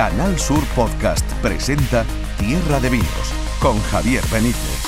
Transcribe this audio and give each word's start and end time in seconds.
Canal 0.00 0.38
Sur 0.38 0.64
Podcast 0.74 1.30
presenta 1.42 2.06
Tierra 2.38 2.80
de 2.80 2.88
Vinos 2.88 3.34
con 3.60 3.78
Javier 3.82 4.24
Benítez. 4.32 4.86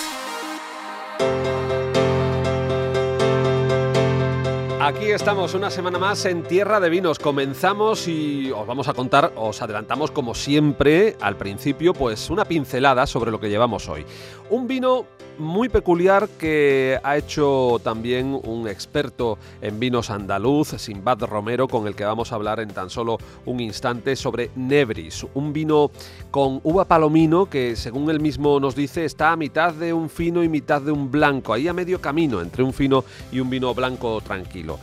Aquí 4.80 5.10
estamos 5.10 5.52
una 5.52 5.68
semana 5.68 5.98
más 5.98 6.24
en 6.24 6.42
Tierra 6.42 6.80
de 6.80 6.88
Vinos. 6.88 7.18
Comenzamos 7.18 8.08
y 8.08 8.50
os 8.52 8.66
vamos 8.66 8.88
a 8.88 8.94
contar, 8.94 9.34
os 9.36 9.60
adelantamos 9.60 10.10
como 10.10 10.34
siempre 10.34 11.18
al 11.20 11.36
principio, 11.36 11.92
pues 11.92 12.30
una 12.30 12.46
pincelada 12.46 13.06
sobre 13.06 13.30
lo 13.30 13.38
que 13.38 13.50
llevamos 13.50 13.90
hoy. 13.90 14.06
Un 14.48 14.66
vino 14.66 15.04
muy 15.38 15.68
peculiar 15.68 16.28
que 16.28 16.98
ha 17.02 17.16
hecho 17.16 17.80
también 17.82 18.38
un 18.44 18.68
experto 18.68 19.38
en 19.60 19.80
vinos 19.80 20.10
andaluz, 20.10 20.68
Simbad 20.78 21.20
Romero, 21.22 21.68
con 21.68 21.86
el 21.86 21.94
que 21.94 22.04
vamos 22.04 22.32
a 22.32 22.36
hablar 22.36 22.60
en 22.60 22.68
tan 22.68 22.90
solo 22.90 23.18
un 23.46 23.60
instante 23.60 24.16
sobre 24.16 24.50
Nebris, 24.56 25.26
un 25.34 25.52
vino 25.52 25.90
con 26.30 26.60
uva 26.62 26.84
palomino 26.84 27.46
que 27.46 27.76
según 27.76 28.10
él 28.10 28.20
mismo 28.20 28.60
nos 28.60 28.74
dice 28.74 29.04
está 29.04 29.32
a 29.32 29.36
mitad 29.36 29.72
de 29.74 29.92
un 29.92 30.08
fino 30.08 30.42
y 30.42 30.48
mitad 30.48 30.80
de 30.82 30.92
un 30.92 31.10
blanco, 31.10 31.52
ahí 31.52 31.68
a 31.68 31.72
medio 31.72 32.00
camino 32.00 32.40
entre 32.40 32.62
un 32.62 32.72
fino 32.72 33.04
y 33.30 33.40
un 33.40 33.50
vino 33.50 33.74
blanco 33.74 34.20
tranquilo. 34.20 34.78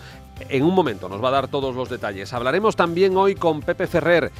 En 0.48 0.63
un 0.63 0.73
momento 0.73 1.09
nos 1.09 1.23
va 1.23 1.27
a 1.29 1.31
dar 1.31 1.48
todos 1.49 1.76
los 1.76 1.90
detalles. 1.90 2.31
Hablaremos 2.31 2.76
también 2.76 3.18
hoy 3.18 3.35
con 3.35 3.62
Pepe 3.62 3.88
Ferrer, 3.88 4.31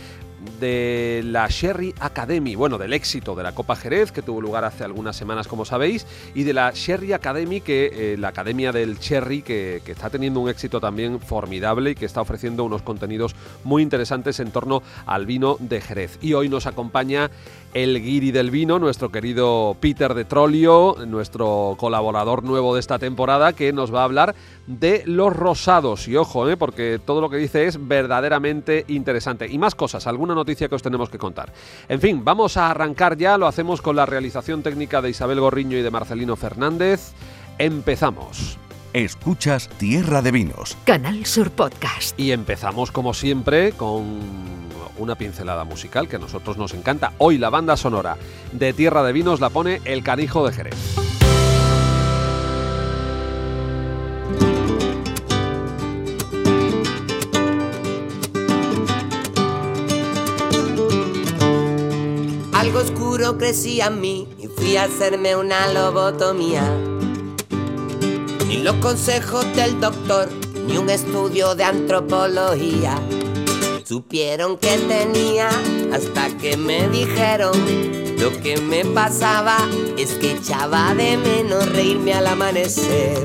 de 0.60 1.22
la 1.26 1.48
Sherry 1.48 1.94
Academy, 2.00 2.56
bueno, 2.56 2.78
del 2.78 2.94
éxito 2.94 3.36
de 3.36 3.44
la 3.44 3.54
Copa 3.54 3.76
Jerez, 3.76 4.12
que 4.12 4.22
tuvo 4.22 4.42
lugar 4.42 4.64
hace 4.66 4.84
algunas 4.84 5.16
semanas, 5.16 5.48
como 5.48 5.66
sabéis, 5.66 6.06
y 6.36 6.44
de 6.44 6.54
la 6.54 6.72
Sherry 6.72 7.14
Academy, 7.14 7.62
que 7.62 8.14
eh, 8.14 8.18
la 8.18 8.30
Academia 8.30 8.72
del 8.72 9.00
Cherry, 9.00 9.42
que, 9.42 9.82
que, 9.84 9.92
está 9.92 10.10
teniendo 10.10 10.40
un 10.40 10.50
éxito 10.50 10.80
también 10.80 11.20
formidable 11.20 11.92
y 11.92 11.96
que 11.96 12.06
está 12.06 12.22
ofreciendo 12.22 12.64
unos 12.64 12.82
contenidos 12.82 13.36
muy 13.64 13.84
interesantes 13.84 14.40
en 14.40 14.52
torno 14.52 14.84
al 15.06 15.26
vino 15.26 15.58
de 15.60 15.82
Jerez. 15.82 16.18
Y 16.22 16.34
hoy 16.34 16.50
nos 16.50 16.66
acompaña 16.66 17.30
el 17.74 18.02
guiri 18.02 18.32
del 18.32 18.50
vino, 18.50 18.80
nuestro 18.80 19.12
querido 19.12 19.78
Peter 19.80 20.14
de 20.16 20.26
Trolio, 20.26 20.96
nuestro 21.06 21.76
colaborador 21.78 22.44
nuevo 22.44 22.74
de 22.74 22.80
esta 22.80 22.98
temporada, 22.98 23.54
que 23.54 23.72
nos 23.74 23.94
va 23.94 24.02
a 24.02 24.06
hablar 24.06 24.36
de 24.66 25.04
los 25.06 25.36
rosados. 25.36 26.08
Y 26.08 26.16
ojo, 26.16 26.50
¿eh? 26.50 26.58
porque 26.58 27.00
todo 27.04 27.22
lo 27.22 27.30
que 27.30 27.38
dice 27.38 27.66
es 27.66 27.88
verdaderamente 27.88 28.86
interesante. 28.88 29.48
Y 29.48 29.58
más 29.60 29.76
cosas, 29.76 30.08
alguna 30.08 30.34
noticia 30.34 30.49
que 30.56 30.76
os 30.76 30.82
tenemos 30.82 31.10
que 31.10 31.18
contar. 31.18 31.54
En 31.88 32.02
fin, 32.02 32.24
vamos 32.24 32.58
a 32.58 32.70
arrancar 32.70 33.18
ya, 33.18 33.38
lo 33.38 33.48
hacemos 33.48 33.82
con 33.82 33.96
la 33.96 34.06
realización 34.06 34.64
técnica 34.64 35.02
de 35.02 35.10
Isabel 35.10 35.40
Gorriño 35.40 35.78
y 35.78 35.82
de 35.82 35.92
Marcelino 35.92 36.36
Fernández. 36.36 37.12
Empezamos. 37.58 38.58
Escuchas 38.94 39.70
Tierra 39.70 40.22
de 40.22 40.32
Vinos. 40.32 40.76
Canal 40.86 41.26
Sur 41.26 41.52
Podcast. 41.52 42.20
Y 42.20 42.32
empezamos 42.32 42.92
como 42.92 43.14
siempre 43.14 43.74
con 43.74 44.20
una 44.98 45.16
pincelada 45.16 45.64
musical 45.64 46.08
que 46.08 46.16
a 46.16 46.20
nosotros 46.20 46.58
nos 46.58 46.74
encanta. 46.74 47.14
Hoy 47.20 47.38
la 47.38 47.50
banda 47.50 47.78
sonora 47.78 48.18
de 48.52 48.74
Tierra 48.74 49.04
de 49.04 49.14
Vinos 49.14 49.40
la 49.42 49.50
pone 49.50 49.82
El 49.86 50.04
Canijo 50.04 50.46
de 50.48 50.54
Jerez. 50.54 51.09
Crecía 63.50 63.88
en 63.88 64.00
mí 64.00 64.28
y 64.38 64.46
fui 64.46 64.78
a 64.78 64.84
hacerme 64.84 65.36
una 65.36 65.74
lobotomía. 65.74 66.62
Ni 68.48 68.58
los 68.58 68.76
consejos 68.76 69.44
del 69.56 69.80
doctor, 69.80 70.30
ni 70.68 70.78
un 70.78 70.88
estudio 70.88 71.56
de 71.56 71.64
antropología 71.64 72.96
supieron 73.86 74.56
que 74.56 74.78
tenía 74.78 75.50
hasta 75.92 76.30
que 76.38 76.58
me 76.58 76.90
dijeron 76.90 77.54
lo 78.20 78.30
que 78.40 78.58
me 78.58 78.86
pasaba 78.86 79.58
es 79.98 80.12
que 80.14 80.34
echaba 80.34 80.94
de 80.94 81.18
menos 81.18 81.68
reírme 81.72 82.14
al 82.14 82.28
amanecer. 82.28 83.18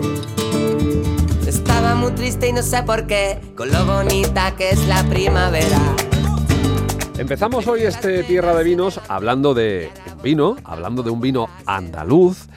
Estaba 1.47 1.97
muy 1.97 2.12
triste 2.12 2.49
y 2.49 2.54
no 2.54 2.62
sé 2.62 2.82
por 2.82 3.06
qué, 3.06 3.43
con 3.54 3.70
lo 3.70 3.84
bonita 3.84 4.56
que 4.56 4.70
es 4.70 4.87
la 4.87 5.04
primavera. 5.04 5.81
Empezamos 7.19 7.66
hoy 7.69 7.82
este 7.82 8.25
Tierra 8.25 8.54
de 8.54 8.65
Vinos 8.65 9.00
hablando 9.06 9.54
de 9.54 9.93
vino, 10.25 10.57
hablando 10.65 11.05
de 11.05 11.11
un 11.11 11.21
vino 11.21 11.49
andaluz 11.67 12.49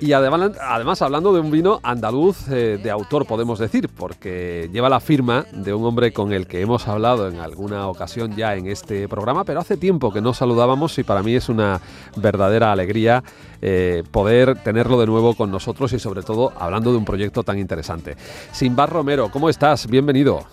y 0.00 0.12
además, 0.12 0.52
además, 0.60 1.02
hablando 1.02 1.32
de 1.32 1.40
un 1.40 1.50
vino 1.50 1.80
andaluz 1.82 2.48
eh, 2.48 2.78
de 2.80 2.90
autor, 2.90 3.26
podemos 3.26 3.58
decir, 3.58 3.88
porque 3.88 4.70
lleva 4.72 4.88
la 4.88 5.00
firma 5.00 5.44
de 5.52 5.74
un 5.74 5.84
hombre 5.84 6.12
con 6.12 6.32
el 6.32 6.46
que 6.46 6.60
hemos 6.60 6.86
hablado 6.86 7.28
en 7.28 7.40
alguna 7.40 7.88
ocasión 7.88 8.36
ya 8.36 8.54
en 8.54 8.66
este 8.66 9.08
programa, 9.08 9.44
pero 9.44 9.58
hace 9.60 9.76
tiempo 9.76 10.12
que 10.12 10.20
no 10.20 10.34
saludábamos 10.34 10.96
y 10.98 11.02
para 11.02 11.22
mí 11.22 11.34
es 11.34 11.48
una 11.48 11.80
verdadera 12.16 12.70
alegría 12.70 13.24
eh, 13.60 14.04
poder 14.10 14.62
tenerlo 14.62 15.00
de 15.00 15.06
nuevo 15.06 15.34
con 15.34 15.50
nosotros 15.50 15.92
y 15.92 15.98
sobre 15.98 16.22
todo 16.22 16.52
hablando 16.56 16.92
de 16.92 16.98
un 16.98 17.04
proyecto 17.04 17.42
tan 17.42 17.58
interesante. 17.58 18.16
Simbar 18.52 18.90
Romero, 18.90 19.30
¿cómo 19.32 19.48
estás? 19.48 19.88
Bienvenido. 19.88 20.44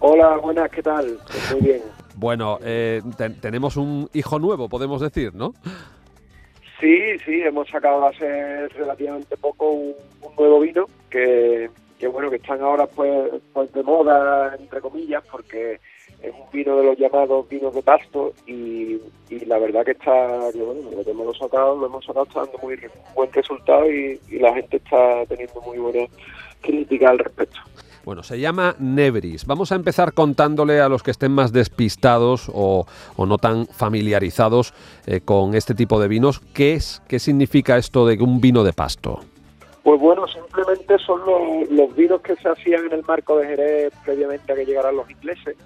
Hola, 0.00 0.38
buenas, 0.38 0.70
¿qué 0.70 0.82
tal? 0.82 1.18
Muy 1.52 1.60
bien. 1.60 2.03
Bueno, 2.14 2.58
eh, 2.62 3.02
tenemos 3.40 3.76
un 3.76 4.08
hijo 4.12 4.38
nuevo, 4.38 4.68
podemos 4.68 5.00
decir, 5.00 5.34
¿no? 5.34 5.52
Sí, 6.80 7.18
sí, 7.24 7.40
hemos 7.40 7.68
sacado 7.68 8.06
hace 8.06 8.68
relativamente 8.68 9.36
poco 9.36 9.70
un, 9.70 9.94
nuevo 10.36 10.60
vino 10.60 10.86
que, 11.08 11.70
bueno, 12.12 12.28
que 12.28 12.36
están 12.36 12.60
ahora 12.60 12.86
pues, 12.86 13.30
pues 13.52 13.72
de 13.72 13.82
moda, 13.82 14.54
entre 14.58 14.80
comillas, 14.80 15.22
porque 15.30 15.80
es 16.20 16.32
un 16.32 16.50
vino 16.52 16.76
de 16.76 16.84
los 16.84 16.98
llamados 16.98 17.48
vinos 17.48 17.74
de 17.74 17.82
pasto 17.82 18.32
y, 18.46 19.00
la 19.46 19.58
verdad 19.58 19.84
que 19.84 19.92
está, 19.92 20.50
que 20.52 20.62
bueno, 20.62 20.90
lo 20.90 21.04
que 21.04 21.10
hemos 21.10 21.38
sacado, 21.38 21.76
lo 21.76 21.86
hemos 21.86 22.04
sacado 22.04 22.26
está 22.26 22.40
dando 22.40 22.58
muy 22.58 22.76
buen 23.14 23.32
resultado 23.32 23.90
y, 23.90 24.20
y 24.28 24.38
la 24.38 24.54
gente 24.54 24.76
está 24.76 25.24
teniendo 25.26 25.60
muy 25.62 25.78
buena 25.78 26.06
crítica 26.60 27.10
al 27.10 27.18
respecto. 27.18 27.60
Bueno, 28.04 28.22
se 28.22 28.38
llama 28.38 28.76
Nebris. 28.78 29.46
Vamos 29.46 29.72
a 29.72 29.76
empezar 29.76 30.12
contándole 30.12 30.80
a 30.80 30.88
los 30.88 31.02
que 31.02 31.10
estén 31.10 31.32
más 31.32 31.52
despistados 31.52 32.50
o, 32.52 32.86
no 33.16 33.38
tan 33.38 33.66
familiarizados 33.66 34.74
eh, 35.06 35.20
con 35.24 35.54
este 35.54 35.74
tipo 35.74 35.98
de 35.98 36.08
vinos, 36.08 36.40
¿qué 36.52 36.74
es, 36.74 37.02
qué 37.08 37.18
significa 37.18 37.78
esto 37.78 38.06
de 38.06 38.22
un 38.22 38.40
vino 38.40 38.62
de 38.62 38.72
pasto? 38.72 39.20
Pues 39.82 40.00
bueno, 40.00 40.26
simplemente 40.26 40.98
son 40.98 41.20
los 41.70 41.94
vinos 41.94 42.20
que 42.22 42.36
se 42.36 42.48
hacían 42.48 42.86
en 42.86 42.92
el 42.92 43.04
marco 43.04 43.36
de 43.38 43.46
Jerez 43.46 43.92
previamente 44.04 44.52
a 44.52 44.56
que 44.56 44.64
llegaran 44.64 44.96
los 44.96 45.10
ingleses 45.10 45.56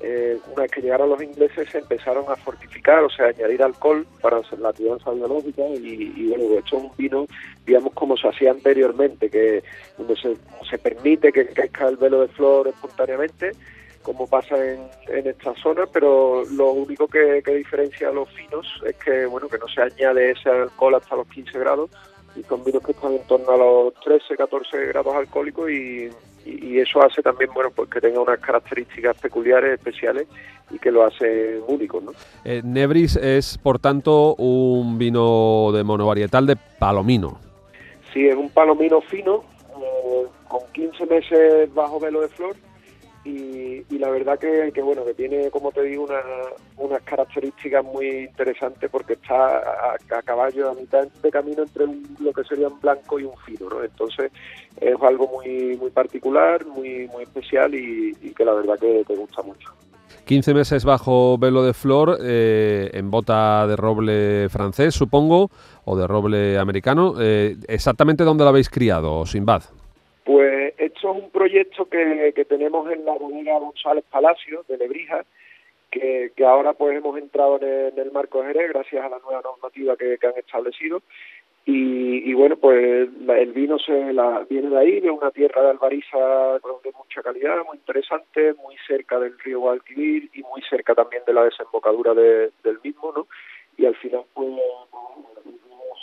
eh, 0.00 0.38
una 0.52 0.62
vez 0.62 0.70
que 0.70 0.80
llegaron 0.80 1.10
los 1.10 1.22
ingleses 1.22 1.68
se 1.70 1.78
empezaron 1.78 2.24
a 2.28 2.36
fortificar, 2.36 3.02
o 3.02 3.10
sea, 3.10 3.26
añadir 3.26 3.62
alcohol 3.62 4.06
para 4.20 4.40
la 4.58 4.72
crianza 4.72 5.10
biológica 5.10 5.62
y, 5.68 6.28
bueno, 6.28 6.48
de 6.48 6.58
hecho 6.58 6.76
un 6.76 6.90
vino, 6.96 7.26
digamos, 7.66 7.92
como 7.94 8.16
se 8.16 8.28
hacía 8.28 8.50
anteriormente, 8.52 9.28
que 9.28 9.62
donde 9.96 10.14
se, 10.16 10.78
permite 10.78 11.32
que 11.32 11.46
crezca 11.46 11.88
el 11.88 11.96
velo 11.96 12.20
de 12.20 12.28
flor 12.28 12.68
espontáneamente, 12.68 13.52
como 14.02 14.26
pasa 14.26 14.56
en, 14.56 14.88
en 15.08 15.26
esta 15.26 15.54
zona, 15.54 15.86
pero 15.86 16.44
lo 16.52 16.70
único 16.70 17.08
que, 17.08 17.42
que 17.44 17.54
diferencia 17.54 18.08
a 18.08 18.12
los 18.12 18.30
finos 18.30 18.66
es 18.86 18.96
que, 18.96 19.26
bueno, 19.26 19.48
que 19.48 19.58
no 19.58 19.68
se 19.68 19.82
añade 19.82 20.30
ese 20.30 20.48
alcohol 20.48 20.94
hasta 20.94 21.16
los 21.16 21.26
15 21.28 21.58
grados, 21.58 21.90
y 22.36 22.42
son 22.44 22.62
vinos 22.62 22.82
que 22.84 22.92
están 22.92 23.12
en 23.12 23.26
torno 23.26 23.50
a 23.50 23.56
los 23.56 23.94
13, 24.04 24.36
14 24.36 24.86
grados 24.86 25.14
alcohólicos 25.14 25.70
y, 25.70 26.08
y, 26.48 26.78
eso 26.78 27.02
hace 27.02 27.22
también 27.22 27.50
bueno 27.52 27.70
pues 27.74 27.90
que 27.90 28.00
tenga 28.00 28.20
unas 28.20 28.38
características 28.38 29.16
peculiares, 29.18 29.74
especiales 29.74 30.26
y 30.70 30.78
que 30.78 30.90
lo 30.90 31.04
hace 31.04 31.60
único. 31.66 32.00
¿no? 32.00 32.12
Eh, 32.44 32.62
Nebris 32.64 33.16
es, 33.16 33.58
por 33.58 33.78
tanto, 33.78 34.34
un 34.36 34.98
vino 34.98 35.70
de 35.72 35.84
monovarietal 35.84 36.46
de 36.46 36.56
palomino. 36.78 37.38
Sí, 38.12 38.26
es 38.26 38.36
un 38.36 38.50
palomino 38.50 39.00
fino, 39.00 39.44
eh, 39.80 40.26
con 40.48 40.60
15 40.72 41.06
meses 41.06 41.74
bajo 41.74 42.00
velo 42.00 42.20
de 42.20 42.28
flor 42.28 42.56
y, 43.28 43.98
la 43.98 44.10
verdad 44.10 44.38
que, 44.38 44.70
bueno 44.80 45.04
que 45.04 45.14
tiene 45.14 45.50
como 45.50 45.72
te 45.72 45.82
digo 45.82 46.04
una, 46.04 46.20
unas 46.76 47.02
características 47.02 47.84
muy 47.84 48.06
interesantes 48.24 48.88
porque 48.90 49.14
está 49.14 49.58
a, 49.94 50.22
caballo 50.22 50.70
a 50.70 50.74
mitad 50.74 51.06
de 51.06 51.30
camino 51.30 51.62
entre 51.62 51.86
lo 52.20 52.32
que 52.32 52.44
sería 52.44 52.68
un 52.68 52.80
blanco 52.80 53.18
y 53.18 53.24
un 53.24 53.36
fino 53.38 53.68
¿no? 53.68 53.82
entonces 53.82 54.30
es 54.80 54.94
algo 55.02 55.26
muy 55.28 55.76
muy 55.76 55.90
particular 55.90 56.64
muy 56.66 57.08
muy 57.08 57.24
especial 57.24 57.74
y, 57.74 58.12
que 58.36 58.44
la 58.44 58.54
verdad 58.54 58.78
que 58.78 59.04
te 59.06 59.16
gusta 59.16 59.42
mucho 59.42 59.72
15 60.26 60.54
meses 60.54 60.84
bajo 60.84 61.38
velo 61.38 61.62
de 61.62 61.72
flor, 61.72 62.18
eh, 62.22 62.90
en 62.92 63.10
bota 63.10 63.66
de 63.66 63.76
roble 63.76 64.48
francés, 64.50 64.94
supongo, 64.94 65.50
o 65.86 65.96
de 65.96 66.06
roble 66.06 66.58
americano. 66.58 67.14
Eh, 67.18 67.56
¿Exactamente 67.66 68.24
dónde 68.24 68.44
lo 68.44 68.50
habéis 68.50 68.68
criado, 68.68 69.24
Sinbad? 69.24 69.62
Pues 70.24 70.74
un 70.78 70.87
proyecto 71.38 71.88
que, 71.88 72.44
tenemos 72.48 72.90
en 72.90 73.04
la 73.04 73.12
bodega 73.12 73.60
González 73.60 74.04
Palacio 74.10 74.64
de 74.66 74.76
Lebrija, 74.76 75.24
que, 75.88 76.32
ahora 76.44 76.72
pues 76.72 76.96
hemos 76.96 77.16
entrado 77.16 77.60
en 77.62 77.96
el, 77.96 78.10
marco 78.10 78.42
de 78.42 78.48
Jerez 78.48 78.72
gracias 78.72 79.04
a 79.04 79.08
la 79.08 79.20
nueva 79.20 79.40
normativa 79.42 79.96
que, 79.96 80.18
han 80.20 80.36
establecido 80.36 81.00
Y, 81.64 82.32
bueno, 82.34 82.56
pues 82.56 83.08
el 83.28 83.52
vino 83.52 83.78
se 83.78 84.12
la, 84.12 84.44
viene 84.50 84.68
de 84.70 84.78
ahí, 84.78 85.00
de 85.00 85.10
una 85.10 85.30
tierra 85.30 85.62
de 85.62 85.70
albariza 85.70 86.18
de 86.58 86.92
mucha 86.98 87.22
calidad, 87.22 87.64
muy 87.64 87.76
interesante, 87.76 88.54
muy 88.54 88.74
cerca 88.88 89.20
del 89.20 89.38
río 89.38 89.60
Guadalquivir 89.60 90.30
y 90.34 90.42
muy 90.42 90.60
cerca 90.68 90.96
también 90.96 91.22
de 91.24 91.34
la 91.34 91.44
desembocadura 91.44 92.14
del 92.14 92.80
mismo, 92.82 93.12
¿no? 93.14 93.28
Y 93.76 93.86
al 93.86 93.94
final, 93.94 94.24
pues, 94.34 94.48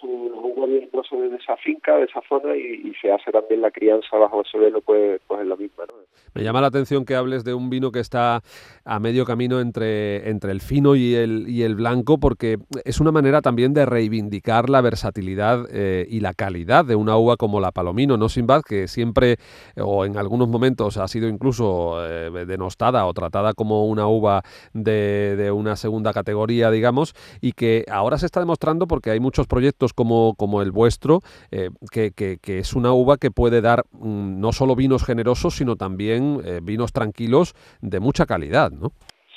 un 0.05 0.55
bien 0.67 0.89
procede 0.91 1.29
de 1.29 1.37
esa 1.37 1.57
finca, 1.57 1.95
de 1.97 2.05
esa 2.05 2.21
zona, 2.27 2.55
y, 2.55 2.93
se 3.01 3.11
hace 3.11 3.31
también 3.31 3.61
la 3.61 3.71
crianza 3.71 4.17
bajo 4.17 4.41
ese 4.41 4.57
velo, 4.57 4.81
pues, 4.81 5.19
pues 5.27 5.41
es 5.41 5.47
la 5.47 5.55
misma, 5.55 5.85
¿no? 5.87 5.93
Me 6.33 6.43
llama 6.43 6.59
la 6.59 6.67
atención 6.67 7.05
que 7.05 7.15
hables 7.15 7.43
de 7.43 7.53
un 7.53 7.69
vino 7.69 7.91
que 7.91 7.99
está 7.99 8.41
a 8.83 8.99
medio 8.99 9.25
camino 9.25 9.61
entre, 9.61 10.29
entre 10.29 10.51
el 10.51 10.59
fino 10.59 10.95
y 10.95 11.15
el, 11.15 11.47
y 11.47 11.63
el 11.63 11.75
blanco, 11.75 12.19
porque 12.19 12.57
es 12.83 12.99
una 12.99 13.11
manera 13.11 13.41
también 13.41 13.73
de 13.73 13.85
reivindicar 13.85 14.69
la 14.69 14.81
versatilidad 14.81 15.65
eh, 15.71 16.05
y 16.09 16.19
la 16.19 16.33
calidad 16.33 16.83
de 16.83 16.95
una 16.95 17.15
uva 17.17 17.37
como 17.37 17.61
la 17.61 17.71
Palomino, 17.71 18.17
no 18.17 18.27
Sinbad, 18.27 18.63
que 18.63 18.87
siempre 18.89 19.37
o 19.77 20.05
en 20.05 20.17
algunos 20.17 20.49
momentos 20.49 20.97
ha 20.97 21.07
sido 21.07 21.29
incluso 21.29 22.05
eh, 22.05 22.29
denostada 22.45 23.05
o 23.05 23.13
tratada 23.13 23.53
como 23.53 23.85
una 23.85 24.07
uva 24.07 24.43
de, 24.73 25.35
de, 25.37 25.51
una 25.51 25.77
segunda 25.77 26.11
categoría, 26.11 26.69
digamos, 26.69 27.13
y 27.39 27.53
que 27.53 27.85
ahora 27.89 28.17
se 28.17 28.25
está 28.25 28.41
demostrando 28.41 28.87
porque 28.87 29.11
hay 29.11 29.21
muchos 29.21 29.47
proyectos 29.47 29.93
como, 29.95 30.35
como 30.35 30.61
el 30.61 30.71
vuestro, 30.71 31.21
eh, 31.51 31.69
que, 31.91 32.11
que, 32.11 32.59
es 32.59 32.73
una 32.73 32.93
uva 32.93 33.17
que 33.17 33.31
puede 33.31 33.61
dar 33.61 33.83
mm, 33.91 34.39
no 34.39 34.51
solo 34.51 34.75
vinos 34.75 35.03
generosos, 35.05 35.55
sino 35.55 35.75
también 35.75 36.41
eh, 36.45 36.59
vinos 36.61 36.91
tranquilos 36.93 37.53
de 37.81 37.99
mucha 37.99 38.25
calidad, 38.25 38.71
¿no? 38.71 38.91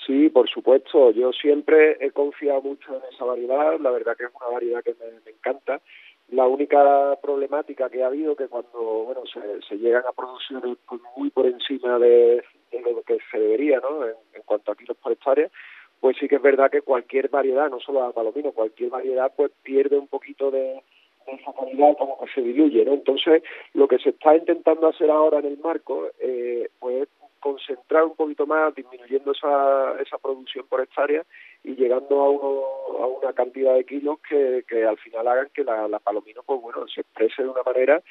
Sí, 0.08 0.30
por 0.30 0.48
supuesto. 0.48 1.10
Yo 1.10 1.32
siempre 1.32 1.98
he 2.00 2.10
confiado 2.12 2.62
mucho 2.62 2.96
en 2.96 3.02
esa 3.12 3.26
variedad. 3.26 3.78
La 3.78 3.90
verdad 3.90 4.16
que 4.16 4.24
es 4.24 4.30
una 4.34 4.50
variedad 4.54 4.82
que 4.82 4.94
me, 4.94 5.30
encanta. 5.30 5.82
La 6.30 6.46
única 6.46 7.14
problemática 7.20 7.90
que 7.90 8.02
ha 8.02 8.06
habido 8.06 8.34
que 8.34 8.48
cuando 8.48 9.04
bueno 9.04 9.20
se, 9.26 9.76
llegan 9.76 10.04
a 10.06 10.12
producir 10.12 10.60
pues, 10.88 11.00
muy 11.14 11.28
por 11.28 11.44
encima 11.44 11.98
de, 11.98 12.42
lo 12.72 13.02
que 13.02 13.18
se 13.30 13.38
debería, 13.38 13.80
¿no? 13.80 14.06
En, 14.06 14.42
cuanto 14.46 14.72
a 14.72 14.76
kilos 14.76 14.96
por 14.96 15.12
hectárea, 15.12 15.50
pues 16.00 16.16
sí 16.18 16.28
que 16.28 16.36
es 16.36 16.42
verdad 16.42 16.70
que 16.70 16.82
cualquier 16.82 17.28
variedad, 17.28 17.68
no 17.70 17.80
solo 17.80 18.00
la 18.00 18.12
palomino, 18.12 18.52
cualquier 18.52 18.90
variedad 18.90 19.32
pues 19.36 19.50
pierde 19.62 19.98
un 19.98 20.08
poquito 20.08 20.50
de, 20.50 20.82
esa 21.26 21.52
calidad 21.52 21.96
como 21.98 22.18
que 22.18 22.32
se 22.32 22.40
diluye, 22.40 22.84
¿no? 22.84 22.92
Entonces, 22.92 23.42
lo 23.74 23.86
que 23.88 23.98
se 23.98 24.10
está 24.10 24.36
intentando 24.36 24.88
hacer 24.88 25.10
ahora 25.10 25.38
en 25.40 25.46
el 25.46 25.58
marco, 25.58 26.08
eh, 26.20 26.70
pues 26.78 27.08
concentrar 27.40 28.04
un 28.04 28.16
poquito 28.16 28.46
más, 28.46 28.74
disminuyendo 28.74 29.32
esa, 29.32 30.00
esa 30.00 30.18
producción 30.18 30.66
por 30.68 30.80
hectárea 30.80 31.24
y 31.62 31.76
llegando 31.76 32.20
a, 32.20 32.30
uno, 32.30 32.64
a 33.00 33.06
una 33.06 33.32
cantidad 33.32 33.74
de 33.74 33.84
kilos 33.84 34.18
que, 34.28 34.64
que 34.68 34.84
al 34.84 34.98
final 34.98 35.28
hagan 35.28 35.48
que 35.54 35.64
la, 35.64 35.86
la 35.88 35.98
palomino, 35.98 36.42
pues 36.44 36.60
bueno, 36.60 36.86
se 36.88 37.02
exprese 37.02 37.42
de 37.42 37.48
una 37.48 37.62
manera 37.62 38.02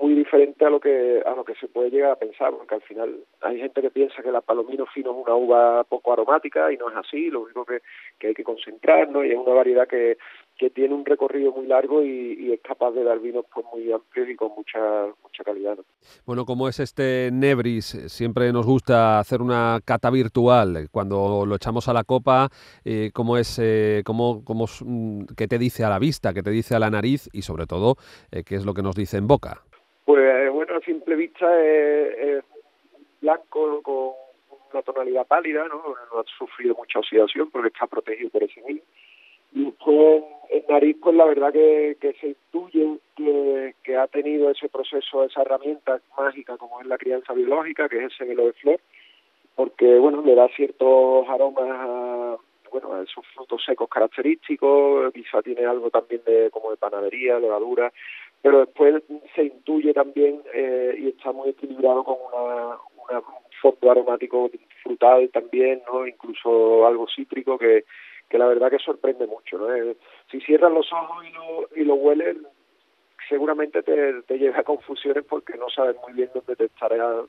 muy 0.00 0.14
diferente 0.14 0.64
a 0.64 0.70
lo 0.70 0.80
que 0.80 1.22
a 1.24 1.34
lo 1.34 1.44
que 1.44 1.54
se 1.54 1.68
puede 1.68 1.90
llegar 1.90 2.12
a 2.12 2.16
pensar 2.16 2.52
porque 2.52 2.74
al 2.74 2.82
final 2.82 3.24
hay 3.40 3.58
gente 3.58 3.80
que 3.80 3.90
piensa 3.90 4.22
que 4.22 4.32
la 4.32 4.40
palomino 4.40 4.86
fino 4.86 5.10
es 5.12 5.26
una 5.26 5.34
uva 5.34 5.84
poco 5.84 6.12
aromática 6.12 6.72
y 6.72 6.76
no 6.76 6.90
es 6.90 6.96
así 6.96 7.30
lo 7.30 7.42
único 7.42 7.64
que, 7.64 7.80
que 8.18 8.28
hay 8.28 8.34
que 8.34 8.44
concentrarnos 8.44 9.24
y 9.24 9.30
es 9.30 9.38
una 9.38 9.54
variedad 9.54 9.86
que, 9.86 10.16
que 10.56 10.70
tiene 10.70 10.94
un 10.94 11.04
recorrido 11.04 11.52
muy 11.52 11.66
largo 11.66 12.02
y, 12.02 12.52
es 12.52 12.60
capaz 12.60 12.92
de 12.92 13.02
dar 13.02 13.18
vinos 13.18 13.44
pues 13.52 13.66
muy 13.72 13.90
amplios 13.90 14.28
y 14.28 14.36
con 14.36 14.50
mucha 14.54 15.06
mucha 15.22 15.42
calidad 15.42 15.76
bueno 16.24 16.44
como 16.44 16.68
es 16.68 16.78
este 16.78 17.30
Nebris 17.32 18.04
siempre 18.06 18.52
nos 18.52 18.66
gusta 18.66 19.18
hacer 19.18 19.42
una 19.42 19.80
cata 19.84 20.10
virtual. 20.10 20.88
Cuando 20.90 21.44
lo 21.46 21.56
echamos 21.56 21.88
a 21.88 21.92
la 21.92 22.04
copa 22.04 22.48
eh, 22.84 23.10
cómo 23.12 23.36
es 23.36 23.58
eh, 23.60 24.02
cómo, 24.04 24.44
cómo 24.44 24.66
mm, 24.80 25.24
qué 25.36 25.48
te 25.48 25.58
dice 25.58 25.84
a 25.84 25.88
la 25.88 25.98
vista 25.98 26.32
qué 26.32 26.42
te 26.42 26.50
dice 26.50 26.74
a 26.74 26.78
la 26.78 26.90
nariz 26.90 27.28
y 27.32 27.42
sobre 27.42 27.66
todo 27.66 27.96
eh, 28.30 28.44
qué 28.44 28.56
es 28.56 28.64
lo 28.64 28.74
que 28.74 28.82
nos 28.82 28.94
dice 28.94 29.16
en 29.16 29.26
boca 29.26 29.62
pues 30.04 30.52
bueno, 30.52 30.76
a 30.76 30.80
simple 30.80 31.16
vista 31.16 31.46
es, 31.62 32.44
blanco 33.20 33.82
con 33.82 34.12
una 34.72 34.82
tonalidad 34.82 35.26
pálida, 35.26 35.66
¿no? 35.68 35.82
Ha 36.18 36.24
sufrido 36.38 36.74
mucha 36.74 36.98
oxidación 36.98 37.50
porque 37.50 37.68
está 37.68 37.86
protegido 37.86 38.30
por 38.30 38.42
ese 38.42 38.60
vino. 38.66 38.80
Y 39.52 39.64
después 39.66 40.24
en 40.50 40.64
nariz, 40.68 40.96
pues 41.00 41.14
la 41.14 41.24
verdad 41.24 41.52
que, 41.52 42.16
se 42.20 42.28
intuye 42.28 42.98
que, 43.16 43.74
que, 43.82 43.96
ha 43.96 44.06
tenido 44.08 44.50
ese 44.50 44.68
proceso, 44.68 45.24
esa 45.24 45.42
herramienta 45.42 46.00
mágica 46.18 46.56
como 46.56 46.80
es 46.80 46.86
la 46.86 46.98
crianza 46.98 47.32
biológica, 47.32 47.88
que 47.88 48.04
es 48.04 48.12
ese 48.12 48.24
velo 48.24 48.46
de 48.46 48.52
flor, 48.54 48.80
porque 49.54 49.98
bueno, 49.98 50.22
le 50.22 50.34
da 50.34 50.48
ciertos 50.48 51.28
aromas 51.28 51.70
a, 51.70 52.36
bueno, 52.70 52.92
a 52.92 53.02
esos 53.02 53.24
frutos 53.28 53.62
secos 53.64 53.88
característicos, 53.88 55.12
quizá 55.12 55.40
tiene 55.42 55.64
algo 55.64 55.90
también 55.90 56.22
de 56.26 56.50
como 56.50 56.70
de 56.70 56.76
panadería, 56.76 57.38
levadura, 57.38 57.92
pero 58.44 58.58
después 58.58 59.02
se 59.34 59.44
intuye 59.44 59.94
también 59.94 60.42
eh, 60.52 60.94
y 60.98 61.08
está 61.08 61.32
muy 61.32 61.48
equilibrado 61.48 62.04
con 62.04 62.16
una, 62.30 62.76
una, 63.02 63.18
un 63.20 63.50
fondo 63.62 63.90
aromático 63.90 64.50
frutal 64.82 65.30
también, 65.30 65.80
¿no? 65.90 66.06
incluso 66.06 66.86
algo 66.86 67.06
cítrico 67.08 67.56
que, 67.56 67.86
que 68.28 68.36
la 68.36 68.46
verdad 68.46 68.70
que 68.70 68.78
sorprende 68.78 69.26
mucho. 69.26 69.56
¿no? 69.56 69.74
Eh, 69.74 69.96
si 70.30 70.42
cierras 70.42 70.70
los 70.72 70.92
ojos 70.92 71.24
y 71.24 71.32
lo, 71.32 71.68
y 71.74 71.84
lo 71.86 71.94
hueles, 71.94 72.36
seguramente 73.30 73.82
te, 73.82 74.20
te 74.24 74.36
lleva 74.38 74.58
a 74.58 74.62
confusiones 74.62 75.24
porque 75.24 75.56
no 75.56 75.70
sabes 75.70 75.96
muy 76.06 76.12
bien 76.12 76.28
dónde 76.34 76.54
te 76.54 76.66
estará, 76.66 77.22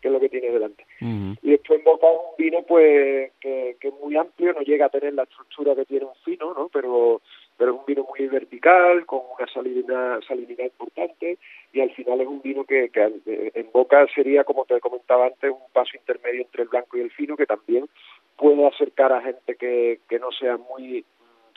qué 0.00 0.06
es 0.06 0.14
lo 0.14 0.20
que 0.20 0.28
tienes 0.28 0.52
delante. 0.52 0.86
Y 1.00 1.50
después 1.50 1.80
en 1.80 1.84
boca 1.84 2.06
un 2.06 2.36
vino 2.38 2.62
pues 2.62 3.32
que, 3.40 3.76
que 3.80 3.88
es 3.88 3.94
muy 4.00 4.16
amplio, 4.16 4.52
no 4.52 4.60
llega 4.60 4.86
a 4.86 4.90
tener 4.90 5.12
la 5.14 5.24
estructura 5.24 5.74
que 5.74 5.86
tiene 5.86 6.06
un 6.06 6.14
fino, 6.24 6.54
¿no? 6.54 6.68
pero 6.72 7.20
pero 7.62 7.74
es 7.74 7.78
un 7.78 7.86
vino 7.86 8.04
muy 8.08 8.26
vertical, 8.26 9.06
con 9.06 9.20
una 9.38 9.46
salinidad, 9.52 10.64
importante 10.64 11.38
y 11.72 11.80
al 11.80 11.92
final 11.92 12.20
es 12.20 12.26
un 12.26 12.42
vino 12.42 12.64
que, 12.64 12.88
que 12.88 13.22
en 13.54 13.70
boca 13.72 14.04
sería, 14.12 14.42
como 14.42 14.64
te 14.64 14.80
comentaba 14.80 15.26
antes, 15.26 15.48
un 15.48 15.72
paso 15.72 15.92
intermedio 15.96 16.42
entre 16.42 16.64
el 16.64 16.68
blanco 16.68 16.96
y 16.96 17.02
el 17.02 17.12
fino 17.12 17.36
que 17.36 17.46
también 17.46 17.88
puede 18.36 18.66
acercar 18.66 19.12
a 19.12 19.22
gente 19.22 19.54
que, 19.54 20.00
no 20.18 20.32
sea 20.32 20.56
muy 20.56 21.04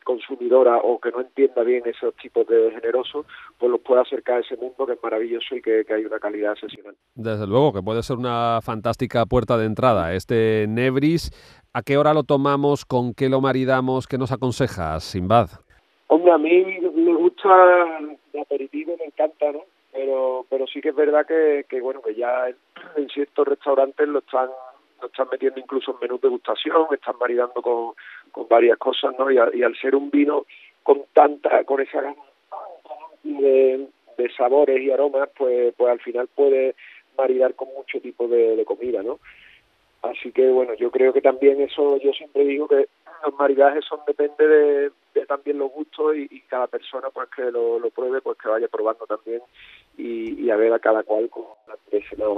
consumidora 0.04 0.78
o 0.78 1.00
que 1.00 1.10
no 1.10 1.22
entienda 1.22 1.64
bien 1.64 1.82
esos 1.88 2.16
tipos 2.18 2.46
de 2.46 2.70
generosos, 2.70 3.26
pues 3.58 3.72
los 3.72 3.82
puede 3.82 4.02
acercar 4.02 4.38
a 4.38 4.42
ese 4.42 4.58
mundo 4.58 4.86
que 4.86 4.94
es 4.94 5.02
maravilloso 5.02 5.56
y 5.56 5.62
que, 5.64 5.86
que, 5.88 5.94
hay 5.96 6.06
una 6.06 6.20
calidad 6.20 6.54
excepcional. 6.54 6.96
Desde 7.16 7.48
luego, 7.48 7.74
que 7.74 7.82
puede 7.82 8.04
ser 8.04 8.18
una 8.18 8.60
fantástica 8.62 9.26
puerta 9.26 9.58
de 9.58 9.66
entrada. 9.66 10.14
Este 10.14 10.68
Nebris, 10.70 11.32
¿a 11.74 11.82
qué 11.82 11.98
hora 11.98 12.14
lo 12.14 12.22
tomamos? 12.22 12.86
¿Con 12.86 13.16
qué 13.16 13.28
lo 13.28 13.42
maridamos? 13.42 14.06
¿Qué 14.06 14.20
nos 14.20 14.32
aconsejas, 14.32 15.04
Simbad? 15.04 15.65
Hombre, 16.08 16.32
a 16.32 16.38
mí 16.38 16.80
me 16.94 17.14
gusta 17.16 18.00
el 18.34 18.40
aperitivo, 18.40 18.96
me 19.00 19.06
encanta, 19.06 19.52
¿no? 19.52 19.64
Pero, 19.92 20.46
pero 20.50 20.68
sí 20.68 20.82
que 20.82 20.90
es 20.90 20.96
verdad 20.96 21.26
que, 21.26 21.66
que 21.68 21.82
bueno, 21.82 22.02
que 22.02 22.14
ya 22.14 22.48
en, 22.96 23.10
ciertos 23.10 23.48
restaurantes 23.48 24.08
lo 24.08 24.20
están 24.20 24.50
lo 25.02 25.08
están 25.08 25.28
metiendo 25.32 25.60
incluso 25.60 25.92
en 25.92 25.98
menús 26.02 26.22
de 26.22 26.30
degustación, 26.30 26.88
están 26.92 27.16
maridando 27.20 27.62
con, 27.62 27.94
con 28.32 28.48
varias 28.48 28.78
cosas, 28.78 29.14
¿no? 29.18 29.30
Y, 29.30 29.36
y 29.54 29.64
al 29.64 29.76
ser 29.78 29.96
un 29.96 30.10
vino 30.10 30.46
con 30.84 31.04
tanta, 31.14 31.64
con 31.64 31.82
esa 31.82 32.02
gama 32.02 32.24
de, 33.24 33.88
de 34.18 34.30
sabores 34.36 34.82
y 34.82 34.92
aromas, 34.92 35.30
pues, 35.38 35.74
pues 35.76 35.92
al 35.92 36.00
final 36.00 36.28
puede 36.34 36.76
maridar 37.18 37.56
con 37.56 37.70
mucho 37.76 38.00
tipo 38.00 38.28
de, 38.28 38.56
de 38.56 38.66
comida, 38.66 39.02
¿no? 39.02 39.20
Así 40.02 40.32
que 40.32 40.50
bueno, 40.50 40.76
yo 40.76 40.92
creo 40.92 41.14
que 41.14 41.22
también 41.22 41.60
eso, 41.62 41.98
yo 41.98 42.12
siempre 42.14 42.46
digo 42.46 42.68
que 42.68 42.88
los 43.26 43.34
maridajes 43.36 43.84
son 43.86 44.00
depende 44.06 44.48
de, 44.48 44.92
también 45.26 45.58
los 45.58 45.72
gustos 45.72 46.16
y, 46.16 46.42
cada 46.42 46.68
persona 46.68 47.10
pues 47.14 47.30
que 47.36 47.44
lo, 47.52 47.80
pruebe, 47.90 48.22
pues 48.22 48.38
que 48.38 48.50
vaya 48.50 48.68
probando 48.68 49.06
también 49.06 49.42
y, 49.98 50.50
a 50.50 50.56
ver 50.56 50.74
a 50.74 50.80
cada 50.80 51.04
cual 51.04 51.30
con 51.30 51.44
la 51.68 51.76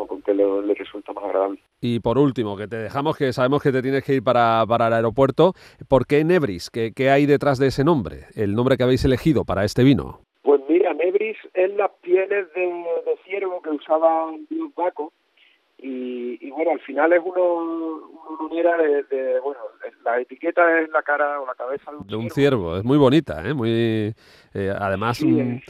con 0.08 0.22
que 0.22 0.34
le, 0.34 0.74
resulta 0.76 1.14
más 1.14 1.24
agradable. 1.26 1.60
Y 1.82 2.00
por 2.00 2.18
último, 2.18 2.56
que 2.56 2.68
te 2.68 2.78
dejamos 2.78 3.18
que 3.18 3.34
sabemos 3.34 3.62
que 3.62 3.72
te 3.72 3.82
tienes 3.82 4.04
que 4.04 4.16
ir 4.16 4.24
para, 4.24 4.64
para 4.68 4.88
el 4.88 4.94
aeropuerto, 4.94 5.54
¿por 5.88 6.06
qué 6.06 6.24
Nebris? 6.24 6.70
¿Qué, 6.70 6.92
¿Qué 6.96 7.10
hay 7.10 7.26
detrás 7.26 7.58
de 7.60 7.68
ese 7.68 7.84
nombre? 7.84 8.26
El 8.36 8.54
nombre 8.54 8.78
que 8.78 8.84
habéis 8.84 9.04
elegido 9.06 9.46
para 9.46 9.64
este 9.66 9.84
vino. 9.84 10.22
Pues 10.44 10.62
mira, 10.70 10.94
Nebris 10.94 11.38
es 11.54 11.74
las 11.76 11.92
pieles 12.02 12.54
de, 12.54 12.62
de 12.62 13.18
ciervo 13.26 13.62
que 13.62 13.72
usaban 13.72 14.46
Dios 14.50 14.70
Baco 14.76 15.12
y, 15.80 16.50
bueno, 16.50 16.72
al 16.72 16.80
final 16.80 17.14
es 17.14 17.22
uno, 17.24 17.56
una 17.56 18.50
manera 18.50 18.78
de, 18.78 19.40
bueno, 19.42 19.60
la 20.04 20.20
etiqueta 20.20 20.82
es 20.82 20.90
la 20.90 21.04
cara 21.04 21.40
o 21.40 21.46
la 21.46 21.54
cabeza 21.54 21.92
de 21.92 21.98
un, 21.98 22.08
de 22.08 22.16
un 22.16 22.30
ciervo. 22.32 22.78
es 22.78 22.84
muy 22.84 22.98
bonita, 22.98 23.48
¿eh? 23.48 23.54
muy, 23.54 24.14
eh, 24.54 24.74
además 24.76 25.22
eh, 25.22 25.62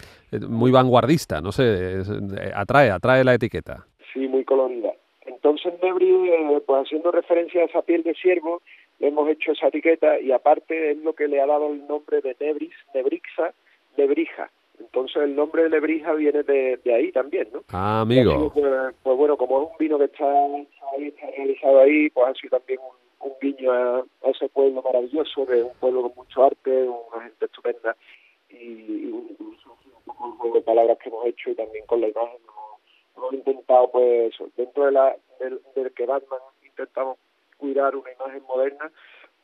muy 0.48 0.72
vanguardista, 0.72 1.42
no 1.42 1.52
sé, 1.52 2.02
atrae, 2.56 2.90
atrae 2.90 3.24
la 3.26 3.34
etiqueta. 3.34 3.86
Sí, 4.14 4.28
muy 4.28 4.46
colorida. 4.46 4.94
Entonces 5.26 5.74
Nebri, 5.84 6.62
pues 6.66 6.86
haciendo 6.86 7.12
referencia 7.12 7.62
a 7.62 7.66
esa 7.66 7.82
piel 7.82 8.04
de 8.04 8.14
ciervo, 8.14 8.62
hemos 9.00 9.30
hecho 9.30 9.52
esa 9.52 9.68
etiqueta 9.68 10.20
y 10.22 10.32
aparte 10.32 10.92
es 10.92 10.98
lo 11.00 11.14
que 11.14 11.28
le 11.28 11.42
ha 11.42 11.46
dado 11.46 11.74
el 11.74 11.86
nombre 11.86 12.22
de 12.22 12.36
Nebris, 12.40 12.74
Nebrixa, 12.94 13.54
Nebrija 13.98 14.50
entonces 14.80 15.24
el 15.24 15.36
nombre 15.36 15.64
de 15.64 15.70
Lebrija 15.70 16.14
viene 16.14 16.44
de, 16.44 16.80
ahí 16.94 17.12
también, 17.12 17.50
¿no? 17.52 17.64
Ah, 17.70 18.02
amigo. 18.02 18.52
Pues, 18.54 18.96
pues, 19.04 19.18
bueno, 19.18 19.38
como 19.38 19.64
es 19.64 19.70
un 19.72 19.78
vino 19.78 19.98
que 19.98 20.06
está, 20.06 20.26
ahí, 20.26 21.08
está 21.08 21.28
realizado 21.32 21.80
ahí, 21.80 22.10
pues 22.10 22.28
ha 22.28 22.34
sido 22.34 22.58
también 22.58 22.80
un, 23.20 23.34
guiño 23.42 23.72
a, 23.72 24.04
ese 24.24 24.50
pueblo 24.50 24.82
maravilloso, 24.82 25.46
de 25.46 25.64
un 25.64 25.74
pueblo 25.80 26.04
con 26.04 26.16
mucho 26.16 26.44
arte, 26.44 26.88
una 26.88 27.24
gente 27.24 27.46
estupenda 27.46 27.96
y, 28.50 29.10
incluso 29.30 29.78
un 30.06 30.16
con 30.16 30.32
el 30.32 30.38
juego 30.38 30.56
de 30.56 30.62
palabras 30.62 30.98
que 31.00 31.10
hemos 31.10 31.26
hecho 31.26 31.50
y 31.52 31.56
también 31.56 31.86
con 31.86 32.02
la 32.02 32.08
imagen. 32.08 32.40
Hemos, 33.16 33.34
intentado, 33.34 33.92
pues, 33.92 34.34
dentro 34.56 34.86
de 34.86 34.92
la, 34.92 35.16
del, 35.40 35.60
del 35.76 35.92
que 35.94 36.06
Batman 36.06 36.40
intentamos 36.64 37.18
cuidar 37.58 37.96
una 37.96 38.12
imagen 38.12 38.44
moderna, 38.48 38.92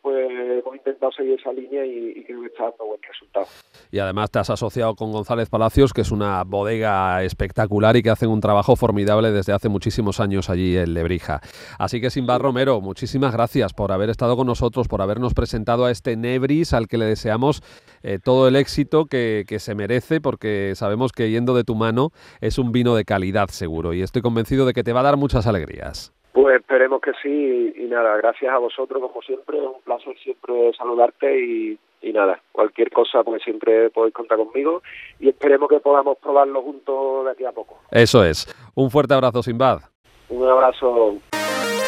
pues 0.03 0.29
hemos 0.29 0.75
intentado 0.75 1.13
seguir 1.13 1.39
esa 1.39 1.53
línea 1.53 1.86
y, 1.86 2.25
creo 2.25 2.41
que 2.41 2.48
está 2.48 2.63
dando 2.65 2.86
buen 2.88 3.01
resultado. 3.01 3.48
Y 3.89 4.00
además 4.00 4.29
te 4.29 4.39
has 4.39 4.50
asociado 4.50 4.95
con 4.95 5.13
González 5.13 5.50
Palacios, 5.50 5.93
que 5.93 6.01
es 6.01 6.12
una 6.12 6.43
bodega 6.43 7.24
espectacular 7.24 7.95
y 7.95 8.03
que 8.03 8.10
hacen 8.10 8.29
un 8.29 8.41
trabajo 8.41 8.75
formidable 8.75 9.31
desde 9.31 9.53
hace 9.53 9.69
muchísimos 9.69 10.19
años 10.19 10.50
allí 10.50 10.75
en 10.75 10.93
Lebrija. 10.93 11.39
Así 11.79 12.01
que 12.01 12.10
Simba 12.10 12.38
Romero, 12.38 12.81
muchísimas 12.81 13.31
gracias 13.31 13.72
por 13.74 13.93
haber 13.93 14.10
estado 14.10 14.36
con 14.36 14.45
nosotros, 14.45 14.89
por 14.89 15.01
habernos 15.01 15.33
presentado 15.33 15.86
a 15.86 15.91
este 15.91 16.17
Nebris 16.17 16.74
al 16.74 16.89
que 16.89 16.98
le 16.98 17.05
deseamos 17.05 17.62
eh, 18.03 18.19
todo 18.22 18.50
el 18.50 18.57
éxito 18.57 19.05
que, 19.05 19.45
que 19.48 19.60
se 19.60 19.74
merece, 19.74 20.19
porque 20.19 20.74
sabemos 20.75 21.13
que 21.13 21.31
yendo 21.31 21.55
de 21.55 21.63
tu 21.63 21.75
mano 21.75 22.12
es 22.41 22.57
un 22.57 22.74
vino 22.74 22.93
de 22.95 23.05
calidad 23.05 23.48
seguro 23.48 23.93
y 23.93 24.01
estoy 24.01 24.22
convencido 24.22 24.65
de 24.65 24.74
que 24.74 24.83
te 24.83 24.91
va 24.91 25.00
a 25.00 25.03
dar 25.03 25.15
muchas 25.15 25.48
alegrías. 25.48 26.13
Pues 26.33 26.59
esperemos 26.59 26.99
que 26.99 27.11
sí 27.21 27.73
y, 27.75 27.83
nada, 27.83 28.17
gracias 28.17 28.51
a 28.51 28.57
vosotros 28.57 29.01
como 29.01 29.21
siempre, 29.21 29.59
es 29.59 29.63
un 29.63 29.81
placer 29.83 30.15
siempre 30.23 30.73
saludarte 30.75 31.39
y, 31.39 31.79
nada, 32.11 32.39
cualquier 32.51 32.91
cosa 32.91 33.23
pues 33.23 33.41
siempre 33.43 33.89
podéis 33.91 34.13
contar 34.13 34.37
conmigo 34.37 34.81
y 35.19 35.29
esperemos 35.29 35.69
que 35.69 35.79
podamos 35.79 36.17
probarlo 36.17 36.61
juntos 36.61 37.25
de 37.25 37.31
aquí 37.31 37.45
a 37.45 37.51
poco. 37.51 37.79
Eso 37.91 38.23
es, 38.23 38.47
un 38.75 38.89
fuerte 38.89 39.13
abrazo 39.13 39.43
Sinbad. 39.43 39.81
Un 40.29 40.47
abrazo. 40.47 41.17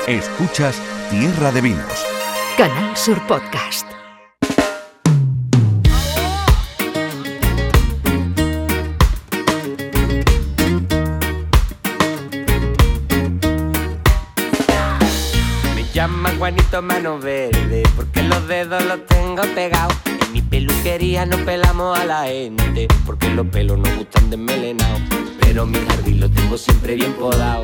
Escuchas 0.07 0.79
Tierra 1.09 1.51
de 1.51 1.61
Vinos. 1.61 2.05
Canal 2.57 2.95
Sur 2.95 3.17
Podcast. 3.27 4.04
Juanito 16.45 16.79
Mano 16.83 17.17
Verde 17.17 17.81
porque 17.95 18.21
los 18.21 18.47
dedos 18.47 18.83
los 18.85 19.03
tengo 19.07 19.41
pegados. 19.55 19.95
En 20.05 20.31
mi 20.31 20.43
peluquería 20.43 21.25
no 21.25 21.37
pelamos 21.37 21.97
a 21.97 22.05
la 22.05 22.25
gente 22.25 22.87
porque 23.03 23.31
los 23.31 23.47
pelos 23.47 23.79
no 23.79 23.89
gustan 23.95 24.29
desmelenados. 24.29 25.01
Pero 25.39 25.65
mi 25.65 25.79
jardín 25.87 26.19
lo 26.19 26.29
tengo 26.29 26.55
siempre 26.55 26.93
bien 26.93 27.13
podado. 27.13 27.63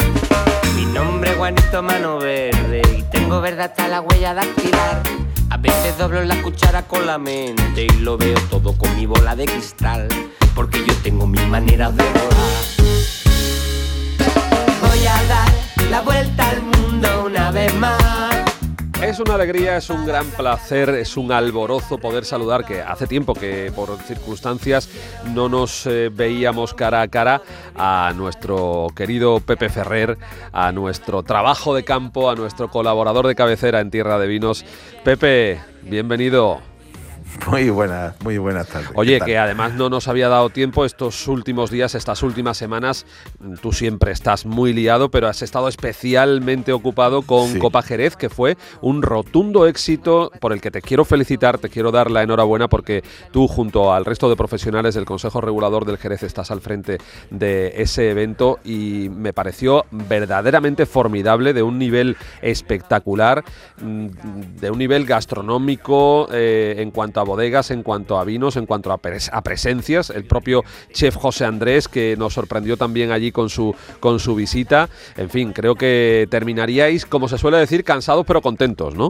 Mi 0.75 0.85
nombre 0.85 1.29
es 1.29 1.37
Juanito 1.37 1.83
Mano 1.83 2.17
Verde 2.17 2.81
y 2.97 3.03
tengo 3.11 3.39
verde 3.39 3.61
hasta 3.61 3.87
la 3.87 4.01
huella 4.01 4.33
de 4.33 4.41
activar. 4.41 5.03
A 5.51 5.57
veces 5.57 5.95
doblo 5.99 6.23
la 6.23 6.41
cuchara 6.41 6.81
con 6.87 7.05
la 7.05 7.19
mente 7.19 7.85
y 7.85 7.99
lo 7.99 8.17
veo 8.17 8.39
todo 8.49 8.75
con 8.75 8.95
mi 8.95 9.05
bola 9.05 9.35
de 9.35 9.45
cristal 9.45 10.07
porque 10.55 10.83
yo 10.83 10.95
tengo 11.03 11.27
mis 11.27 11.47
maneras 11.49 11.95
de 11.95 12.03
volar. 12.03 12.63
Voy 14.81 15.05
a 15.05 15.23
dar 15.27 15.51
la 15.91 16.01
vuelta 16.01 16.49
al 16.49 16.63
mundo 16.63 17.25
una 17.27 17.51
vez 17.51 17.71
más. 17.75 18.50
Es 19.01 19.19
una 19.19 19.33
alegría, 19.33 19.77
es 19.77 19.89
un 19.89 20.05
gran 20.05 20.27
placer, 20.27 20.89
es 20.89 21.17
un 21.17 21.31
alborozo 21.31 21.97
poder 21.97 22.23
saludar 22.23 22.63
que 22.63 22.81
hace 22.81 23.07
tiempo 23.07 23.33
que 23.33 23.71
por 23.75 23.97
circunstancias 23.97 24.89
no 25.33 25.49
nos 25.49 25.87
eh, 25.87 26.09
veíamos 26.13 26.75
cara 26.75 27.01
a 27.01 27.07
cara 27.07 27.41
a 27.75 28.13
nuestro 28.15 28.87
querido 28.95 29.39
Pepe 29.39 29.69
Ferrer, 29.69 30.19
a 30.53 30.71
nuestro 30.71 31.23
trabajo 31.23 31.73
de 31.73 31.83
campo, 31.83 32.29
a 32.29 32.35
nuestro 32.35 32.69
colaborador 32.69 33.25
de 33.27 33.33
cabecera 33.33 33.79
en 33.79 33.89
Tierra 33.89 34.19
de 34.19 34.27
Vinos. 34.27 34.63
Pepe, 35.03 35.59
bienvenido. 35.81 36.70
Muy 37.47 37.69
buenas, 37.69 38.15
muy 38.23 38.37
buenas 38.37 38.67
tardes. 38.67 38.89
Oye, 38.95 39.19
que 39.19 39.37
además 39.37 39.73
no 39.73 39.89
nos 39.89 40.07
había 40.07 40.29
dado 40.29 40.49
tiempo 40.49 40.85
estos 40.85 41.27
últimos 41.27 41.71
días, 41.71 41.95
estas 41.95 42.23
últimas 42.23 42.57
semanas. 42.57 43.05
Tú 43.61 43.71
siempre 43.71 44.11
estás 44.11 44.45
muy 44.45 44.73
liado, 44.73 45.09
pero 45.09 45.27
has 45.27 45.41
estado 45.41 45.67
especialmente 45.67 46.71
ocupado 46.73 47.23
con 47.23 47.57
Copa 47.59 47.81
Jerez, 47.81 48.15
que 48.15 48.29
fue 48.29 48.57
un 48.81 49.01
rotundo 49.01 49.67
éxito 49.67 50.31
por 50.39 50.53
el 50.53 50.61
que 50.61 50.71
te 50.71 50.81
quiero 50.81 51.05
felicitar, 51.05 51.57
te 51.57 51.69
quiero 51.69 51.91
dar 51.91 52.11
la 52.11 52.23
enhorabuena 52.23 52.67
porque 52.67 53.03
tú 53.31 53.47
junto 53.47 53.93
al 53.93 54.05
resto 54.05 54.29
de 54.29 54.35
profesionales 54.35 54.95
del 54.95 55.05
Consejo 55.05 55.41
Regulador 55.41 55.85
del 55.85 55.97
Jerez 55.97 56.23
estás 56.23 56.51
al 56.51 56.61
frente 56.61 56.99
de 57.29 57.73
ese 57.77 58.09
evento 58.09 58.59
y 58.63 59.09
me 59.09 59.33
pareció 59.33 59.85
verdaderamente 59.91 60.85
formidable, 60.85 61.53
de 61.53 61.63
un 61.63 61.77
nivel 61.79 62.17
espectacular, 62.41 63.43
mm, 63.81 64.07
de 64.59 64.71
un 64.71 64.77
nivel 64.77 65.05
gastronómico 65.05 66.27
eh, 66.31 66.75
en 66.77 66.91
cuanto 66.91 67.19
a 67.19 67.20
bodegas, 67.23 67.71
en 67.71 67.83
cuanto 67.83 68.17
a 68.17 68.25
vinos, 68.25 68.55
en 68.55 68.65
cuanto 68.65 68.91
a, 68.91 68.97
presencias. 68.97 70.09
El 70.09 70.25
propio 70.25 70.63
chef 70.91 71.15
José 71.15 71.45
Andrés, 71.45 71.87
que 71.87 72.15
nos 72.17 72.33
sorprendió 72.33 72.77
también 72.77 73.11
allí 73.11 73.31
con 73.31 73.49
su, 73.49 73.75
con 73.99 74.19
su 74.19 74.35
visita. 74.35 74.89
En 75.17 75.29
fin, 75.29 75.53
creo 75.53 75.75
que 75.75 76.27
terminaríais, 76.29 77.05
como 77.05 77.27
se 77.27 77.37
suele 77.37 77.57
decir, 77.57 77.83
cansados 77.83 78.25
pero 78.25 78.41
contentos, 78.41 78.95
¿no? 78.95 79.09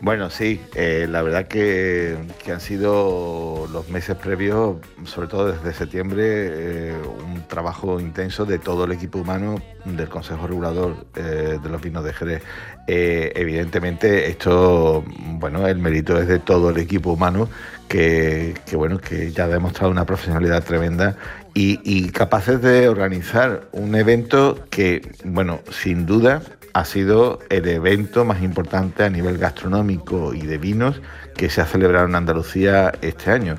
Bueno, 0.00 0.30
sí, 0.30 0.60
eh, 0.76 1.08
la 1.10 1.22
verdad 1.22 1.48
que, 1.48 2.16
han 2.48 2.60
sido 2.60 3.66
los 3.72 3.88
meses 3.88 4.16
previos, 4.16 4.76
sobre 5.04 5.26
todo 5.26 5.52
desde 5.52 5.74
septiembre, 5.74 6.22
eh, 6.24 6.94
un 7.26 7.42
trabajo 7.48 7.98
intenso 7.98 8.44
de 8.46 8.60
todo 8.60 8.84
el 8.84 8.92
equipo 8.92 9.18
humano 9.18 9.60
del 9.84 10.08
Consejo 10.08 10.46
Regulador 10.46 11.04
eh, 11.16 11.58
de 11.60 11.68
los 11.68 11.82
Vinos 11.82 12.04
de 12.04 12.12
Jerez. 12.12 12.42
evidentemente, 12.86 14.28
esto, 14.28 15.04
bueno, 15.32 15.66
el 15.66 15.78
mérito 15.78 16.16
es 16.20 16.28
de 16.28 16.38
todo 16.38 16.70
el 16.70 16.78
equipo 16.78 17.12
humano 17.12 17.48
que, 17.88 18.54
bueno, 18.74 18.98
que 18.98 19.32
ya 19.32 19.44
ha 19.44 19.48
demostrado 19.48 19.90
una 19.90 20.06
profesionalidad 20.06 20.62
tremenda 20.62 21.16
y, 21.54 21.80
y 21.82 22.10
capaces 22.10 22.62
de 22.62 22.88
organizar 22.88 23.68
un 23.72 23.96
evento 23.96 24.64
que, 24.70 25.02
bueno, 25.24 25.60
sin 25.70 26.06
duda 26.06 26.40
ha 26.72 26.84
sido 26.84 27.40
el 27.48 27.66
evento 27.68 28.24
más 28.24 28.42
importante 28.42 29.04
a 29.04 29.10
nivel 29.10 29.38
gastronómico 29.38 30.34
y 30.34 30.42
de 30.42 30.58
vinos 30.58 31.00
que 31.36 31.50
se 31.50 31.60
ha 31.60 31.66
celebrado 31.66 32.06
en 32.06 32.14
Andalucía 32.14 32.92
este 33.00 33.30
año. 33.30 33.56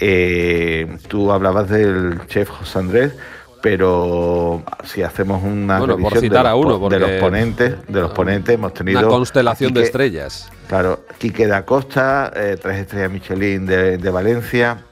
Eh, 0.00 0.98
tú 1.08 1.32
hablabas 1.32 1.68
del 1.68 2.20
chef 2.26 2.48
José 2.48 2.78
Andrés, 2.78 3.12
pero 3.60 4.62
si 4.84 5.02
hacemos 5.02 5.42
una 5.42 5.78
bueno, 5.78 5.98
por 5.98 6.18
citar 6.18 6.44
de, 6.44 6.50
a 6.50 6.54
uno, 6.54 6.88
de 6.88 6.98
los 6.98 7.10
ponentes, 7.12 7.74
de 7.88 8.00
los 8.00 8.12
ponentes 8.12 8.54
hemos 8.54 8.72
tenido 8.74 9.00
una 9.00 9.08
constelación 9.08 9.74
de 9.74 9.82
estrellas. 9.82 10.50
Claro, 10.68 11.04
Quique 11.18 11.46
da 11.46 11.64
Costa, 11.64 12.32
eh, 12.36 12.56
tres 12.60 12.78
estrellas 12.78 13.10
Michelin 13.10 13.66
de, 13.66 13.98
de 13.98 14.10
Valencia. 14.10 14.84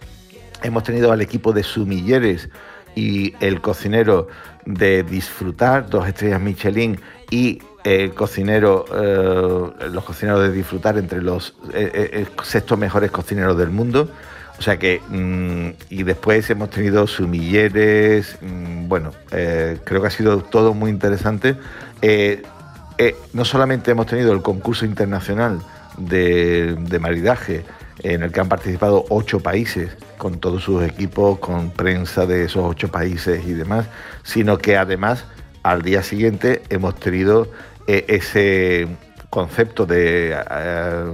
Hemos 0.62 0.82
tenido 0.82 1.12
al 1.12 1.20
equipo 1.20 1.52
de 1.52 1.62
Sumilleres 1.62 2.48
y 2.96 3.34
el 3.40 3.60
cocinero 3.60 4.26
de 4.64 5.04
Disfrutar, 5.04 5.88
dos 5.88 6.08
estrellas 6.08 6.40
Michelin 6.40 6.98
y 7.30 7.60
el 7.84 8.14
cocinero, 8.14 8.84
eh, 8.92 9.88
los 9.92 10.02
cocineros 10.02 10.42
de 10.42 10.50
disfrutar 10.50 10.98
entre 10.98 11.22
los 11.22 11.54
eh, 11.72 12.10
eh, 12.12 12.26
sextos 12.42 12.76
mejores 12.76 13.12
cocineros 13.12 13.56
del 13.56 13.70
mundo. 13.70 14.10
O 14.58 14.62
sea 14.62 14.76
que, 14.78 15.00
mm, 15.08 15.68
y 15.90 16.02
después 16.02 16.50
hemos 16.50 16.70
tenido 16.70 17.06
sumilleres, 17.06 18.38
mm, 18.40 18.88
bueno, 18.88 19.12
creo 19.30 20.00
que 20.00 20.06
ha 20.06 20.10
sido 20.10 20.38
todo 20.38 20.74
muy 20.74 20.90
interesante. 20.90 21.56
no 23.34 23.44
solamente 23.44 23.90
hemos 23.90 24.06
tenido 24.06 24.32
el 24.32 24.42
concurso 24.42 24.84
internacional 24.86 25.60
de, 25.98 26.74
de 26.74 26.98
maridaje, 26.98 27.64
en 28.02 28.22
el 28.22 28.32
que 28.32 28.40
han 28.40 28.48
participado 28.48 29.04
ocho 29.10 29.40
países, 29.40 29.96
con 30.16 30.40
todos 30.40 30.62
sus 30.62 30.82
equipos, 30.82 31.38
con 31.38 31.70
prensa 31.70 32.26
de 32.26 32.44
esos 32.44 32.64
ocho 32.64 32.88
países 32.88 33.46
y 33.46 33.52
demás, 33.52 33.86
sino 34.22 34.58
que 34.58 34.76
además 34.76 35.24
al 35.62 35.82
día 35.82 36.02
siguiente 36.02 36.62
hemos 36.68 36.94
tenido 36.94 37.50
eh, 37.86 38.04
ese 38.08 38.86
concepto 39.30 39.84
de, 39.84 40.32
eh, 40.32 41.04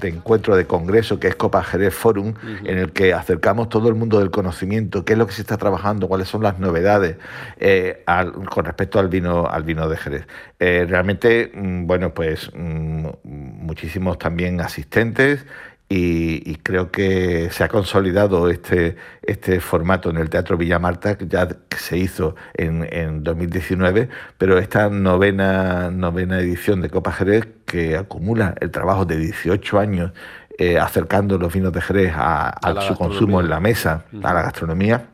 de, 0.00 0.08
encuentro 0.08 0.56
de 0.56 0.66
congreso 0.66 1.20
que 1.20 1.28
es 1.28 1.36
Copa 1.36 1.62
Jerez 1.62 1.94
Forum, 1.94 2.34
en 2.64 2.78
el 2.78 2.92
que 2.92 3.12
acercamos 3.12 3.68
todo 3.68 3.88
el 3.88 3.94
mundo 3.94 4.18
del 4.18 4.30
conocimiento, 4.30 5.04
qué 5.04 5.12
es 5.12 5.18
lo 5.18 5.26
que 5.26 5.34
se 5.34 5.42
está 5.42 5.58
trabajando, 5.58 6.08
cuáles 6.08 6.28
son 6.28 6.42
las 6.42 6.58
novedades 6.58 7.16
eh, 7.58 8.02
con 8.50 8.64
respecto 8.64 8.98
al 8.98 9.08
vino, 9.08 9.46
al 9.46 9.62
vino 9.62 9.88
de 9.88 9.96
Jerez. 9.96 10.26
realmente, 10.58 11.52
mm, 11.54 11.86
bueno, 11.86 12.14
pues 12.14 12.50
mm, 12.54 13.08
muchísimos 13.24 14.18
también 14.18 14.60
asistentes 14.60 15.44
y, 15.90 16.56
creo 16.56 16.90
que 16.90 17.48
se 17.50 17.64
ha 17.64 17.68
consolidado 17.68 18.50
este, 18.50 18.96
este 19.22 19.58
formato 19.60 20.10
en 20.10 20.18
el 20.18 20.28
Teatro 20.28 20.58
Villa 20.58 20.78
Marta, 20.78 21.16
que 21.16 21.26
ya 21.26 21.48
se 21.76 21.96
hizo 21.96 22.36
en, 22.54 22.86
en 22.92 23.24
2019, 23.24 24.10
pero 24.36 24.58
esta 24.58 24.90
novena, 24.90 25.90
novena 25.90 26.40
edición 26.40 26.82
de 26.82 26.90
Copa 26.90 27.12
Jerez, 27.12 27.48
que 27.64 27.96
acumula 27.96 28.54
el 28.60 28.70
trabajo 28.70 29.06
de 29.06 29.16
18 29.16 29.78
años 29.78 30.12
eh, 30.58 30.78
acercando 30.78 31.38
los 31.38 31.52
vinos 31.52 31.72
de 31.72 31.80
Jerez 31.80 32.12
a, 32.14 32.52
su 32.86 32.94
consumo 32.94 33.40
en 33.40 33.48
la 33.48 33.60
mesa, 33.60 34.04
a 34.22 34.34
la 34.34 34.42
gastronomía, 34.42 35.06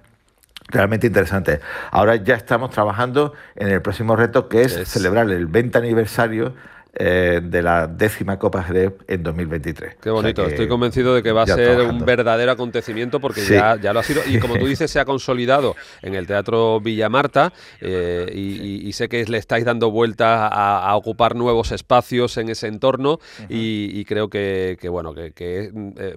realmente 0.69 1.07
interesante. 1.07 1.61
Ahora 1.91 2.17
ya 2.17 2.35
estamos 2.35 2.71
trabajando 2.71 3.35
en 3.55 3.69
el 3.69 3.83
próximo 3.83 4.17
reto, 4.17 4.49
que 4.49 4.63
es, 4.63 4.73
celebrar 4.89 5.31
el 5.31 5.47
20 5.47 5.79
aniversario 5.79 6.55
eh, 6.97 7.41
de 7.43 7.63
la 7.63 7.87
décima 7.89 8.39
Copa 8.39 8.63
Jerez 8.63 8.93
en 9.09 9.23
2023. 9.23 9.97
Qué 10.01 10.11
bonito, 10.11 10.47
estoy 10.47 10.69
convencido 10.69 11.15
de 11.15 11.23
que 11.23 11.33
va 11.33 11.43
a 11.43 11.47
ser 11.47 11.81
un 11.81 12.05
verdadero 12.05 12.53
acontecimiento 12.53 13.21
porque 13.21 13.45
ya, 13.45 13.77
ya 13.81 13.93
lo 13.93 14.01
ha 14.01 14.03
sido. 14.03 14.23
Y 14.27 14.39
como 14.39 14.57
tú 14.57 14.67
dices, 14.75 14.91
se 14.91 15.01
ha 15.01 15.05
consolidado 15.05 15.75
en 16.03 16.15
el 16.15 16.27
Teatro 16.27 16.81
Villa 16.81 17.09
Marta 17.09 17.53
eh, 17.81 18.31
y, 18.33 18.93
sé 18.93 19.09
que 19.09 19.25
le 19.25 19.39
estáis 19.39 19.65
dando 19.65 19.91
vuelta 19.91 20.47
a, 20.47 20.95
ocupar 20.95 21.35
nuevos 21.35 21.73
espacios 21.73 22.37
en 22.37 22.49
ese 22.49 22.69
entorno 22.69 23.19
y, 23.49 24.05
creo 24.05 24.29
que, 24.29 24.79
bueno, 24.89 25.15
que, 25.15 25.33
que, 25.33 25.73
eh, 25.97 26.17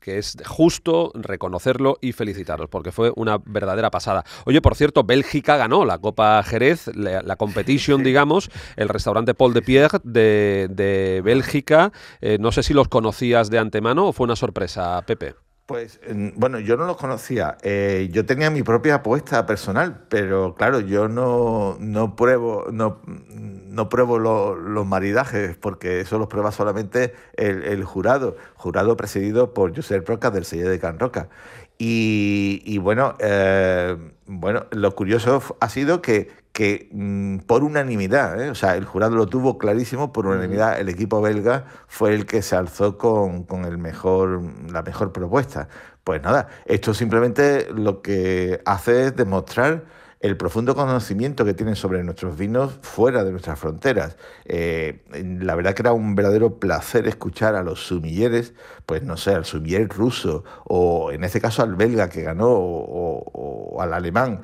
que, 0.00 0.18
es 0.18 0.36
justo 0.46 1.10
reconocerlo 1.14 1.98
y 2.00 2.12
felicitaros 2.12 2.68
porque 2.68 2.92
fue 2.92 3.12
una 3.16 3.38
verdadera 3.44 3.90
pasada. 3.90 4.24
Oye, 4.44 4.60
por 4.60 4.76
cierto, 4.76 5.02
Bélgica 5.02 5.56
ganó 5.56 5.84
la 5.84 5.98
Copa 5.98 6.40
Jerez, 6.44 6.88
la, 6.94 7.22
la 7.22 7.34
competition, 7.34 8.02
digamos, 8.04 8.50
el 8.76 8.88
restaurante 8.88 9.34
Paul 9.34 9.52
de 9.52 9.62
Pierre 9.62 9.98
de, 10.12 11.22
Bélgica. 11.24 11.92
Eh, 12.20 12.38
no 12.40 12.52
sé 12.52 12.62
si 12.62 12.74
los 12.74 12.88
conocías 12.88 13.50
de 13.50 13.58
antemano 13.58 14.08
o 14.08 14.12
fue 14.12 14.24
una 14.24 14.36
sorpresa, 14.36 15.02
Pepe. 15.06 15.34
Pues 15.66 16.00
bueno, 16.34 16.58
yo 16.58 16.76
no 16.76 16.84
los 16.86 16.96
conocía. 16.96 17.56
Eh, 17.62 18.08
yo 18.12 18.26
tenía 18.26 18.50
mi 18.50 18.62
propia 18.62 18.96
apuesta 18.96 19.46
personal, 19.46 20.04
pero 20.08 20.54
claro, 20.54 20.80
yo 20.80 21.08
no, 21.08 21.76
no 21.78 22.16
pruebo, 22.16 22.66
no, 22.72 23.00
no 23.06 23.88
pruebo 23.88 24.18
los 24.18 24.86
maridajes, 24.86 25.56
porque 25.56 26.00
eso 26.00 26.18
los 26.18 26.28
prueba 26.28 26.50
solamente 26.52 27.14
el, 27.36 27.84
jurado, 27.84 28.36
jurado 28.54 28.96
presidido 28.96 29.54
por 29.54 29.74
Josep 29.74 30.06
Roca 30.06 30.30
del 30.30 30.44
sello 30.44 30.68
de 30.68 30.78
Can 30.78 30.98
Roca. 30.98 31.28
Y, 31.78 32.78
bueno, 32.78 33.14
eh, 33.18 33.96
bueno, 34.26 34.66
lo 34.70 34.94
curioso 34.94 35.42
ha 35.58 35.68
sido 35.68 36.02
que, 36.02 36.30
que 36.52 36.88
mm, 36.92 37.38
por 37.38 37.64
unanimidad, 37.64 38.40
¿eh? 38.40 38.50
o 38.50 38.54
sea, 38.54 38.76
el 38.76 38.84
jurado 38.84 39.16
lo 39.16 39.26
tuvo 39.26 39.58
clarísimo, 39.58 40.12
por 40.12 40.26
unanimidad 40.26 40.78
el 40.78 40.88
equipo 40.88 41.20
belga 41.20 41.64
fue 41.88 42.14
el 42.14 42.26
que 42.26 42.42
se 42.42 42.56
alzó 42.56 42.98
con, 42.98 43.46
el 43.64 43.78
mejor, 43.78 44.42
la 44.70 44.82
mejor 44.82 45.12
propuesta. 45.12 45.68
Pues 46.04 46.22
nada, 46.22 46.48
esto 46.66 46.94
simplemente 46.94 47.68
lo 47.72 48.02
que 48.02 48.60
hace 48.64 49.06
es 49.06 49.16
demostrar 49.16 49.84
el 50.20 50.36
profundo 50.36 50.74
conocimiento 50.76 51.44
que 51.44 51.54
tienen 51.54 51.74
sobre 51.74 52.04
nuestros 52.04 52.36
vinos 52.36 52.78
fuera 52.82 53.24
de 53.24 53.32
nuestras 53.32 53.58
fronteras. 53.58 54.16
Eh, 54.44 55.02
la 55.40 55.54
verdad 55.56 55.74
que 55.74 55.82
era 55.82 55.92
un 55.92 56.14
verdadero 56.14 56.60
placer 56.60 57.08
escuchar 57.08 57.56
a 57.56 57.62
los 57.62 57.80
sumilleres, 57.80 58.54
pues 58.86 59.02
no 59.02 59.16
sé, 59.16 59.34
al 59.34 59.44
sumiller 59.44 59.88
ruso 59.88 60.44
o 60.64 61.10
en 61.12 61.24
este 61.24 61.40
caso 61.40 61.62
al 61.62 61.74
belga 61.74 62.08
que 62.08 62.22
ganó 62.22 62.50
o 62.50 63.80
al 63.80 63.94
alemán 63.94 64.42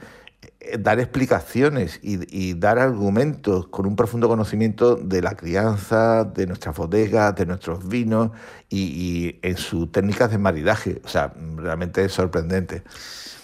dar 0.79 0.99
explicaciones 0.99 2.00
y, 2.03 2.55
dar 2.55 2.79
argumentos 2.79 3.69
con 3.69 3.87
un 3.87 3.95
profundo 3.95 4.29
conocimiento 4.29 4.97
de 4.97 5.23
la 5.23 5.37
crianza, 5.37 6.25
de 6.25 6.47
nuestras 6.47 6.77
bodegas, 6.77 7.35
de 7.37 7.47
nuestros 7.47 7.88
vinos 7.88 8.31
y, 8.69 9.37
en 9.43 9.57
sus 9.57 9.91
técnicas 9.93 10.31
de 10.31 10.38
maridaje. 10.38 11.00
O 11.05 11.09
sea, 11.09 11.33
realmente 11.57 12.05
es 12.05 12.12
sorprendente. 12.12 12.83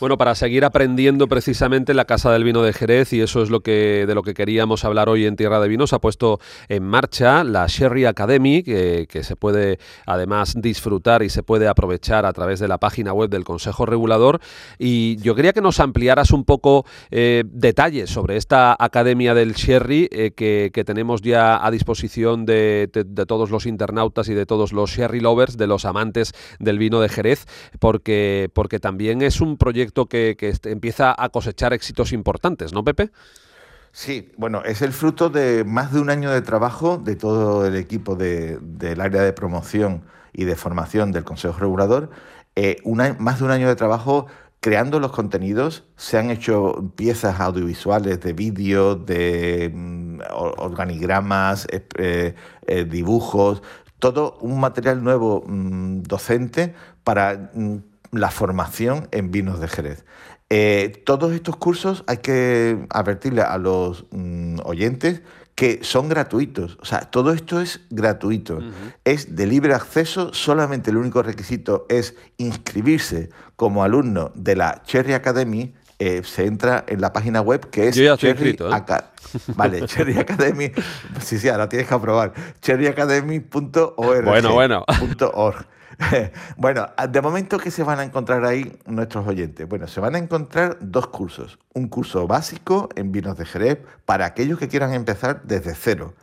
Bueno, 0.01 0.19
para 0.19 0.35
seguir 0.35 0.65
aprendiendo 0.65 1.29
precisamente 1.29 1.95
la 1.95 2.05
Casa 2.05 2.33
del 2.33 2.43
Vino 2.43 2.63
de 2.63 2.73
Jerez, 2.73 3.13
y 3.13 3.21
eso 3.21 3.43
es 3.43 3.49
lo 3.49 3.61
que, 3.61 4.05
de 4.07 4.15
lo 4.15 4.23
que 4.23 4.35
queríamos 4.35 4.85
hablar 4.85 5.09
hoy 5.09 5.25
en 5.25 5.37
Tierra 5.37 5.61
de 5.61 5.69
Vinos, 5.69 5.93
ha 5.93 6.01
puesto 6.01 6.41
en 6.69 6.83
marcha 6.83 7.45
la 7.45 7.67
Sherry 7.69 8.05
Academy, 8.05 8.63
que, 8.65 9.07
se 9.23 9.37
puede 9.37 9.79
además 10.05 10.57
disfrutar 10.61 11.23
y 11.23 11.31
se 11.31 11.43
puede 11.45 11.69
aprovechar 11.69 12.27
a 12.27 12.33
través 12.33 12.59
de 12.59 12.67
la 12.67 12.79
página 12.79 13.13
web 13.13 13.31
del 13.31 13.45
Consejo 13.45 13.87
Regulador. 13.87 14.41
Y 14.79 15.17
yo 15.23 15.37
quería 15.37 15.53
que 15.53 15.63
nos 15.63 15.79
ampliaras 15.79 16.33
un 16.33 16.45
poco 16.45 16.85
eh, 17.11 17.45
detalles 17.47 18.11
sobre 18.11 18.37
esta 18.37 18.77
Academia 18.79 19.35
del 19.35 19.55
Sherry 19.55 20.09
eh, 20.11 20.33
que, 20.33 20.85
tenemos 20.85 21.23
ya 21.23 21.65
a 21.65 21.71
disposición 21.71 22.45
de, 22.47 22.91
todos 23.27 23.51
los 23.51 23.67
internautas 23.67 24.29
y 24.29 24.35
de 24.35 24.47
todos 24.47 24.73
los 24.73 24.91
Sherry 24.91 25.21
lovers, 25.21 25.57
de 25.57 25.67
los 25.67 25.85
amantes 25.85 26.33
del 26.59 26.79
vino 26.79 27.01
de 27.01 27.09
Jerez, 27.09 27.47
porque, 27.79 28.51
porque 28.53 28.81
también 28.81 29.23
es 29.23 29.41
un 29.41 29.57
proyecto 29.57 30.07
que, 30.07 30.37
este, 30.39 30.71
empieza 30.71 31.15
a 31.17 31.29
cosechar 31.29 31.73
éxitos 31.73 32.13
importantes, 32.13 32.73
¿no, 32.73 32.85
Pepe? 32.85 33.11
Sí, 33.93 34.33
bueno, 34.37 34.63
es 34.65 34.83
el 34.83 34.93
fruto 34.93 35.31
de 35.31 35.65
más 35.65 35.93
de 35.93 36.01
un 36.01 36.11
año 36.11 36.31
de 36.31 36.43
trabajo 36.43 36.99
de 36.99 37.15
todo 37.15 37.65
el 37.65 37.77
equipo 37.77 38.17
del 38.17 39.01
área 39.01 39.23
de 39.23 39.33
promoción 39.33 40.03
y 40.33 40.45
de 40.45 40.57
formación 40.57 41.13
del 41.13 41.23
Consejo 41.23 41.59
Regulador. 41.61 42.11
Eh, 42.57 42.77
más 43.19 43.39
de 43.39 43.45
un 43.45 43.51
año 43.51 43.69
de 43.69 43.77
trabajo 43.77 44.27
creando 44.65 44.99
los 44.99 45.13
contenidos, 45.13 45.85
se 45.99 46.17
han 46.17 46.31
hecho 46.31 46.91
piezas 46.97 47.39
audiovisuales 47.39 48.23
de 48.23 48.33
vídeo, 48.33 48.95
de 48.95 49.71
mm, 49.71 50.21
organigramas, 50.57 51.67
eh, 51.71 52.35
eh, 52.67 52.85
dibujos, 52.87 53.63
todo 53.99 54.39
un 54.41 54.59
material 54.59 55.05
nuevo 55.05 55.45
mm, 55.47 56.05
docente 56.05 56.75
para 57.03 57.51
mm, 57.53 57.77
la 58.13 58.31
formación 58.31 59.07
en 59.11 59.31
vinos 59.31 59.61
de 59.61 59.69
Jerez. 59.69 60.07
Eh, 60.49 61.03
todos 61.05 61.35
estos 61.35 61.57
cursos 61.57 62.03
hay 62.07 62.19
que 62.19 62.87
advertirle 62.89 63.43
a 63.43 63.59
los 63.59 64.07
oyentes 64.65 65.21
que 65.55 65.81
son 65.83 66.09
gratuitos. 66.09 66.79
O 66.81 66.85
sea, 66.85 67.01
todo 67.01 67.33
esto 67.33 67.61
es 67.61 67.81
gratuito. 67.91 68.59
Es 69.05 69.37
de 69.37 69.47
libre 69.47 69.75
acceso, 69.75 70.33
solamente 70.35 70.91
el 70.91 70.97
único 70.97 71.23
requisito 71.23 71.87
es 71.89 72.15
inscribirse 72.39 73.31
como 73.57 73.85
alumno 73.85 74.33
de 74.35 74.57
la 74.57 74.83
Cherry 74.85 75.13
Academy. 75.13 75.75
Eh, 76.01 76.23
se 76.25 76.47
entra 76.47 76.85
en 76.89 77.01
la 77.01 77.13
página 77.13 77.41
web 77.41 77.71
que 77.71 77.89
es 77.89 77.95
Cherry 77.95 78.51
¿eh? 78.51 78.55
Vale, 79.55 79.87
Cherry 79.87 80.19
Academy. 80.19 80.73
Sí, 81.21 81.39
sí, 81.39 81.49
ahora 81.49 81.69
tienes 81.69 81.87
que 81.87 81.95
aprobar. 81.95 82.33
cherryacademy.org. 82.61 84.25
Bueno, 84.25 84.53
bueno. 84.55 84.85
bueno, 86.57 86.87
de 87.09 87.21
momento, 87.21 87.59
¿qué 87.59 87.71
se 87.71 87.83
van 87.83 87.99
a 87.99 88.05
encontrar 88.05 88.45
ahí 88.45 88.79
nuestros 88.87 89.27
oyentes? 89.27 89.69
Bueno, 89.69 89.87
se 89.87 90.01
van 90.01 90.15
a 90.15 90.19
encontrar 90.19 90.79
dos 90.81 91.09
cursos. 91.09 91.59
Un 91.73 91.89
curso 91.89 92.27
básico 92.27 92.89
en 92.97 93.13
vinos 93.13 93.37
de 93.37 93.47
Jerez 93.47 93.79
para 94.05 94.27
aquellos 94.27 94.59
que 94.59 94.69
quieran 94.69 94.93
empezar 94.93 95.43
desde 95.45 95.75
cero, 95.75 96.15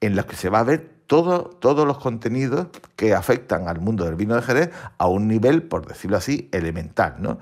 en 0.00 0.16
los 0.16 0.26
que 0.26 0.36
se 0.36 0.48
va 0.48 0.60
a 0.60 0.64
ver 0.64 0.90
todo, 1.06 1.44
todos 1.44 1.86
los 1.86 1.98
contenidos 1.98 2.68
que 2.96 3.14
afectan 3.14 3.68
al 3.68 3.80
mundo 3.80 4.04
del 4.04 4.14
vino 4.14 4.36
de 4.36 4.42
Jerez 4.42 4.70
a 4.98 5.06
un 5.06 5.28
nivel, 5.28 5.62
por 5.62 5.86
decirlo 5.86 6.16
así, 6.16 6.48
elemental. 6.52 7.16
¿no? 7.18 7.38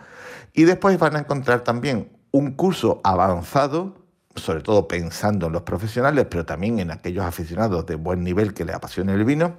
Y 0.54 0.64
después 0.64 0.98
van 0.98 1.16
a 1.16 1.20
encontrar 1.20 1.60
también 1.60 2.10
un 2.30 2.52
curso 2.52 3.00
avanzado 3.04 4.08
sobre 4.38 4.60
todo 4.60 4.88
pensando 4.88 5.48
en 5.48 5.52
los 5.52 5.62
profesionales, 5.62 6.26
pero 6.30 6.46
también 6.46 6.78
en 6.78 6.90
aquellos 6.90 7.24
aficionados 7.24 7.86
de 7.86 7.96
buen 7.96 8.22
nivel 8.22 8.54
que 8.54 8.64
les 8.64 8.74
apasione 8.74 9.12
el 9.12 9.24
vino, 9.24 9.56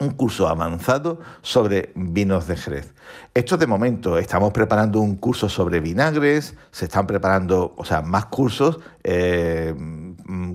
un 0.00 0.10
curso 0.10 0.48
avanzado 0.48 1.20
sobre 1.42 1.92
vinos 1.94 2.46
de 2.46 2.56
Jerez. 2.56 2.94
Esto 3.34 3.56
de 3.56 3.66
momento, 3.66 4.18
estamos 4.18 4.52
preparando 4.52 5.00
un 5.00 5.16
curso 5.16 5.48
sobre 5.48 5.80
vinagres, 5.80 6.54
se 6.70 6.84
están 6.86 7.06
preparando, 7.06 7.74
o 7.76 7.84
sea, 7.84 8.02
más 8.02 8.26
cursos 8.26 8.78
eh, 9.04 9.74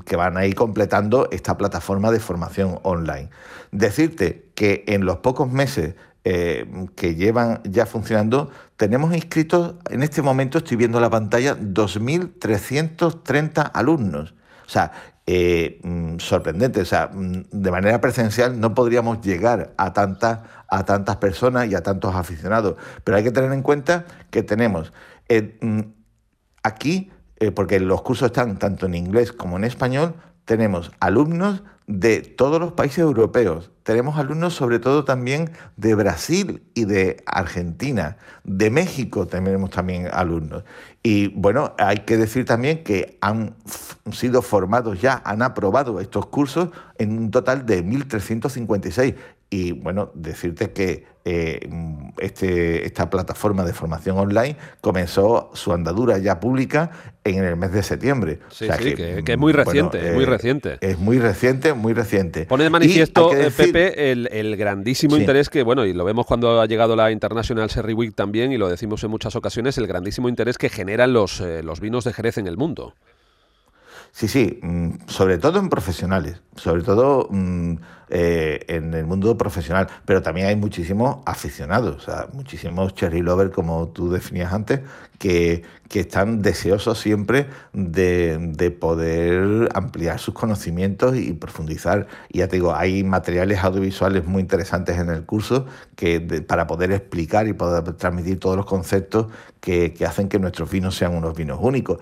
que 0.05 0.15
van 0.15 0.37
a 0.37 0.45
ir 0.45 0.53
completando 0.55 1.27
esta 1.31 1.57
plataforma 1.57 2.11
de 2.11 2.19
formación 2.19 2.79
online. 2.83 3.29
Decirte 3.71 4.49
que 4.55 4.83
en 4.87 5.05
los 5.05 5.17
pocos 5.17 5.51
meses 5.51 5.95
eh, 6.23 6.87
que 6.95 7.15
llevan 7.15 7.61
ya 7.63 7.87
funcionando, 7.87 8.51
tenemos 8.77 9.15
inscritos, 9.15 9.73
en 9.89 10.03
este 10.03 10.21
momento 10.21 10.59
estoy 10.59 10.77
viendo 10.77 10.99
la 10.99 11.09
pantalla, 11.09 11.57
2.330 11.57 13.71
alumnos. 13.73 14.35
Eh, 15.25 15.79
mm, 15.83 16.17
sorprendente. 16.19 16.81
O 16.81 16.85
sea, 16.85 17.07
mm, 17.07 17.43
de 17.51 17.71
manera 17.71 18.01
presencial 18.01 18.59
no 18.59 18.73
podríamos 18.73 19.21
llegar 19.21 19.73
a, 19.77 19.85
a 19.87 20.85
tantas 20.85 21.17
personas 21.17 21.67
y 21.69 21.75
a 21.75 21.83
tantos 21.83 22.15
aficionados. 22.15 22.75
Pero 23.03 23.17
hay 23.17 23.23
que 23.23 23.31
tener 23.31 23.51
en 23.51 23.61
cuenta 23.61 24.05
que 24.29 24.43
tenemos 24.43 24.93
eh, 25.29 25.57
mm, 25.61 25.81
aquí, 26.63 27.11
eh, 27.37 27.51
porque 27.51 27.79
los 27.79 28.01
cursos 28.01 28.27
están 28.27 28.57
tanto 28.59 28.85
en 28.85 28.95
inglés 28.95 29.31
como 29.31 29.57
en 29.57 29.63
español, 29.63 30.15
tenemos 30.45 30.91
alumnos 30.99 31.63
de 31.99 32.21
todos 32.21 32.59
los 32.59 32.71
países 32.71 32.99
europeos. 32.99 33.71
Tenemos 33.83 34.17
alumnos 34.17 34.53
sobre 34.53 34.79
todo 34.79 35.03
también 35.03 35.51
de 35.75 35.95
Brasil 35.95 36.63
y 36.73 36.85
de 36.85 37.21
Argentina. 37.25 38.17
De 38.43 38.69
México 38.69 39.27
tenemos 39.27 39.71
también 39.71 40.07
alumnos. 40.11 40.63
Y 41.03 41.27
bueno, 41.29 41.73
hay 41.77 41.99
que 41.99 42.17
decir 42.17 42.45
también 42.45 42.83
que 42.83 43.17
han 43.21 43.55
sido 44.11 44.41
formados 44.41 45.01
ya, 45.01 45.21
han 45.25 45.41
aprobado 45.41 45.99
estos 45.99 46.27
cursos 46.27 46.69
en 46.97 47.17
un 47.17 47.31
total 47.31 47.65
de 47.65 47.83
1.356. 47.83 49.15
Y 49.53 49.73
bueno, 49.73 50.11
decirte 50.15 50.71
que 50.71 51.03
eh, 51.25 51.59
este, 52.19 52.85
esta 52.85 53.09
plataforma 53.09 53.65
de 53.65 53.73
formación 53.73 54.17
online 54.17 54.55
comenzó 54.79 55.51
su 55.53 55.73
andadura 55.73 56.17
ya 56.19 56.39
pública 56.39 56.89
en 57.25 57.43
el 57.43 57.57
mes 57.57 57.73
de 57.73 57.83
septiembre. 57.83 58.39
Sí, 58.49 58.67
sí, 58.79 58.95
que, 58.95 59.21
es 59.27 59.37
muy 59.37 59.51
reciente, 59.51 60.13
muy 60.13 60.23
eh, 60.23 60.27
reciente. 60.27 60.77
Es 60.79 60.97
muy 60.97 61.19
reciente, 61.19 61.73
muy 61.73 61.91
reciente. 61.91 62.45
Pone 62.45 62.63
de 62.63 62.69
manifiesto, 62.69 63.35
eh, 63.35 63.51
Pepe, 63.51 64.11
el, 64.11 64.55
grandísimo 64.55 65.17
interés 65.17 65.49
que, 65.49 65.63
bueno, 65.63 65.85
y 65.85 65.91
lo 65.91 66.05
vemos 66.05 66.25
cuando 66.25 66.61
ha 66.61 66.65
llegado 66.65 66.95
la 66.95 67.11
International 67.11 67.67
Sherry 67.67 67.93
Week 67.93 68.15
también, 68.15 68.53
y 68.53 68.57
lo 68.57 68.69
decimos 68.69 69.03
en 69.03 69.11
muchas 69.11 69.35
ocasiones, 69.35 69.77
el 69.77 69.85
grandísimo 69.85 70.29
interés 70.29 70.57
que 70.57 70.69
generan 70.69 71.11
los, 71.11 71.41
los 71.41 71.81
vinos 71.81 72.05
de 72.05 72.13
Jerez 72.13 72.37
en 72.37 72.47
el 72.47 72.55
mundo. 72.55 72.95
Sí, 74.13 74.27
sí, 74.27 74.59
mm, 74.61 75.07
sobre 75.07 75.37
todo 75.37 75.59
en 75.59 75.69
profesionales, 75.69 76.41
sobre 76.55 76.83
todo 76.83 77.27
mm, 77.31 77.75
eh, 78.09 78.65
en 78.67 78.93
el 78.93 79.05
mundo 79.05 79.37
profesional, 79.37 79.87
pero 80.05 80.21
también 80.21 80.47
hay 80.47 80.55
muchísimos 80.57 81.19
aficionados, 81.25 81.95
o 81.95 81.99
sea, 81.99 82.27
muchísimos 82.33 82.93
cherry 82.93 83.21
lovers, 83.21 83.51
como 83.51 83.87
tú 83.87 84.11
definías 84.11 84.51
antes, 84.51 84.81
que, 85.17 85.63
que 85.87 86.01
están 86.01 86.41
deseosos 86.41 86.99
siempre 86.99 87.47
de, 87.71 88.37
de, 88.37 88.69
poder 88.71 89.69
ampliar 89.73 90.19
sus 90.19 90.33
conocimientos 90.33 91.15
y 91.15 91.31
profundizar. 91.33 92.07
Y 92.29 92.39
ya 92.39 92.47
te 92.47 92.57
digo, 92.57 92.75
hay 92.75 93.03
materiales 93.03 93.63
audiovisuales 93.63 94.25
muy 94.25 94.41
interesantes 94.41 94.97
en 94.97 95.09
el 95.09 95.25
curso 95.25 95.67
que 95.95 96.19
para 96.19 96.67
poder 96.67 96.91
explicar 96.91 97.47
y 97.47 97.53
poder 97.53 97.93
transmitir 97.93 98.39
todos 98.39 98.57
los 98.57 98.65
conceptos 98.65 99.27
que, 99.61 99.93
que 99.93 100.05
hacen 100.05 100.27
que 100.27 100.39
nuestros 100.39 100.69
vinos 100.69 100.95
sean 100.95 101.15
unos 101.15 101.35
vinos 101.35 101.59
únicos. 101.61 101.99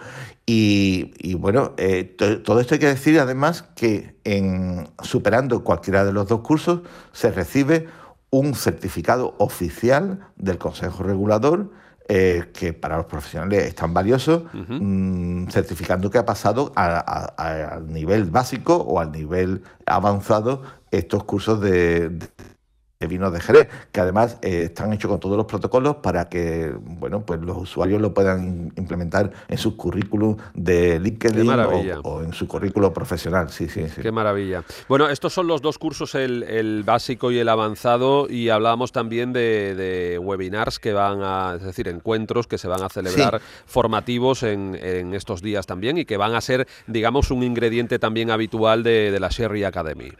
Y, 0.51 1.11
y 1.19 1.35
bueno, 1.35 1.73
eh, 1.77 2.15
todo 2.43 2.59
esto 2.59 2.73
hay 2.73 2.79
que 2.79 2.87
decir 2.87 3.19
además 3.19 3.65
que 3.75 4.15
en 4.23 4.89
superando 5.03 5.63
cualquiera 5.63 6.03
de 6.03 6.11
los 6.11 6.27
dos 6.27 6.39
cursos 6.41 6.79
se 7.11 7.29
recibe 7.29 7.85
un 8.31 8.55
certificado 8.55 9.35
oficial 9.37 10.21
del 10.37 10.57
Consejo 10.57 11.03
Regulador 11.03 11.69
eh, 12.07 12.49
que 12.51 12.73
para 12.73 12.97
los 12.97 13.05
profesionales 13.05 13.63
es 13.63 13.75
tan 13.75 13.93
valioso, 13.93 14.45
mm, 14.51 15.49
certificando 15.49 16.09
que 16.09 16.17
ha 16.17 16.25
pasado 16.25 16.71
al 16.75 17.85
nivel 17.93 18.31
básico 18.31 18.75
o 18.75 18.99
al 18.99 19.11
nivel 19.11 19.61
avanzado 19.85 20.63
estos 20.89 21.25
cursos 21.25 21.61
de 21.61 22.09
de 22.09 22.27
vinos 23.07 23.31
de 23.31 23.39
Jerez, 23.39 23.69
que 23.93 24.01
además 24.01 24.39
eh, 24.41 24.63
están 24.65 24.91
hechos 24.91 25.09
con 25.09 25.21
todos 25.21 25.37
los 25.37 25.45
protocolos 25.45 25.97
para 25.97 26.27
que 26.27 26.73
bueno, 26.75 27.25
pues 27.25 27.39
los 27.39 27.55
usuarios 27.55 28.01
lo 28.01 28.13
puedan 28.13 28.73
implementar 28.75 29.31
en 29.47 29.57
sus 29.57 29.75
currículum 29.75 30.35
de 30.53 30.99
LinkedIn 30.99 31.49
o, 32.03 32.21
en 32.21 32.33
su 32.33 32.45
currículo 32.45 32.91
profesional. 32.91 33.49
Sí, 33.51 33.69
sí, 33.69 33.87
sí. 33.87 34.01
Qué 34.01 34.11
maravilla. 34.11 34.65
Bueno, 34.89 35.07
estos 35.07 35.33
son 35.33 35.47
los 35.47 35.61
dos 35.61 35.77
cursos, 35.77 36.13
el, 36.13 36.83
básico 36.83 37.31
y 37.31 37.39
el 37.39 37.47
avanzado, 37.47 38.27
y 38.29 38.49
hablábamos 38.49 38.91
también 38.91 39.31
de, 39.31 40.19
webinars 40.21 40.77
que 40.77 40.91
van 40.91 41.21
a, 41.23 41.53
es 41.55 41.63
decir, 41.63 41.87
encuentros 41.87 42.47
que 42.47 42.57
se 42.57 42.67
van 42.67 42.83
a 42.83 42.89
celebrar 42.89 43.39
formativos 43.65 44.43
en, 44.43 44.75
estos 45.13 45.41
días 45.41 45.65
también 45.65 45.97
y 45.97 46.03
que 46.03 46.17
van 46.17 46.35
a 46.35 46.41
ser, 46.41 46.67
digamos, 46.85 47.31
un 47.31 47.43
ingrediente 47.43 47.97
también 47.97 48.29
habitual 48.29 48.83
de, 48.83 49.09
de 49.09 49.19
la 49.21 49.29
Sherry 49.29 49.63
Academy. 49.63 50.11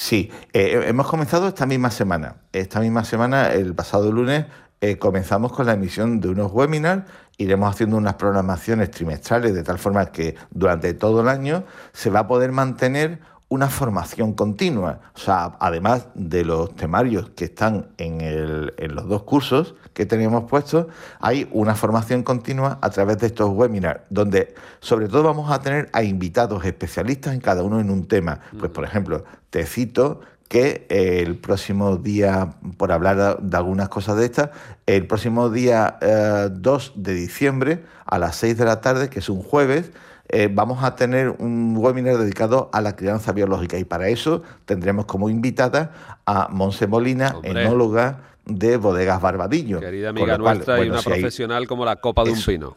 Sí, 0.00 0.32
eh, 0.54 0.86
hemos 0.86 1.06
comenzado 1.06 1.46
esta 1.46 1.66
misma 1.66 1.90
semana. 1.90 2.36
Esta 2.54 2.80
misma 2.80 3.04
semana, 3.04 3.52
el 3.52 3.74
pasado 3.74 4.10
lunes, 4.10 4.46
eh, 4.80 4.96
comenzamos 4.96 5.52
con 5.52 5.66
la 5.66 5.74
emisión 5.74 6.20
de 6.20 6.30
unos 6.30 6.50
webinars. 6.52 7.04
Iremos 7.36 7.70
haciendo 7.70 7.98
unas 7.98 8.14
programaciones 8.14 8.90
trimestrales 8.90 9.54
de 9.54 9.62
tal 9.62 9.78
forma 9.78 10.06
que 10.06 10.36
durante 10.52 10.94
todo 10.94 11.20
el 11.20 11.28
año 11.28 11.64
se 11.92 12.08
va 12.08 12.20
a 12.20 12.26
poder 12.26 12.50
mantener 12.50 13.18
una 13.50 13.68
formación 13.68 14.32
continua. 14.32 15.00
O 15.14 15.18
sea, 15.18 15.56
además 15.58 16.06
de 16.14 16.44
los 16.44 16.74
temarios 16.76 17.30
que 17.30 17.46
están 17.46 17.88
en, 17.98 18.20
el, 18.20 18.72
en, 18.78 18.94
los 18.94 19.08
dos 19.08 19.24
cursos 19.24 19.74
que 19.92 20.06
tenemos 20.06 20.44
puestos, 20.44 20.86
hay 21.20 21.48
una 21.50 21.74
formación 21.74 22.22
continua 22.22 22.78
a 22.80 22.90
través 22.90 23.18
de 23.18 23.26
estos 23.26 23.50
webinars, 23.50 24.02
donde 24.08 24.54
sobre 24.78 25.08
todo 25.08 25.24
vamos 25.24 25.50
a 25.50 25.60
tener 25.60 25.90
a 25.92 26.04
invitados 26.04 26.64
especialistas 26.64 27.34
en 27.34 27.40
cada 27.40 27.64
uno 27.64 27.80
en 27.80 27.90
un 27.90 28.06
tema. 28.06 28.40
Pues, 28.56 28.70
por 28.70 28.84
ejemplo, 28.84 29.24
te 29.50 29.66
cito 29.66 30.20
que 30.48 30.86
el 30.88 31.36
próximo 31.38 31.96
día, 31.96 32.54
por 32.76 32.92
hablar 32.92 33.40
de 33.40 33.56
algunas 33.56 33.88
cosas 33.88 34.16
de 34.16 34.26
estas, 34.26 34.50
el 34.86 35.08
próximo 35.08 35.50
día 35.50 35.98
2 36.52 36.88
eh, 36.88 36.92
de 36.94 37.14
diciembre 37.14 37.84
a 38.04 38.18
las 38.18 38.36
6 38.36 38.58
de 38.58 38.64
la 38.64 38.80
tarde, 38.80 39.10
que 39.10 39.18
es 39.18 39.28
un 39.28 39.42
jueves, 39.42 39.90
eh, 40.32 40.48
vamos 40.50 40.84
a 40.84 40.94
tener 40.94 41.30
un 41.38 41.76
webinar 41.76 42.16
dedicado 42.16 42.70
a 42.72 42.80
la 42.80 42.94
crianza 42.94 43.32
biológica 43.32 43.78
y 43.78 43.84
para 43.84 44.08
eso 44.08 44.42
tendremos 44.64 45.06
como 45.06 45.28
invitada 45.28 45.92
a 46.24 46.48
Monse 46.50 46.86
Molina, 46.86 47.36
enóloga 47.42 48.20
de 48.46 48.76
Bodegas 48.76 49.20
Barbadillo. 49.20 49.80
Querida 49.80 50.10
amiga 50.10 50.38
nuestra 50.38 50.84
y 50.84 50.88
una 50.88 51.02
profesional 51.02 51.66
como 51.66 51.84
la 51.84 51.96
copa 51.96 52.24
de 52.24 52.30
un 52.30 52.42
pino 52.42 52.76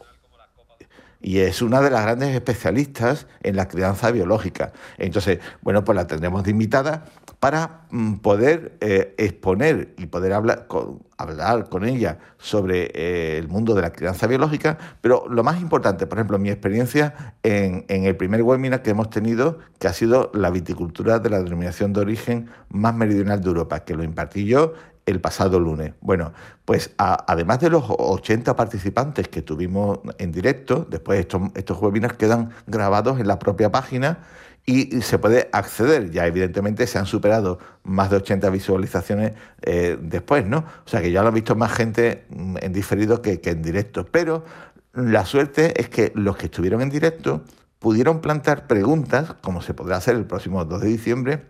y 1.24 1.38
es 1.38 1.62
una 1.62 1.80
de 1.80 1.88
las 1.88 2.02
grandes 2.02 2.34
especialistas 2.34 3.26
en 3.42 3.56
la 3.56 3.66
crianza 3.66 4.10
biológica. 4.10 4.72
Entonces, 4.98 5.38
bueno, 5.62 5.82
pues 5.82 5.96
la 5.96 6.06
tendremos 6.06 6.44
de 6.44 6.50
invitada 6.50 7.06
para 7.44 7.82
mm, 7.90 8.14
poder 8.20 8.78
eh, 8.80 9.14
exponer 9.18 9.92
y 9.98 10.06
poder 10.06 10.32
hablar 10.32 10.66
con, 10.66 11.02
hablar 11.18 11.68
con 11.68 11.84
ella 11.84 12.18
sobre 12.38 12.90
eh, 12.94 13.36
el 13.36 13.48
mundo 13.48 13.74
de 13.74 13.82
la 13.82 13.92
crianza 13.92 14.26
biológica, 14.26 14.78
pero 15.02 15.26
lo 15.28 15.44
más 15.44 15.60
importante, 15.60 16.06
por 16.06 16.16
ejemplo, 16.16 16.38
mi 16.38 16.48
experiencia 16.48 17.34
en, 17.42 17.84
en, 17.88 18.04
el 18.04 18.16
primer 18.16 18.42
webinar 18.42 18.80
que 18.80 18.88
hemos 18.88 19.10
tenido, 19.10 19.58
que 19.78 19.88
ha 19.88 19.92
sido 19.92 20.30
la 20.32 20.48
viticultura 20.48 21.18
de 21.18 21.28
la 21.28 21.42
denominación 21.42 21.92
de 21.92 22.00
origen 22.00 22.48
más 22.70 22.94
meridional 22.94 23.42
de 23.42 23.48
Europa, 23.48 23.80
que 23.80 23.94
lo 23.94 24.04
impartí 24.04 24.46
yo 24.46 24.72
el 25.04 25.20
pasado 25.20 25.60
lunes. 25.60 25.92
Bueno, 26.00 26.32
pues 26.64 26.94
además 26.96 27.60
de 27.60 27.68
los 27.68 27.84
80 27.86 28.56
participantes 28.56 29.28
que 29.28 29.42
tuvimos 29.42 29.98
en 30.16 30.32
directo, 30.32 30.86
después 30.88 31.20
estos, 31.20 31.42
estos 31.56 31.78
webinars 31.82 32.16
quedan 32.16 32.52
grabados 32.66 33.20
en 33.20 33.28
la 33.28 33.38
propia 33.38 33.70
página 33.70 34.20
y, 34.66 35.02
se 35.02 35.18
puede 35.18 35.48
acceder. 35.52 36.10
Ya 36.10 36.26
evidentemente 36.26 36.86
se 36.86 36.98
han 36.98 37.06
superado 37.06 37.58
más 37.82 38.10
de 38.10 38.16
80 38.16 38.50
visualizaciones 38.50 39.32
eh, 39.62 39.98
después, 40.00 40.46
¿no? 40.46 40.58
O 40.58 40.88
sea 40.88 41.02
que 41.02 41.12
ya 41.12 41.22
lo 41.22 41.28
ha 41.28 41.32
visto 41.32 41.54
más 41.54 41.72
gente 41.72 42.24
mm, 42.30 42.56
en 42.60 42.72
diferido 42.72 43.22
que, 43.22 43.40
que 43.40 43.50
en 43.50 43.62
directo. 43.62 44.06
Pero 44.06 44.44
la 44.92 45.24
suerte 45.26 45.80
es 45.80 45.88
que 45.88 46.12
los 46.14 46.36
que 46.36 46.46
estuvieron 46.46 46.80
en 46.80 46.90
directo 46.90 47.42
pudieron 47.78 48.20
plantear 48.20 48.66
preguntas, 48.66 49.34
como 49.42 49.60
se 49.60 49.74
podrá 49.74 49.96
hacer 49.96 50.16
el 50.16 50.24
próximo 50.24 50.64
2 50.64 50.80
de 50.80 50.88
diciembre, 50.88 51.42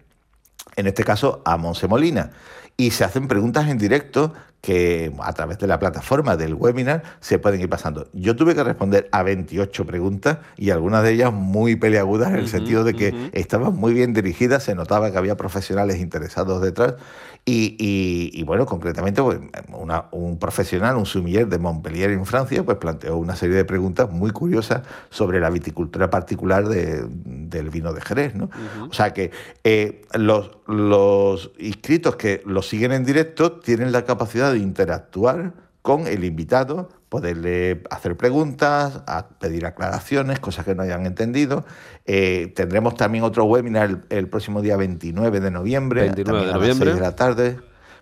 en 0.76 0.86
este 0.86 1.04
caso 1.04 1.42
a 1.44 1.56
Monse 1.56 1.86
Molina 1.86 2.32
y 2.76 2.90
se 2.90 3.04
hacen 3.04 3.28
preguntas 3.28 3.68
en 3.68 3.78
directo 3.78 4.32
que 4.64 5.12
a 5.22 5.32
través 5.34 5.58
de 5.58 5.66
la 5.66 5.78
plataforma 5.78 6.38
del 6.38 6.54
webinar 6.54 7.02
se 7.20 7.38
pueden 7.38 7.60
ir 7.60 7.68
pasando. 7.68 8.08
Yo 8.14 8.34
tuve 8.34 8.54
que 8.54 8.64
responder 8.64 9.10
a 9.12 9.22
28 9.22 9.84
preguntas 9.84 10.38
y 10.56 10.70
algunas 10.70 11.02
de 11.02 11.12
ellas 11.12 11.34
muy 11.34 11.76
peleagudas 11.76 12.30
en 12.30 12.36
el 12.36 12.48
sentido 12.48 12.82
de 12.82 12.94
que 12.94 13.30
estaban 13.34 13.76
muy 13.76 13.92
bien 13.92 14.14
dirigidas, 14.14 14.62
se 14.62 14.74
notaba 14.74 15.12
que 15.12 15.18
había 15.18 15.36
profesionales 15.36 16.00
interesados 16.00 16.62
detrás 16.62 16.94
y, 17.46 18.42
bueno, 18.44 18.64
concretamente 18.64 19.22
pues, 19.22 19.38
un 20.12 20.38
profesional, 20.38 20.96
un 20.96 21.04
sumiller 21.04 21.46
de 21.46 21.58
Montpellier 21.58 22.10
en 22.10 22.24
Francia, 22.24 22.62
pues 22.64 22.78
planteó 22.78 23.18
una 23.18 23.36
serie 23.36 23.56
de 23.56 23.66
preguntas 23.66 24.10
muy 24.10 24.30
curiosas 24.30 24.82
sobre 25.10 25.40
la 25.40 25.50
viticultura 25.50 26.08
particular 26.08 26.66
del 26.66 27.70
vino 27.70 27.92
de 27.92 28.00
Jerez. 28.00 28.34
¿no? 28.34 28.48
O 28.88 28.92
sea 28.94 29.12
que 29.12 29.30
eh, 29.62 30.02
los, 30.14 30.52
los 30.66 31.50
inscritos 31.58 32.16
que 32.16 32.42
lo 32.46 32.62
siguen 32.62 32.92
en 32.92 33.04
directo 33.04 33.52
tienen 33.52 33.92
la 33.92 34.06
capacidad 34.06 34.50
de 34.50 34.58
interactuar 34.58 35.52
con 35.82 36.06
el 36.06 36.24
invitado, 36.24 36.88
poderle 37.14 37.80
hacer 37.90 38.16
preguntas, 38.16 39.02
a 39.06 39.28
pedir 39.28 39.66
aclaraciones, 39.66 40.40
cosas 40.40 40.64
que 40.64 40.74
no 40.74 40.82
hayan 40.82 41.06
entendido. 41.06 41.64
Eh, 42.06 42.52
tendremos 42.56 42.96
también 42.96 43.22
otro 43.22 43.44
webinar 43.44 44.00
el, 44.08 44.28
próximo 44.28 44.62
día 44.62 44.76
29 44.76 45.38
de 45.38 45.50
noviembre, 45.52 46.00
29 46.00 46.46
de 46.46 46.52
noviembre. 46.52 46.90
A 46.90 46.92
las 46.94 46.96
de 46.96 47.00
la 47.00 47.14
tarde. 47.14 47.58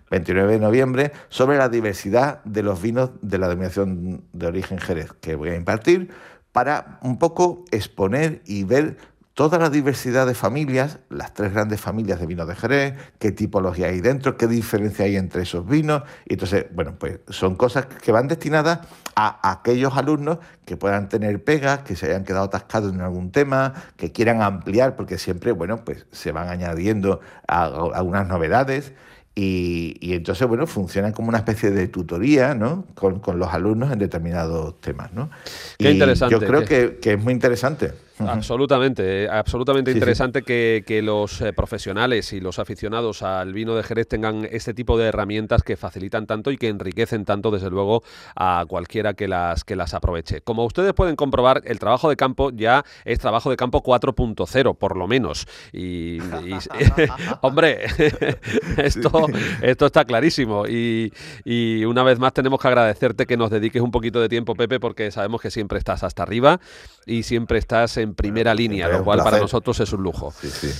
29 0.09 0.53
de 0.53 0.59
noviembre, 0.59 1.11
sobre 1.29 1.57
la 1.57 1.69
diversidad 1.69 2.43
de 2.43 2.61
los 2.61 2.81
vinos 2.81 3.11
de 3.21 3.37
la 3.37 3.47
denominación 3.47 4.23
de 4.31 4.47
origen 4.47 4.77
Jerez, 4.77 5.11
que 5.21 5.35
voy 5.35 5.49
a 5.49 5.55
impartir, 5.55 6.09
para 6.51 6.99
un 7.01 7.17
poco 7.17 7.65
exponer 7.71 8.41
y 8.45 8.63
ver 8.63 8.97
toda 9.33 9.57
la 9.57 9.69
diversidad 9.69 10.27
de 10.27 10.35
familias, 10.35 10.99
las 11.09 11.33
tres 11.33 11.53
grandes 11.53 11.81
familias 11.81 12.19
de 12.19 12.27
vinos 12.27 12.47
de 12.47 12.55
Jerez, 12.55 12.93
qué 13.17 13.31
tipología 13.31 13.87
hay 13.87 13.99
dentro, 13.99 14.37
qué 14.37 14.47
diferencia 14.47 15.05
hay 15.05 15.15
entre 15.15 15.41
esos 15.41 15.67
vinos. 15.67 16.03
Y 16.25 16.33
entonces, 16.33 16.67
bueno, 16.73 16.95
pues 16.99 17.19
son 17.29 17.55
cosas 17.55 17.87
que 17.87 18.11
van 18.11 18.27
destinadas 18.27 18.81
a 19.15 19.51
aquellos 19.51 19.97
alumnos 19.97 20.37
que 20.65 20.77
puedan 20.77 21.09
tener 21.09 21.43
pegas, 21.43 21.79
que 21.79 21.95
se 21.95 22.07
hayan 22.07 22.23
quedado 22.23 22.45
atascados 22.45 22.93
en 22.93 23.01
algún 23.01 23.31
tema, 23.31 23.73
que 23.97 24.11
quieran 24.11 24.41
ampliar, 24.41 24.95
porque 24.95 25.17
siempre, 25.17 25.51
bueno, 25.51 25.83
pues 25.83 26.05
se 26.11 26.31
van 26.31 26.49
añadiendo 26.49 27.19
algunas 27.47 28.27
novedades. 28.27 28.93
Y, 29.35 30.13
entonces, 30.13 30.47
bueno, 30.47 30.67
funcionan 30.67 31.11
como 31.11 31.29
una 31.29 31.39
especie 31.39 31.71
de 31.71 31.87
tutoría, 31.87 32.53
¿no? 32.53 32.85
Con, 32.93 33.19
los 33.39 33.51
alumnos 33.51 33.91
en 33.91 33.97
determinados 33.97 34.79
temas, 34.79 35.11
¿no? 35.11 35.31
Qué 35.79 35.89
interesante. 35.89 36.35
Yo 36.35 36.39
creo 36.39 36.63
que, 36.65 36.99
que 37.01 37.13
es 37.13 37.23
muy 37.23 37.33
interesante. 37.33 37.93
Absolutamente, 38.27 39.29
absolutamente 39.29 39.91
interesante 39.91 40.43
Que, 40.43 41.01
los 41.03 41.41
eh, 41.41 41.53
profesionales 41.53 42.31
y 42.33 42.39
los 42.39 42.59
aficionados 42.59 43.23
al 43.23 43.53
vino 43.53 43.75
de 43.75 43.83
Jerez 43.83 44.07
tengan 44.07 44.47
este 44.49 44.73
tipo 44.73 44.97
de 44.97 45.07
herramientas 45.07 45.63
que 45.63 45.75
facilitan 45.75 46.27
tanto 46.27 46.51
y 46.51 46.57
que 46.57 46.69
enriquecen 46.69 47.25
tanto, 47.25 47.51
desde 47.51 47.69
luego, 47.69 48.03
a 48.35 48.65
cualquiera 48.67 49.13
que 49.13 49.27
las, 49.27 49.63
que 49.63 49.75
las 49.75 49.93
aproveche. 49.93 50.41
Como 50.41 50.65
ustedes 50.65 50.93
pueden 50.93 51.15
comprobar, 51.15 51.61
el 51.65 51.79
trabajo 51.79 52.09
de 52.09 52.15
campo 52.15 52.51
ya 52.51 52.85
es 53.05 53.19
trabajo 53.19 53.49
de 53.49 53.57
campo 53.57 53.83
4.0, 53.83 54.77
por 54.77 54.97
lo 54.97 55.07
menos. 55.07 55.45
Y, 55.71 56.19
hombre, 57.41 57.85
esto, 58.77 59.27
esto 59.61 59.85
está 59.85 60.05
clarísimo. 60.05 60.65
Y, 60.67 61.11
y 61.43 61.85
una 61.85 62.03
vez 62.03 62.19
más 62.19 62.33
tenemos 62.33 62.61
que 62.61 62.67
agradecerte 62.67 63.25
que 63.25 63.37
nos 63.37 63.49
dediques 63.49 63.81
un 63.81 63.91
poquito 63.91 64.21
de 64.21 64.29
tiempo, 64.29 64.55
Pepe, 64.55 64.79
porque 64.79 65.11
sabemos 65.11 65.41
que 65.41 65.51
siempre 65.51 65.79
estás 65.79 66.03
hasta 66.03 66.23
arriba 66.23 66.59
y 67.05 67.23
siempre 67.23 67.57
estás 67.57 67.97
en 67.97 68.12
en 68.13 68.15
primera 68.15 68.53
línea, 68.53 68.87
lo 68.87 68.99
un 68.99 69.03
cual 69.03 69.23
para 69.23 69.39
nosotros 69.39 69.79
es 69.79 69.91
un 69.91 70.03
lujo. 70.03 70.31
Sí, 70.39 70.47
sí. 70.49 70.71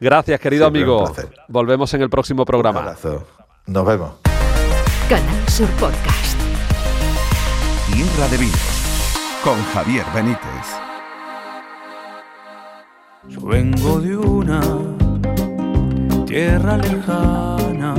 Gracias, 0.00 0.40
querido 0.40 0.64
Siempre 0.70 0.82
un 0.84 0.88
amigo. 1.00 1.12
placer. 1.12 1.30
Volvemos 1.48 1.92
en 1.92 2.00
el 2.02 2.08
próximo 2.10 2.42
Un 2.42 2.46
programa. 2.46 2.80
abrazo. 2.80 3.26
Nos 3.66 3.86
vemos. 3.86 4.12
Canal 5.08 5.48
Sur 5.48 5.68
Podcast. 5.72 6.36
Tierra 7.92 8.28
de 8.28 8.36
Vinos 8.38 8.60
con 9.44 9.62
Javier 9.74 10.04
Benítez. 10.14 10.40
Yo 13.28 13.40
vengo 13.42 14.00
de 14.00 14.16
una 14.16 14.60
tierra 16.26 16.76
lejana 16.78 17.94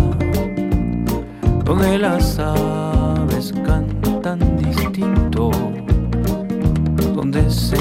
donde 1.64 1.98
las 2.00 2.40
aves 2.40 3.54
cantan 3.66 4.58
distinto, 4.58 5.52
donde 7.14 7.50
se 7.50 7.78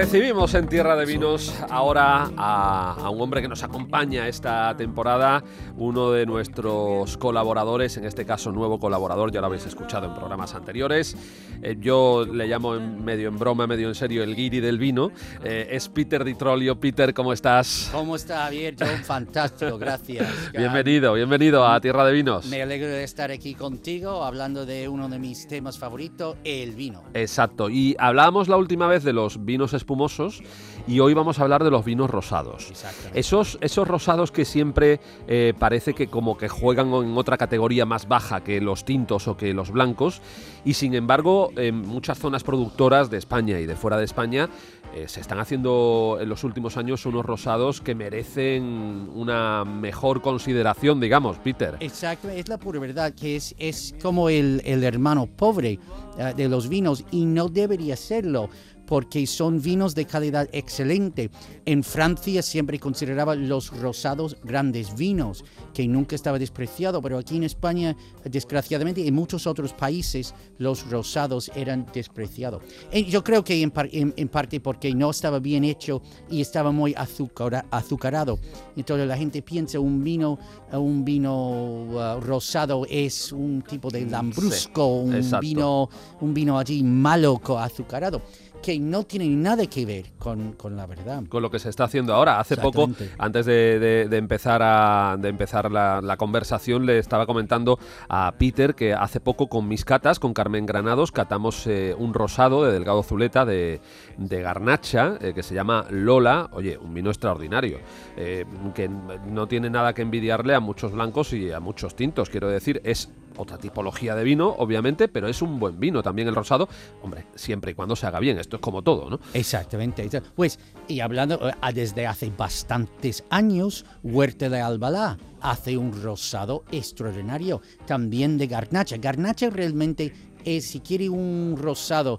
Recibimos 0.00 0.54
en 0.54 0.66
Tierra 0.66 0.96
de 0.96 1.04
Vinos 1.04 1.54
ahora 1.68 2.30
a, 2.34 2.94
a 3.04 3.10
un 3.10 3.20
hombre 3.20 3.42
que 3.42 3.48
nos 3.48 3.62
acompaña 3.62 4.28
esta 4.28 4.74
temporada, 4.74 5.44
uno 5.76 6.10
de 6.12 6.24
nuestros 6.24 7.18
colaboradores, 7.18 7.98
en 7.98 8.06
este 8.06 8.24
caso 8.24 8.50
nuevo 8.50 8.80
colaborador, 8.80 9.30
ya 9.30 9.42
lo 9.42 9.48
habéis 9.48 9.66
escuchado 9.66 10.06
en 10.06 10.14
programas 10.14 10.54
anteriores. 10.54 11.14
Eh, 11.62 11.76
yo 11.78 12.24
le 12.24 12.46
llamo 12.46 12.76
en- 12.76 13.04
medio 13.04 13.28
en 13.28 13.38
broma, 13.38 13.66
medio 13.66 13.88
en 13.88 13.94
serio 13.94 14.22
el 14.22 14.34
guiri 14.34 14.60
del 14.60 14.78
vino. 14.78 15.10
Eh, 15.44 15.68
es 15.72 15.90
Peter 15.90 16.24
Di 16.24 16.32
Trollio. 16.34 16.80
Peter, 16.80 17.12
¿cómo 17.12 17.34
estás? 17.34 17.90
¿Cómo 17.92 18.16
está 18.16 18.44
Javier? 18.44 18.74
Yo, 18.76 18.86
fantástico, 19.04 19.76
gracias. 19.76 20.26
Bienvenido, 20.56 21.12
bienvenido 21.12 21.66
a 21.66 21.78
Tierra 21.78 22.06
de 22.06 22.12
Vinos. 22.14 22.46
Me 22.46 22.62
alegro 22.62 22.88
de 22.88 23.04
estar 23.04 23.30
aquí 23.30 23.54
contigo 23.54 24.24
hablando 24.24 24.64
de 24.64 24.88
uno 24.88 25.10
de 25.10 25.18
mis 25.18 25.46
temas 25.46 25.78
favoritos, 25.78 26.38
el 26.42 26.74
vino. 26.74 27.02
Exacto, 27.12 27.68
y 27.68 27.94
hablábamos 27.98 28.48
la 28.48 28.56
última 28.56 28.86
vez 28.86 29.04
de 29.04 29.12
los 29.12 29.44
vinos 29.44 29.74
espumosos 29.90 30.40
y 30.86 31.00
hoy 31.00 31.14
vamos 31.14 31.40
a 31.40 31.42
hablar 31.42 31.64
de 31.64 31.70
los 31.70 31.84
vinos 31.84 32.08
rosados. 32.10 32.72
Esos, 33.12 33.58
esos 33.60 33.88
rosados 33.88 34.30
que 34.30 34.44
siempre 34.44 35.00
eh, 35.26 35.52
parece 35.58 35.94
que 35.94 36.06
como 36.06 36.36
que 36.36 36.48
juegan 36.48 36.94
en 36.94 37.16
otra 37.18 37.36
categoría 37.36 37.86
más 37.86 38.06
baja 38.06 38.42
que 38.42 38.60
los 38.60 38.84
tintos 38.84 39.26
o 39.26 39.36
que 39.36 39.52
los 39.52 39.72
blancos 39.72 40.22
y 40.64 40.74
sin 40.74 40.94
embargo 40.94 41.50
en 41.56 41.74
muchas 41.74 42.18
zonas 42.18 42.44
productoras 42.44 43.10
de 43.10 43.18
España 43.18 43.58
y 43.58 43.66
de 43.66 43.74
fuera 43.74 43.96
de 43.96 44.04
España 44.04 44.48
eh, 44.94 45.06
se 45.06 45.20
están 45.20 45.38
haciendo 45.38 46.18
en 46.20 46.28
los 46.28 46.42
últimos 46.42 46.76
años 46.76 47.06
unos 47.06 47.24
rosados 47.24 47.80
que 47.80 47.94
merecen 47.94 49.08
una 49.14 49.64
mejor 49.64 50.20
consideración, 50.20 51.00
digamos, 51.00 51.38
Peter. 51.38 51.76
Exacto, 51.78 52.28
es 52.28 52.48
la 52.48 52.58
pura 52.58 52.80
verdad 52.80 53.14
que 53.14 53.36
es, 53.36 53.54
es 53.58 53.94
como 54.02 54.28
el, 54.28 54.62
el 54.64 54.82
hermano 54.82 55.26
pobre 55.26 55.78
eh, 56.18 56.34
de 56.36 56.48
los 56.48 56.68
vinos 56.68 57.04
y 57.12 57.24
no 57.24 57.48
debería 57.48 57.96
serlo 57.96 58.50
porque 58.90 59.24
son 59.28 59.62
vinos 59.62 59.94
de 59.94 60.04
calidad 60.04 60.48
excelente. 60.52 61.30
En 61.64 61.84
Francia 61.84 62.42
siempre 62.42 62.80
consideraba 62.80 63.36
los 63.36 63.70
rosados 63.80 64.36
grandes 64.42 64.96
vinos, 64.96 65.44
que 65.72 65.86
nunca 65.86 66.16
estaba 66.16 66.40
despreciado, 66.40 67.00
pero 67.00 67.16
aquí 67.16 67.36
en 67.36 67.44
España, 67.44 67.96
desgraciadamente, 68.24 69.00
y 69.00 69.06
en 69.06 69.14
muchos 69.14 69.46
otros 69.46 69.72
países, 69.72 70.34
los 70.58 70.90
rosados 70.90 71.52
eran 71.54 71.86
despreciados. 71.94 72.64
Y 72.92 73.04
yo 73.04 73.22
creo 73.22 73.44
que 73.44 73.62
en, 73.62 73.70
par- 73.70 73.88
en- 73.92 74.12
en 74.16 74.28
parte 74.28 74.58
porque 74.58 74.92
no 74.92 75.10
estaba 75.10 75.38
bien 75.38 75.62
hecho 75.62 76.02
y 76.28 76.40
estaba 76.40 76.72
muy 76.72 76.92
azucara- 76.94 77.66
azucarado. 77.70 78.40
Entonces 78.76 79.06
la 79.06 79.16
gente 79.16 79.40
piensa 79.40 79.78
un 79.78 80.02
vino, 80.02 80.36
un 80.72 81.04
vino 81.04 81.84
uh, 81.84 82.20
rosado 82.20 82.84
es 82.90 83.30
un 83.30 83.62
tipo 83.62 83.88
de 83.88 84.04
lambrusco, 84.04 84.84
un 85.02 85.14
exacto. 85.14 85.40
vino, 85.42 85.88
un 86.20 86.34
vino 86.34 86.58
allí 86.58 86.82
malo, 86.82 87.40
azucarado, 87.56 88.22
que 88.62 88.78
no 88.78 89.04
tiene 89.04 89.26
nada 89.28 89.66
que 89.66 89.86
ver 89.86 90.06
con, 90.18 90.52
con 90.52 90.76
la 90.76 90.86
verdad. 90.86 91.22
con 91.28 91.42
lo 91.42 91.50
que 91.50 91.58
se 91.58 91.68
está 91.68 91.84
haciendo 91.84 92.14
ahora. 92.14 92.38
Hace 92.40 92.56
poco, 92.56 92.90
antes 93.18 93.46
de, 93.46 93.78
de- 93.78 94.08
de 94.08 94.16
empezar, 94.16 94.60
a, 94.62 95.16
de 95.18 95.28
empezar 95.28 95.70
la, 95.70 96.00
la 96.02 96.16
conversación, 96.16 96.86
le 96.86 96.98
estaba 96.98 97.26
comentando 97.26 97.78
a 98.08 98.32
Peter 98.38 98.74
que 98.74 98.92
hace 98.94 99.20
poco 99.20 99.48
con 99.48 99.66
mis 99.68 99.84
catas, 99.84 100.18
con 100.18 100.34
Carmen 100.34 100.66
Granados, 100.66 101.12
catamos 101.12 101.66
eh, 101.66 101.94
un 101.98 102.14
rosado 102.14 102.64
de 102.64 102.72
Delgado 102.72 103.02
Zuleta 103.02 103.44
de, 103.44 103.80
de 104.16 104.42
Garnacha, 104.42 105.16
eh, 105.20 105.32
que 105.34 105.42
se 105.42 105.54
llama 105.54 105.86
Lola. 105.90 106.48
Oye, 106.52 106.76
un 106.78 106.92
vino 106.94 107.10
extraordinario, 107.10 107.78
eh, 108.16 108.44
que 108.74 108.88
no 108.88 109.46
tiene 109.48 109.70
nada 109.70 109.92
que 109.94 110.02
envidiarle 110.02 110.54
a 110.54 110.60
muchos 110.60 110.92
blancos 110.92 111.32
y 111.32 111.52
a 111.52 111.60
muchos 111.60 111.94
tintos. 111.94 112.28
Quiero 112.30 112.48
decir, 112.48 112.80
es 112.84 113.10
otra 113.40 113.58
tipología 113.58 114.14
de 114.14 114.22
vino, 114.24 114.48
obviamente, 114.58 115.08
pero 115.08 115.28
es 115.28 115.40
un 115.42 115.58
buen 115.58 115.80
vino 115.80 116.02
también 116.02 116.28
el 116.28 116.34
rosado. 116.34 116.68
Hombre, 117.02 117.26
siempre 117.34 117.72
y 117.72 117.74
cuando 117.74 117.96
se 117.96 118.06
haga 118.06 118.20
bien. 118.20 118.38
Esto 118.38 118.56
es 118.56 118.62
como 118.62 118.82
todo, 118.82 119.08
¿no? 119.10 119.18
Exactamente. 119.34 120.04
exa- 120.08 120.22
Pues, 120.34 120.58
y 120.88 121.00
hablando 121.00 121.48
eh, 121.48 121.52
desde 121.74 122.06
hace 122.06 122.30
bastantes 122.36 123.24
años, 123.30 123.84
Huerta 124.02 124.48
de 124.48 124.60
Albalá 124.60 125.16
hace 125.40 125.76
un 125.78 125.92
rosado 126.02 126.64
extraordinario, 126.70 127.62
también 127.86 128.36
de 128.36 128.46
Garnacha. 128.46 128.96
Garnacha 128.98 129.48
realmente 129.50 130.12
es, 130.44 130.66
si 130.66 130.80
quiere 130.80 131.08
un 131.08 131.56
rosado 131.58 132.18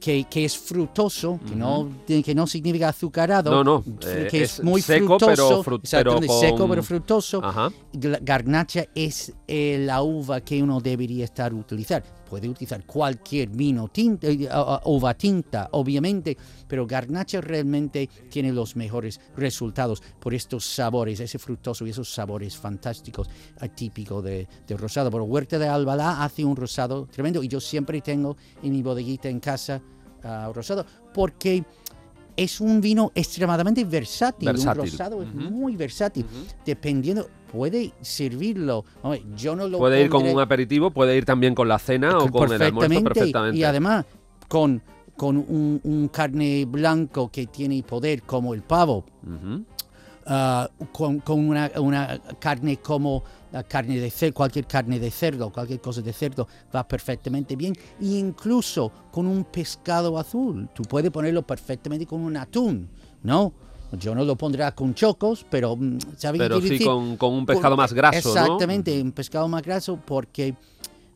que, 0.00 0.24
que 0.24 0.44
es 0.44 0.56
frutoso, 0.56 1.38
que, 1.46 1.54
no, 1.54 1.88
que 2.06 2.34
no 2.34 2.46
significa 2.46 2.88
azucarado, 2.88 3.50
No, 3.50 3.62
no, 3.64 3.82
fr- 3.82 4.24
eh, 4.24 4.28
que 4.30 4.42
es 4.42 4.58
es, 4.58 4.64
muy 4.64 4.80
seco, 4.80 5.18
pero 5.18 5.34
frutoso, 5.36 5.64
fru- 5.64 5.80
pero 5.90 6.22
seco 6.40 6.68
pero 6.68 6.82
frutoso. 6.82 7.40
Ajá. 7.44 7.70
Garnacha 7.92 8.84
es 8.94 9.32
eh, 9.46 9.78
la 9.84 10.02
uva 10.02 10.40
que 10.40 10.62
uno 10.62 10.80
debería 10.80 11.24
estar 11.24 11.52
utilizar. 11.52 12.02
Puede 12.28 12.48
utilizar 12.48 12.84
cualquier 12.84 13.48
vino 13.48 13.88
tinta, 13.88 14.26
eh, 14.28 14.48
uva 14.84 15.14
tinta, 15.14 15.68
obviamente, 15.72 16.36
pero 16.66 16.86
Garnacha 16.86 17.40
realmente 17.40 18.08
tiene 18.28 18.52
los 18.52 18.76
mejores 18.76 19.20
resultados 19.36 20.02
por 20.20 20.34
estos 20.34 20.64
sabores, 20.64 21.20
ese 21.20 21.38
frutoso 21.38 21.86
y 21.86 21.90
esos 21.90 22.12
sabores 22.12 22.56
fantásticos 22.56 23.28
atípicos 23.60 24.22
de, 24.22 24.46
de 24.66 24.76
rosado. 24.76 25.10
Pero 25.10 25.24
Huerta 25.24 25.58
de 25.58 25.68
Albalá 25.68 26.22
hace 26.22 26.44
un 26.44 26.56
rosado 26.56 27.06
tremendo 27.06 27.42
y 27.42 27.48
yo 27.48 27.60
siempre 27.60 28.00
tengo 28.00 28.36
en 28.62 28.72
mi 28.72 28.82
bodeguita 28.82 29.28
en 29.28 29.40
casa 29.40 29.80
ah, 30.22 30.50
rosado 30.54 30.84
porque 31.14 31.64
es 32.38 32.60
un 32.60 32.80
vino 32.80 33.10
extremadamente 33.16 33.84
versátil. 33.84 34.46
Versátil. 34.46 34.80
Un 34.80 34.90
rosado 34.90 35.22
es 35.22 35.34
muy 35.34 35.74
versátil. 35.74 36.24
Dependiendo, 36.64 37.28
puede 37.52 37.92
servirlo. 38.00 38.84
Hombre, 39.02 39.24
yo 39.36 39.56
no 39.56 39.66
lo 39.66 39.78
Puede 39.78 40.02
ir 40.02 40.08
con 40.08 40.24
un 40.24 40.40
aperitivo, 40.40 40.92
puede 40.92 41.16
ir 41.16 41.24
también 41.24 41.54
con 41.56 41.66
la 41.66 41.80
cena 41.80 42.16
o 42.16 42.30
con 42.30 42.52
el 42.52 42.62
almuerzo 42.62 43.02
perfectamente. 43.02 43.58
Y 43.58 43.64
además, 43.64 44.06
con, 44.46 44.80
con 45.16 45.36
un, 45.36 45.80
un 45.82 46.08
carne 46.08 46.64
blanco 46.64 47.28
que 47.28 47.48
tiene 47.48 47.82
poder 47.82 48.22
como 48.22 48.54
el 48.54 48.62
pavo, 48.62 49.04
Ujú. 49.26 49.64
Ah, 50.28 50.70
con, 50.92 51.18
con 51.20 51.48
una, 51.48 51.70
una 51.76 52.20
carne 52.38 52.76
como 52.76 53.24
la 53.52 53.64
carne 53.64 53.98
de 53.98 54.10
cerdo, 54.10 54.34
cualquier 54.34 54.66
carne 54.66 54.98
de 54.98 55.10
cerdo, 55.10 55.50
cualquier 55.50 55.80
cosa 55.80 56.02
de 56.02 56.12
cerdo 56.12 56.46
va 56.74 56.86
perfectamente 56.86 57.56
bien. 57.56 57.74
E 58.00 58.18
incluso 58.18 58.92
con 59.10 59.26
un 59.26 59.44
pescado 59.44 60.18
azul. 60.18 60.68
Tú 60.74 60.82
puedes 60.82 61.10
ponerlo 61.10 61.42
perfectamente 61.42 62.06
con 62.06 62.20
un 62.20 62.36
atún, 62.36 62.88
¿no? 63.22 63.52
Yo 63.92 64.14
no 64.14 64.22
lo 64.22 64.36
pondré 64.36 64.70
con 64.72 64.94
chocos, 64.94 65.46
pero 65.48 65.74
mm, 65.74 65.98
¿sabes 66.16 66.38
Pero 66.38 66.60
sí 66.60 66.78
con, 66.84 67.16
con 67.16 67.32
un 67.32 67.46
pescado 67.46 67.76
más 67.76 67.92
graso, 67.92 68.34
¿no? 68.34 68.40
Exactamente, 68.40 69.00
un 69.00 69.12
pescado 69.12 69.48
más 69.48 69.62
graso 69.62 69.98
porque 70.04 70.54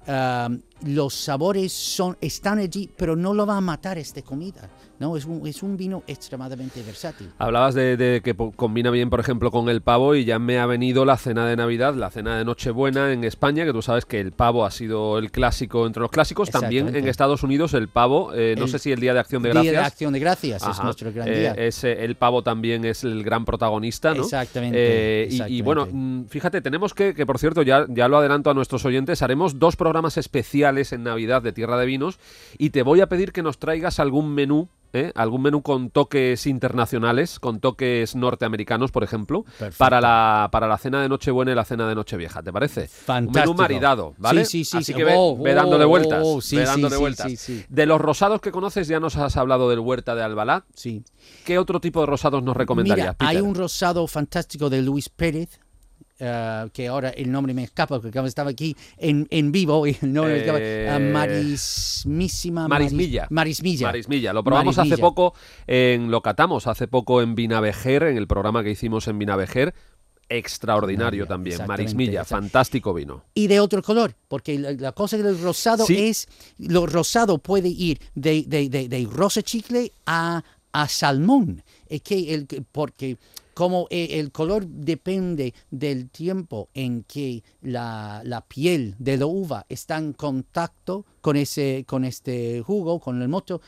ah, 0.07 0.49
los 0.87 1.15
sabores 1.15 1.73
son, 1.73 2.17
están 2.21 2.59
allí, 2.59 2.89
pero 2.97 3.15
no 3.15 3.35
lo 3.35 3.45
va 3.45 3.59
a 3.59 3.61
matar 3.61 3.99
esta 3.99 4.23
comida. 4.23 4.71
No, 5.03 5.17
es 5.17 5.25
un, 5.25 5.45
es 5.49 5.65
un 5.65 5.77
vino 5.77 6.05
extremadamente 6.07 6.81
versátil. 6.83 7.29
Hablabas 7.39 7.75
de, 7.75 7.97
de 7.97 8.21
que 8.23 8.37
combina 8.55 8.89
bien, 8.93 9.11
por 9.11 9.19
ejemplo, 9.19 9.51
con 9.51 9.69
el 9.69 9.81
pavo 9.83 10.15
y 10.15 10.25
ya 10.25 10.39
me 10.39 10.61
ha 10.61 10.67
venido 10.67 11.05
la 11.05 11.17
cena 11.17 11.45
de 11.45 11.57
Navidad, 11.57 11.95
la 11.97 12.09
cena 12.09 12.39
de 12.39 12.45
Nochebuena 12.45 13.13
en 13.13 13.25
España, 13.25 13.65
que 13.65 13.73
tú 13.73 13.83
sabes 13.83 14.05
que 14.07 14.21
el 14.21 14.31
pavo 14.31 14.65
ha 14.65 14.71
sido 14.71 15.19
el 15.19 15.33
clásico 15.33 15.89
entre 15.89 16.03
los 16.03 16.11
clásicos. 16.13 16.51
También 16.51 16.95
en. 16.95 17.09
Estados 17.09 17.43
Unidos 17.43 17.75
el 17.75 17.89
pavo, 17.89 18.33
eh, 18.33 18.55
no 18.57 18.67
El 18.67 18.71
sé 18.71 18.79
si 18.79 18.93
el 18.93 19.01
Día 19.01 19.13
de 19.13 19.19
Acción 19.19 19.43
de 19.43 19.49
Día 19.51 19.55
Gracias. 19.63 19.75
de 19.83 19.87
Acción 19.87 20.13
de 20.13 20.19
Gracias 20.21 20.63
es 20.69 20.83
nuestro 20.85 21.13
gran 21.13 21.27
eh, 21.29 21.39
día. 21.41 21.53
ese- 21.55 22.05
el 22.05 22.15
pavo 22.15 22.43
también 22.43 22.85
es 22.85 23.03
el 23.03 23.25
gran 23.25 23.45
protagonista, 23.45 24.15
¿no? 24.15 24.23
Exactamente, 24.23 24.79
Eh, 24.79 25.29
y- 25.31 25.59
y, 25.59 25.63
bueno, 25.63 25.89
mm, 25.91 26.27
fíjate, 26.27 26.61
tenemos 26.61 26.95
que, 26.95 27.13
que 27.13 27.27
por 27.27 27.39
cierto, 27.41 27.63
ya, 27.63 27.87
ya 27.89 28.07
lo 28.07 28.19
adelanto 28.19 28.51
a 28.51 28.55
nuestros 28.55 28.85
oyentes, 28.85 29.21
haremos 29.21 29.59
dos 29.59 29.75
programas 29.75 30.17
especiales 30.17 30.93
en 30.93 31.03
Navidad 31.03 31.43
de 31.43 31.51
Tierra 31.53 31.77
de 31.77 31.87
Vinos 31.87 32.21
y 32.57 32.71
te 32.71 32.83
voy 32.83 33.01
a 33.01 33.09
pedir 33.09 33.33
que 33.33 33.43
nos 33.43 33.59
traigas 33.59 33.99
algún 33.99 34.33
menú. 34.33 34.69
¿Eh? 34.93 35.13
Algún 35.15 35.43
menú 35.43 35.63
con 35.63 35.91
toques 35.91 36.47
internacionales, 36.47 37.39
con 37.41 37.61
toques 37.61 38.15
norteamericanos, 38.17 38.91
por 38.91 39.05
ejemplo, 39.05 39.43
Perfecto. 39.45 39.77
para 39.79 40.01
la, 40.01 40.49
para 40.53 40.67
la 40.67 40.79
cena 40.79 41.03
de 41.03 41.09
Nochebuena 41.09 41.53
y 41.53 41.55
la 41.55 41.65
cena 41.65 41.89
de 41.89 41.95
Nochevieja, 41.95 42.43
¿te 42.43 42.53
parece? 42.53 42.81
Un 42.83 42.87
menú 42.87 42.97
Fantástico. 43.07 43.55
maridado, 43.55 44.15
¿vale? 44.19 44.45
Sí, 44.45 44.65
sí, 44.65 44.71
sí, 44.71 44.77
Así 44.79 44.85
sí. 44.87 44.95
que 44.95 45.05
ve, 45.05 45.15
Oh, 45.17 45.37
ve 45.37 45.55
dándole 45.55 45.85
vueltas. 45.85 46.23
oh, 46.25 46.41
sí, 46.41 46.57
ve 46.57 46.63
sí, 46.67 46.71
dándole 46.71 46.95
sí, 46.97 47.01
vueltas. 47.01 47.33
sí. 47.39 47.65
De 47.69 47.87
los 47.87 48.01
rosados 48.01 48.41
que 48.41 48.51
conoces 48.53 48.89
ya 48.89 49.01
nos 49.01 49.17
has 49.17 49.37
hablado 49.37 49.69
del 49.71 49.81
Huerta 49.81 50.15
de 50.15 50.23
Albalá. 50.23 50.65
Sí. 50.75 51.05
¿Qué 51.45 51.59
otro 51.59 51.81
tipo 51.81 52.01
de 52.01 52.07
rosados 52.07 52.43
nos 52.43 52.57
recomendarías, 52.57 53.17
Mira, 53.19 53.29
hay 53.31 53.39
un 53.41 53.55
rosado 53.55 54.07
fantástico 54.07 54.69
de 54.71 54.83
Luis 54.83 55.09
Pérez, 55.09 55.61
ah, 56.23 56.69
que 56.73 56.89
ahora 56.89 57.11
el 57.11 57.31
nombre 57.31 57.53
me 57.55 57.65
escapa 57.65 58.01
porque 58.01 58.19
estaba 58.21 58.51
aquí 58.51 58.77
en, 58.97 59.27
en 59.31 59.53
vivo 59.53 59.87
y 59.87 59.97
el 60.01 60.13
nombre 60.13 60.35
me 60.35 60.39
escapa, 60.41 60.59
ah, 60.59 60.63
Eh, 60.63 61.11
Marismísima. 61.13 62.69
Marismilla. 62.69 63.27
Marismilla. 63.31 63.87
Marismilla. 63.89 64.33
Lo 64.33 64.45
probamos 64.45 64.79
hace 64.79 64.99
poco, 64.99 65.35
en, 65.67 66.11
lo 66.11 66.21
catamos 66.23 66.67
hace 66.67 66.89
poco 66.89 67.23
en 67.23 67.35
Vinavejer, 67.35 68.05
en 68.05 68.17
el 68.17 68.27
programa 68.27 68.63
que 68.63 68.71
hicimos 68.71 69.09
en 69.09 69.19
Vinavejer. 69.19 69.75
Extraordinario 70.29 71.27
también. 71.27 71.61
Marismilla, 71.67 72.25
fantástico 72.25 72.95
vino. 72.95 73.23
y 73.35 73.49
de 73.49 73.61
otro 73.61 73.83
color, 73.83 74.15
porque 74.29 74.59
la, 74.59 74.73
la 74.73 74.93
cosa 74.93 75.19
del 75.19 75.39
rosado 75.43 75.85
Sí. 75.85 76.09
es, 76.09 76.27
lo 76.59 76.87
rosado 76.87 77.37
puede 77.39 77.69
ir 77.69 77.99
de, 78.15 78.45
de, 78.47 78.71
de, 78.71 78.89
de 78.89 79.09
rosa 79.13 79.43
chicle 79.43 79.93
a, 80.07 80.43
a 80.73 80.89
salmón, 80.89 81.63
es 81.87 82.01
que 82.01 82.33
el, 82.33 82.47
porque 82.73 83.19
como 83.55 83.87
e- 83.91 84.19
el 84.21 84.33
color 84.33 84.67
depende 84.67 85.55
del 85.71 86.11
tiempo 86.11 86.69
en 86.75 87.05
que 87.05 87.43
la, 87.61 88.23
la 88.25 88.43
piel 88.43 88.95
de 88.99 89.17
la 89.17 89.27
uva 89.27 89.67
está 89.69 89.99
en 89.99 90.13
contacto 90.13 91.05
con, 91.21 91.37
ese, 91.37 91.85
con 91.87 92.05
este 92.05 92.63
jugo, 92.63 93.01
con 93.01 93.21
el 93.23 93.29
mosto, 93.29 93.61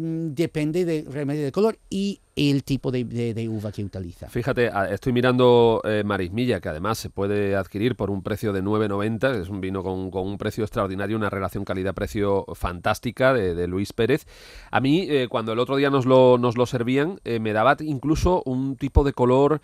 depende 0.00 0.84
de, 0.84 1.04
realmente 1.10 1.42
del 1.42 1.52
color 1.52 1.78
y 1.90 2.20
el 2.36 2.64
tipo 2.64 2.90
de, 2.90 3.04
de- 3.04 3.32
de 3.32 3.48
uva 3.48 3.72
que 3.72 3.82
utiliza. 3.82 4.28
Fíjate, 4.28 4.70
estoy 4.90 5.12
mirando 5.12 5.80
eh, 5.84 6.02
Marismilla, 6.04 6.60
que 6.60 6.68
además 6.68 6.98
se 6.98 7.08
puede 7.08 7.56
adquirir 7.56 7.96
por 7.96 8.10
un 8.10 8.22
precio 8.22 8.52
de 8.52 8.62
9,90. 8.62 9.40
Es 9.40 9.48
un 9.48 9.60
vino 9.62 9.82
con, 9.82 10.10
con 10.10 10.26
un 10.26 10.36
precio 10.36 10.62
extraordinario, 10.64 11.16
una 11.16 11.30
relación 11.30 11.64
calidad-precio 11.64 12.44
fantástica 12.54 13.32
de, 13.32 13.54
de 13.54 13.66
Luis 13.66 13.92
Pérez. 13.94 14.26
A 14.70 14.80
mí, 14.80 15.06
eh, 15.08 15.28
cuando 15.28 15.52
el 15.52 15.58
otro 15.58 15.76
día 15.76 15.88
nos 15.88 16.04
lo, 16.04 16.36
nos 16.38 16.58
lo 16.58 16.66
servían, 16.66 17.20
eh, 17.24 17.40
me 17.40 17.52
daba 17.54 17.76
incluso 17.80 18.42
un 18.44 18.76
tipo 18.76 19.02
de 19.02 19.14
color 19.14 19.60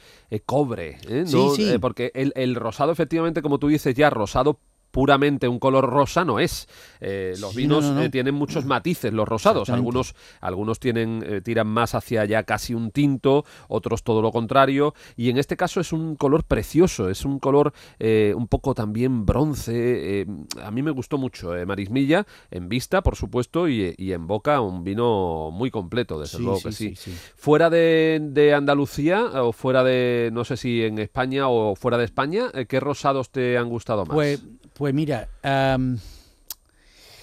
cobre. 0.46 0.96
¿eh? 1.08 1.24
Sí, 1.26 1.36
¿no? 1.36 1.50
sí. 1.54 1.68
Eh, 1.70 1.78
porque 1.78 2.10
el, 2.14 2.32
el 2.36 2.54
rosado, 2.54 2.90
efectivamente, 2.92 3.42
como 3.42 3.58
tú 3.58 3.68
dices, 3.68 3.94
ya 3.94 4.08
rosado 4.08 4.58
puramente 4.92 5.48
un 5.48 5.58
color 5.58 5.90
rosa 5.90 6.24
no 6.24 6.38
es. 6.38 6.68
Eh, 7.00 7.34
los 7.40 7.50
Sí, 7.52 7.56
vinos 7.58 7.82
no, 7.82 7.90
no, 7.90 7.96
no. 7.96 8.02
eh, 8.02 8.10
tienen 8.10 8.34
muchos 8.36 8.64
matices, 8.64 9.12
los 9.12 9.26
rosados. 9.26 9.68
Algunos, 9.70 10.14
algunos 10.40 10.78
tienen, 10.78 11.24
eh, 11.26 11.40
tiran 11.40 11.66
más 11.66 11.96
hacia 11.96 12.24
ya 12.26 12.44
casi 12.44 12.74
un 12.74 12.92
tinto, 12.92 13.44
otros 13.68 14.04
todo 14.04 14.22
lo 14.22 14.30
contrario. 14.30 14.94
Y 15.16 15.30
en 15.30 15.38
este 15.38 15.56
caso 15.56 15.80
es 15.80 15.92
un 15.92 16.14
color 16.14 16.44
precioso, 16.44 17.08
es 17.08 17.24
un 17.24 17.40
color 17.40 17.72
eh, 17.98 18.32
un 18.36 18.46
poco 18.46 18.74
también 18.74 19.26
bronce. 19.26 20.26
a 20.62 20.70
mí 20.70 20.82
me 20.82 20.90
gustó 20.92 21.18
mucho 21.18 21.52
Marismilla, 21.66 22.26
en 22.50 22.68
vista, 22.68 23.02
por 23.02 23.16
supuesto, 23.16 23.68
y, 23.68 23.94
y 23.96 24.12
en 24.12 24.26
boca 24.26 24.60
un 24.60 24.84
vino 24.84 25.50
muy 25.50 25.70
completo, 25.70 26.20
desde 26.20 26.36
Sí, 26.38 26.42
luego 26.44 26.60
que 26.62 26.72
sí. 26.72 26.94
sí. 26.96 27.12
Fuera 27.36 27.70
de, 27.70 28.20
de 28.22 28.54
Andalucía 28.54 29.24
o 29.42 29.52
fuera 29.52 29.82
de, 29.82 30.30
no 30.32 30.44
sé 30.44 30.56
si 30.56 30.82
en 30.82 30.98
España 30.98 31.48
o 31.48 31.74
fuera 31.74 31.96
de 31.98 32.04
España, 32.04 32.50
¿qué 32.68 32.78
rosados 32.78 33.30
te 33.30 33.56
han 33.58 33.68
gustado 33.68 34.04
más? 34.04 34.14
Pues, 34.14 34.42
pues 34.82 34.94
mira, 34.94 35.28
am, 35.44 35.96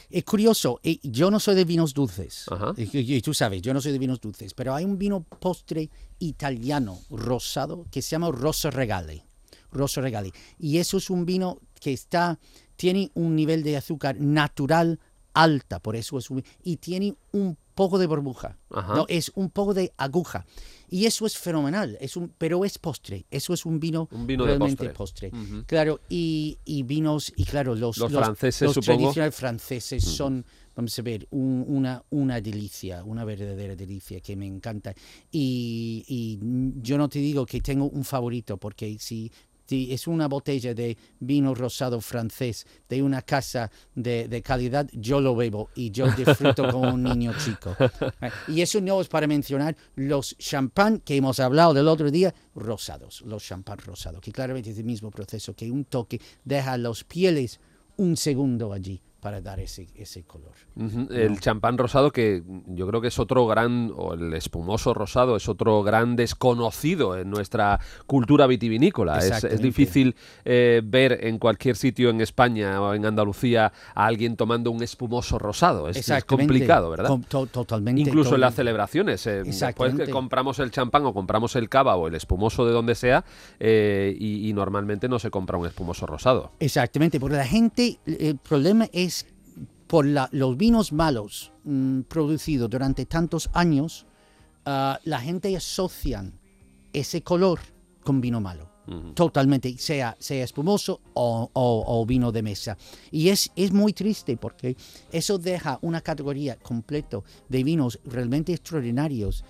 es 0.10 0.24
curioso, 0.24 0.80
eh, 0.82 0.98
yo 1.04 1.30
no 1.30 1.42
soy 1.42 1.56
de 1.56 1.66
vinos 1.66 1.94
dulces, 1.94 2.46
Ajá. 2.50 2.74
y, 2.78 2.84
y- 2.98 3.16
y 3.16 3.22
tú 3.22 3.34
sabes, 3.34 3.62
yo 3.62 3.74
no 3.74 3.82
soy 3.82 3.92
de 3.92 4.00
vinos 4.00 4.22
dulces, 4.22 4.54
pero 4.54 4.74
hay 4.74 4.86
un 4.86 4.98
vino 4.98 5.24
postre 5.24 5.90
italiano 6.20 6.98
rosado 7.10 7.86
que 7.92 8.02
se 8.02 8.12
llama 8.12 8.32
Rosso 8.32 8.72
Regale, 8.72 9.26
Rosso 9.74 10.00
Regale, 10.00 10.32
y 10.58 10.78
eso 10.78 10.96
es 11.00 11.10
un 11.10 11.26
vino 11.26 11.60
que 11.82 11.92
está, 11.92 12.40
tiene 12.78 13.12
un 13.16 13.36
nivel 13.36 13.62
de 13.62 13.76
azúcar 13.76 14.16
natural 14.22 14.98
alta, 15.34 15.80
por 15.82 15.98
eso 15.98 16.18
es 16.18 16.30
un, 16.30 16.42
y 16.64 16.78
tiene 16.78 17.14
un 17.34 17.58
poco 17.80 17.98
de 17.98 18.08
burbuja, 18.08 18.58
Ajá. 18.72 18.94
no, 18.96 19.06
es 19.08 19.32
un 19.36 19.50
poco 19.50 19.74
de 19.74 19.92
aguja, 19.98 20.46
y 20.90 21.06
eso 21.06 21.26
es 21.26 21.38
fenomenal, 21.38 21.98
es 22.02 22.18
un, 22.18 22.34
pero 22.38 22.66
es 22.66 22.78
postre, 22.78 23.26
eso 23.32 23.54
es 23.54 23.66
un 23.66 23.80
vino, 23.80 24.08
Un 24.12 24.28
vino 24.28 24.44
de 24.44 24.50
realmente 24.50 24.90
postre. 24.90 25.30
postre. 25.32 25.64
Claro, 25.66 26.02
y, 26.10 26.58
y 26.66 26.84
vinos, 26.84 27.32
y 27.36 27.46
claro, 27.46 27.76
los, 27.76 27.98
Los 27.98 28.12
franceses, 28.12 28.62
los 28.68 28.74
supongo. 28.76 28.98
tradicionales 29.00 29.36
franceses 29.36 30.04
son, 30.04 30.46
vamos 30.76 30.98
a 31.00 31.02
ver, 31.02 31.28
un- 31.32 31.64
una, 31.68 32.04
una 32.10 32.42
delicia, 32.42 33.04
una 33.04 33.24
verdadera 33.24 33.76
delicia 33.76 34.20
que 34.20 34.36
me 34.36 34.46
encanta. 34.48 34.94
Y, 35.32 36.04
y 36.08 36.40
yo 36.82 36.98
no 36.98 37.08
te 37.08 37.20
digo 37.20 37.46
que 37.46 37.62
tengo 37.62 37.86
un 37.86 38.04
favorito, 38.04 38.58
porque 38.58 38.98
si, 39.00 39.32
si 39.70 39.94
es 39.94 40.08
una 40.08 40.28
botella 40.28 40.74
de 40.74 40.98
vino 41.20 41.54
rosado 41.54 42.02
francés 42.02 42.66
de 42.90 43.04
una 43.04 43.22
casa 43.22 43.70
de, 43.94 44.28
de 44.28 44.42
calidad, 44.42 44.90
yo 44.94 45.22
lo 45.22 45.36
bebo 45.36 45.70
y 45.76 45.92
yo 45.92 46.10
disfruto 46.12 46.68
como 46.72 46.92
un 46.92 47.04
niño 47.04 47.34
chico. 47.38 47.76
Y 48.48 48.62
eso 48.62 48.82
no 48.82 49.00
es 49.00 49.08
para 49.08 49.28
mencionar 49.28 49.76
los 49.96 50.36
champán 50.38 51.00
que 51.00 51.16
hemos 51.16 51.40
hablado 51.40 51.74
del 51.74 51.88
otro 51.88 52.10
día, 52.10 52.34
rosados, 52.56 53.22
los 53.22 53.44
champán 53.44 53.78
rosados, 53.78 54.22
que 54.22 54.32
claramente 54.32 54.72
es 54.72 54.78
el 54.80 54.86
mismo 54.86 55.12
proceso, 55.12 55.54
que 55.54 55.70
un 55.70 55.86
toque 55.86 56.20
deja 56.44 56.76
los 56.78 57.04
pieles 57.04 57.60
un 57.98 58.18
segundo 58.18 58.74
allí 58.74 59.02
para 59.20 59.42
dar 59.42 59.60
ese, 59.60 59.88
ese 59.96 60.24
color. 60.24 60.54
El 61.12 61.40
champán 61.40 61.78
rosado 61.78 62.12
que 62.12 62.42
yo 62.68 62.88
creo 62.88 63.02
que 63.02 63.10
es 63.10 63.20
otro 63.20 63.46
gran, 63.48 63.92
o 63.96 64.14
el 64.14 64.34
espumoso 64.34 64.94
rosado 64.94 65.36
es 65.36 65.50
otro 65.50 65.84
gran 65.84 66.16
desconocido 66.16 67.18
en 67.18 67.30
nuestra 67.30 67.80
cultura 68.06 68.48
vitivinícola. 68.48 69.18
Es, 69.20 69.44
es 69.44 69.62
difícil 69.62 70.16
eh, 70.46 70.82
ver 70.84 71.26
en 71.26 71.38
cualquier 71.38 71.76
sitio 71.76 72.10
en 72.10 72.22
España 72.22 72.82
o 72.82 72.94
en 72.94 73.06
Andalucía 73.06 73.72
a 73.94 74.06
alguien 74.06 74.36
tomando 74.38 74.72
un 74.72 74.82
espumoso 74.84 75.38
rosado. 75.38 75.90
Es, 75.90 76.10
complicado, 76.26 76.90
¿verdad? 76.90 77.08
Com- 77.08 77.24
to- 77.24 77.48
totalmente. 77.48 78.02
Incluso 78.02 78.36
en 78.36 78.42
las 78.42 78.56
celebraciones. 78.56 79.26
eh, 79.28 79.44
después 79.44 79.96
que 79.96 80.10
compramos 80.10 80.60
el 80.60 80.72
champán 80.72 81.06
o 81.06 81.14
compramos 81.14 81.56
el 81.56 81.68
cava 81.70 81.96
o 81.96 82.08
el 82.08 82.16
espumoso 82.16 82.66
de 82.66 82.72
donde 82.72 82.96
sea 82.96 83.26
eh, 83.60 84.16
y, 84.18 84.50
y 84.50 84.54
normalmente 84.54 85.08
no 85.10 85.20
se 85.20 85.30
compra 85.30 85.58
un 85.58 85.66
espumoso 85.66 86.06
rosado. 86.06 86.52
Exactamente, 86.60 87.20
porque 87.20 87.36
la 87.38 87.46
gente, 87.48 88.00
el 88.06 88.38
problema 88.38 88.88
es 88.94 89.09
por 89.90 90.06
la- 90.06 90.30
los 90.32 90.56
vinos 90.56 90.94
malos 90.94 91.52
mm, 91.66 92.02
producidos 92.02 92.70
durante 92.70 93.06
tantos 93.08 93.50
años, 93.54 94.06
ah, 94.66 95.00
la 95.04 95.20
gente 95.20 95.56
asocia 95.58 96.32
ese 96.94 97.22
color 97.24 97.60
con 98.04 98.22
vino 98.22 98.40
malo. 98.40 98.70
Totalmente, 99.14 99.78
sea, 99.78 100.16
sea 100.20 100.44
espumoso 100.44 101.00
o, 101.14 101.48
o- 101.54 101.84
o 102.02 102.06
vino 102.08 102.32
de 102.32 102.42
mesa. 102.42 102.76
Y 103.12 103.30
es, 103.30 103.52
es 103.56 103.72
muy 103.72 103.94
triste 103.94 104.36
porque 104.36 104.76
eso 105.12 105.38
deja 105.38 105.78
una 105.84 106.02
categoría 106.02 106.56
completa 106.56 107.20
de 107.50 107.64
vinos 107.64 108.00
realmente 108.06 108.52
extraordinarios 108.54 109.44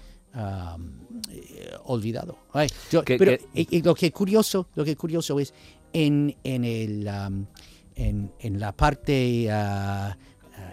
eh, 1.32 1.72
olvidado. 1.86 2.38
Ay, 2.54 2.68
yo- 2.92 3.04
Que- 3.04 3.18
pero 3.18 3.38
lo 3.84 3.96
que 3.96 4.12
curioso, 4.12 4.68
lo 4.76 4.84
que 4.84 4.96
curioso 4.96 5.40
es 5.40 5.54
en, 5.94 6.36
en 6.44 6.64
el 6.66 7.08
en, 8.00 8.32
en 8.40 8.60
la 8.60 8.72
parte 8.72 9.48
ah, 9.52 10.18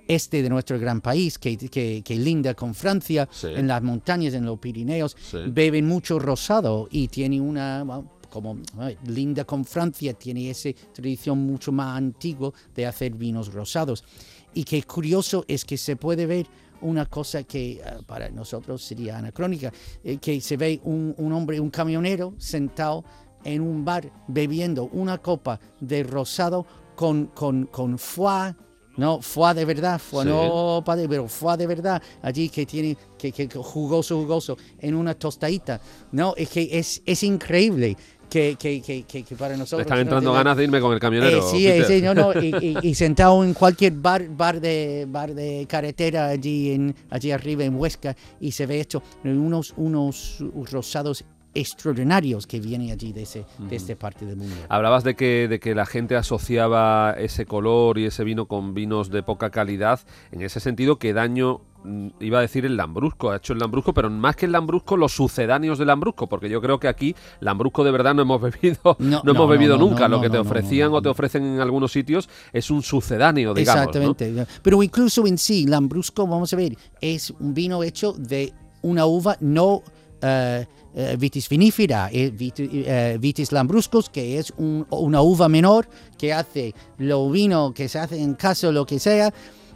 este 0.08 0.42
de 0.42 0.48
nuestro 0.48 0.78
gran 0.78 1.00
país 1.00 1.38
que, 1.38 1.56
que, 1.56 2.02
que 2.04 2.16
linda 2.16 2.54
con 2.54 2.74
Francia, 2.74 3.28
Sí. 3.30 3.48
en 3.48 3.66
las 3.66 3.82
montañas, 3.82 4.34
en 4.34 4.44
los 4.44 4.58
Pirineos, 4.58 5.16
Sí. 5.30 5.38
beben 5.48 5.86
mucho 5.86 6.18
rosado 6.18 6.88
y 6.90 7.08
tiene 7.08 7.40
una 7.40 7.84
como 8.30 8.58
linda 9.06 9.44
con 9.44 9.64
Francia 9.64 10.12
tiene 10.12 10.50
esa 10.50 10.68
tradición 10.92 11.38
mucho 11.38 11.72
más 11.72 11.96
antigua 11.96 12.52
de 12.74 12.84
hacer 12.84 13.14
vinos 13.14 13.52
rosados 13.52 14.04
y 14.52 14.64
que 14.64 14.82
curioso 14.82 15.44
es 15.48 15.64
que 15.64 15.76
se 15.78 15.96
puede 15.96 16.26
ver 16.26 16.46
una 16.82 17.06
cosa 17.06 17.44
que 17.44 17.80
ah, 17.84 17.98
para 18.06 18.28
nosotros 18.28 18.82
sería 18.82 19.16
anacrónica, 19.18 19.72
eh, 20.04 20.18
que 20.18 20.40
se 20.40 20.56
ve 20.56 20.80
un, 20.84 21.14
un 21.16 21.32
hombre, 21.32 21.58
un 21.60 21.70
camionero 21.70 22.34
sentado 22.36 23.04
en 23.44 23.62
un 23.62 23.84
bar 23.84 24.10
bebiendo 24.28 24.84
una 24.92 25.18
copa 25.18 25.58
de 25.80 26.02
rosado 26.02 26.66
con, 26.96 27.26
con, 27.26 27.66
con 27.66 27.98
foie, 27.98 28.54
no, 28.96 29.20
foie 29.20 29.54
de 29.54 29.64
verdad, 29.64 30.00
foie 30.00 30.24
Sí. 30.24 30.30
no, 30.30 30.82
padre, 30.85 31.06
pero 31.09 31.28
foie 31.28 31.56
de 31.59 31.66
verdad, 31.66 32.02
allí 32.22 32.48
que 32.48 32.64
tiene, 32.66 32.96
que, 33.18 33.30
que 33.30 33.46
jugoso, 33.48 34.16
jugoso, 34.18 34.56
en 34.80 34.94
una 34.94 35.14
tostadita, 35.14 35.80
no, 36.12 36.35
es 36.37 36.48
que 36.48 36.68
es, 36.72 37.02
es 37.06 37.22
increíble 37.22 37.96
que, 38.28 38.56
que, 38.59 38.80
que, 38.82 39.04
que, 39.04 39.37
para 39.37 39.56
nosotros... 39.56 39.82
están 39.87 39.98
no 39.98 40.02
entrando 40.02 40.30
tenga- 40.30 40.38
ganas 40.38 40.56
de 40.56 40.64
irme 40.64 40.80
con 40.80 40.92
el 40.92 40.98
camionero. 40.98 41.38
eh, 41.38 41.42
sí, 41.48 41.66
eh, 41.68 41.85
sí, 41.87 42.02
no, 42.02 42.12
no, 42.14 42.32
y, 42.42 42.56
y- 42.82 42.88
y 42.88 42.94
sentado 42.96 43.44
en 43.44 43.54
cualquier 43.54 43.92
bar, 43.92 44.26
bar 44.30 44.61
de 44.61 45.06
bar 45.09 45.32
de 45.32 45.64
carretera 45.68 46.26
allí 46.28 46.72
en 46.72 46.92
allí 47.11 47.30
arriba 47.30 47.62
en 47.64 47.76
Huesca 47.76 48.16
y 48.40 48.50
se 48.50 48.66
ve 48.66 48.80
esto, 48.80 49.00
unos 49.22 49.74
unos 49.76 50.42
rosados 50.72 51.24
extraordinarios 51.57 52.47
que 52.47 52.61
vienen 52.61 52.90
allí 52.90 53.12
de 53.12 53.23
ese 53.23 53.47
de 53.59 53.77
esta 53.77 53.97
parte 53.97 54.27
del 54.27 54.37
mundo. 54.37 54.55
Hablabas 54.69 55.05
de 55.05 55.16
que, 55.16 55.49
de 55.49 55.59
que 55.59 55.75
la 55.75 55.87
gente 55.87 56.16
asociaba 56.16 57.14
ese 57.19 57.47
color 57.47 57.99
y 57.99 58.05
ese 58.05 58.25
vino 58.25 58.47
con 58.47 58.75
vinos 58.75 59.11
de 59.11 59.23
poca 59.23 59.51
calidad. 59.51 60.01
En 60.33 60.42
ese 60.42 60.61
sentido, 60.61 60.98
¿qué 60.98 61.15
daño 61.15 61.63
mm, 61.83 62.09
iba 62.21 62.38
a 62.38 62.42
decir 62.42 62.67
el 62.67 62.77
Lambrusco? 62.77 63.31
Ha 63.31 63.37
hecho 63.37 63.54
el 63.54 63.59
Lambrusco, 63.59 63.94
pero 63.94 64.11
más 64.11 64.37
que 64.37 64.44
el 64.46 64.52
Lambrusco, 64.52 64.98
los 64.98 65.13
sucedáneos 65.13 65.79
del 65.79 65.88
Lambrusco, 65.88 66.29
porque 66.29 66.50
yo 66.50 66.61
creo 66.61 66.79
que 66.79 66.88
aquí 66.88 67.17
Lambrusco 67.40 67.85
de 67.85 67.90
verdad 67.90 68.15
no 68.15 68.23
hemos 68.23 68.40
bebido, 68.42 68.96
no, 68.98 69.23
No, 69.25 69.33
hemos 69.33 69.48
bebido 69.48 69.79
no, 69.79 69.87
nunca. 69.87 70.09
Lo 70.09 70.21
que 70.21 70.29
te 70.29 70.38
ofrecían 70.38 70.92
o 70.92 71.00
te 71.00 71.09
ofrecen 71.09 71.44
en 71.44 71.61
algunos 71.61 71.90
sitios 71.90 72.29
es 72.52 72.71
un 72.71 72.83
sucedáneo, 72.83 73.54
digamos. 73.54 73.87
Exactamente. 73.87 74.46
Pero 74.63 74.83
incluso 74.83 75.27
en 75.27 75.38
sí, 75.38 75.67
Lambrusco, 75.67 76.27
vamos 76.27 76.52
a 76.52 76.57
ver, 76.57 76.77
es 77.00 77.31
un 77.31 77.54
vino 77.54 77.83
hecho 77.83 78.13
de 78.13 78.52
una 78.83 79.07
uva 79.07 79.37
no 79.40 79.83
eh, 80.23 80.67
eh, 80.97 81.17
Vitis 81.19 81.49
vinifera, 81.49 82.09
eh, 82.11 82.33
eh, 82.59 83.19
Vitis 83.21 83.53
lambruscus, 83.53 84.09
que 84.09 84.38
es 84.38 84.53
un- 84.57 84.87
una 84.90 85.21
uva 85.23 85.49
menor 85.49 85.87
que 86.19 86.33
hace 86.33 86.75
lo 86.99 87.31
vino 87.31 87.73
que 87.75 87.88
se 87.88 87.99
hace 87.99 88.21
en 88.21 88.35
casa 88.35 88.73
lo 88.73 88.85
que 88.87 88.99
sea. 88.99 89.33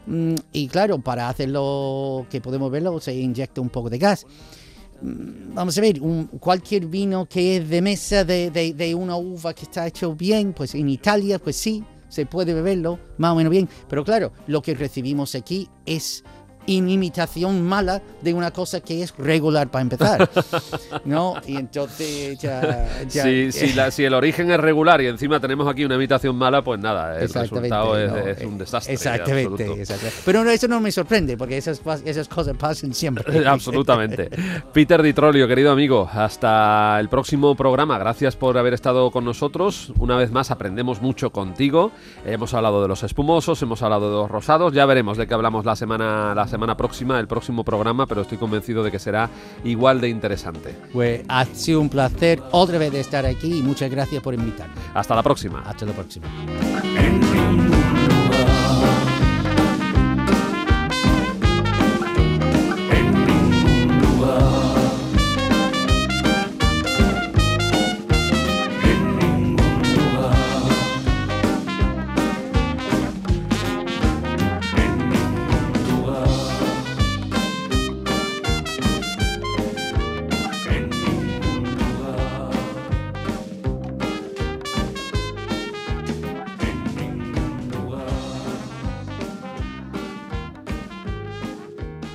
Mm, 0.06 0.34
y 0.52 0.66
claro, 0.68 0.98
para 0.98 1.28
hacerlo 1.28 2.26
que 2.30 2.40
podemos 2.40 2.70
verlo, 2.70 2.98
se 3.00 3.14
inyecta 3.14 3.60
un 3.60 3.68
poco 3.68 3.90
de 3.90 3.98
gas. 3.98 4.26
Mm, 5.02 5.54
Vamos 5.54 5.76
a 5.76 5.80
ver, 5.82 6.00
cualquier 6.40 6.86
vino 6.86 7.26
que 7.26 7.56
es 7.58 7.68
de 7.68 7.82
mesa 7.82 8.24
de, 8.24 8.50
de- 8.50 8.72
de 8.74 8.94
una 8.94 9.16
uva 9.16 9.52
que 9.54 9.62
está 9.64 9.86
hecho 9.86 10.14
bien, 10.14 10.52
pues 10.54 10.74
en 10.74 10.88
Italia, 10.88 11.38
pues 11.38 11.56
sí, 11.56 11.84
se 12.08 12.26
puede 12.26 12.54
beberlo 12.54 12.98
más 13.18 13.32
o 13.32 13.34
menos 13.36 13.50
bien. 13.50 13.68
Pero 13.88 14.04
claro, 14.04 14.32
lo 14.46 14.62
que 14.62 14.74
recibimos 14.74 15.34
aquí 15.34 15.68
es 15.86 16.24
imitación 16.66 17.62
mala 17.66 18.00
de 18.22 18.34
una 18.34 18.50
cosa 18.50 18.80
que 18.80 19.02
es 19.02 19.14
regular 19.16 19.68
para 19.70 19.82
empezar. 19.82 20.30
¿No? 21.04 21.34
Y 21.46 21.56
entonces 21.56 22.38
ya... 22.38 22.88
ya- 23.08 23.22
Si, 23.24 23.52
si 23.52 23.72
la- 23.72 23.90
si 23.90 24.04
el 24.04 24.14
origen 24.14 24.50
es 24.50 24.60
regular 24.60 25.00
y 25.00 25.06
encima 25.06 25.40
tenemos 25.40 25.66
aquí 25.68 25.84
una 25.84 25.94
imitación 25.96 26.36
mala, 26.36 26.62
pues 26.62 26.80
nada, 26.80 27.18
el 27.20 27.28
resultado 27.32 27.98
es, 27.98 28.10
no, 28.10 28.16
es 28.18 28.40
eh, 28.40 28.46
un 28.46 28.58
desastre. 28.58 28.94
Exactamente, 28.94 29.64
exactamente. 29.80 30.20
Pero 30.24 30.44
no, 30.44 30.50
eso 30.50 30.68
no 30.68 30.80
me 30.80 30.92
sorprende, 30.92 31.36
porque 31.36 31.56
esas, 31.56 31.80
esas 32.04 32.28
cosas 32.28 32.56
pasan 32.56 32.94
siempre. 32.94 33.46
Absolutamente. 33.48 34.28
Peter 34.72 35.02
Di 35.02 35.12
Trollio, 35.12 35.48
querido 35.48 35.72
amigo, 35.72 36.08
hasta 36.12 36.98
el 37.00 37.08
próximo 37.08 37.54
programa. 37.54 37.98
Gracias 37.98 38.36
por 38.36 38.56
haber 38.58 38.74
estado 38.74 39.10
con 39.10 39.24
nosotros. 39.24 39.92
Una 39.98 40.16
vez 40.16 40.30
más 40.30 40.50
aprendemos 40.50 41.00
mucho 41.02 41.30
contigo. 41.30 41.90
Hemos 42.24 42.54
hablado 42.54 42.82
de 42.82 42.88
los 42.88 43.02
espumosos, 43.02 43.60
hemos 43.62 43.82
hablado 43.82 44.10
de 44.10 44.16
los 44.16 44.30
rosados. 44.30 44.72
Ya 44.72 44.86
veremos 44.86 45.16
de 45.16 45.26
qué 45.26 45.34
hablamos 45.34 45.64
la 45.64 45.76
semana, 45.76 46.34
la 46.34 46.46
semana 46.50 46.76
próxima, 46.76 47.18
el 47.18 47.26
próximo 47.26 47.64
programa, 47.64 48.06
pero 48.06 48.22
estoy 48.22 48.38
convencido 48.38 48.82
de 48.82 48.90
que 48.90 48.98
será 48.98 49.30
igual 49.64 50.00
de 50.00 50.08
interesante. 50.08 50.76
Pues 50.92 51.22
ha 51.28 51.44
sido 51.46 51.80
un 51.80 51.88
placer 51.88 52.42
otra 52.50 52.78
vez 52.78 52.92
de 52.92 53.00
estar 53.00 53.24
aquí 53.24 53.58
y 53.58 53.62
muchas 53.62 53.90
gracias 53.90 54.22
por 54.22 54.34
invitarme. 54.34 54.74
Hasta 54.94 55.14
la 55.14 55.22
próxima. 55.22 55.62
Hasta 55.64 55.86
la 55.86 55.92
próxima. 55.92 56.26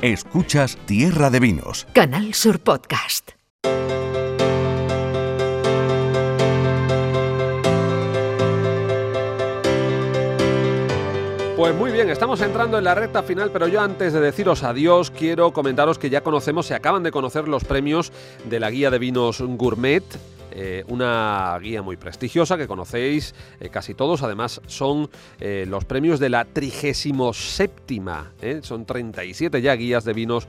Escuchas 0.06 0.78
Tierra 0.86 1.32
de 1.32 1.40
Vinos. 1.40 1.88
Canal 1.94 2.36
Sur 2.36 2.60
Podcast. 2.60 3.32
Pues 11.58 11.74
muy 11.74 11.92
bien, 11.92 12.12
estamos 12.12 12.40
entrando 12.42 12.78
en 12.78 12.84
la 12.84 12.94
recta 12.94 13.24
final, 13.24 13.50
pero 13.50 13.68
yo 13.68 13.82
antes 13.82 14.14
de 14.14 14.20
deciros 14.20 14.62
adiós 14.62 15.10
quiero 15.10 15.52
comentaros 15.54 15.98
que 15.98 16.12
ya 16.12 16.22
conocemos, 16.22 16.68
se 16.68 16.76
acaban 16.76 17.02
de 17.02 17.10
conocer 17.10 17.48
los 17.48 17.64
premios 17.64 18.12
de 18.48 18.60
la 18.60 18.70
guía 18.70 18.92
de 18.92 19.00
vinos 19.00 19.42
gourmet. 19.42 20.04
Eh, 20.58 20.86
una 20.88 21.60
guía 21.62 21.82
muy 21.82 21.98
prestigiosa 21.98 22.58
que 22.58 22.66
conocéis 22.66 23.36
eh, 23.60 23.68
casi 23.68 23.94
todos, 23.94 24.24
además 24.24 24.62
son 24.68 25.10
eh, 25.42 25.66
los 25.68 25.84
premios 25.84 26.18
de 26.22 26.30
la 26.30 26.46
37 26.46 28.02
¿eh? 28.42 28.60
son 28.64 28.86
37 28.86 29.62
ya 29.62 29.76
guías 29.76 30.06
de 30.06 30.14
vinos 30.14 30.48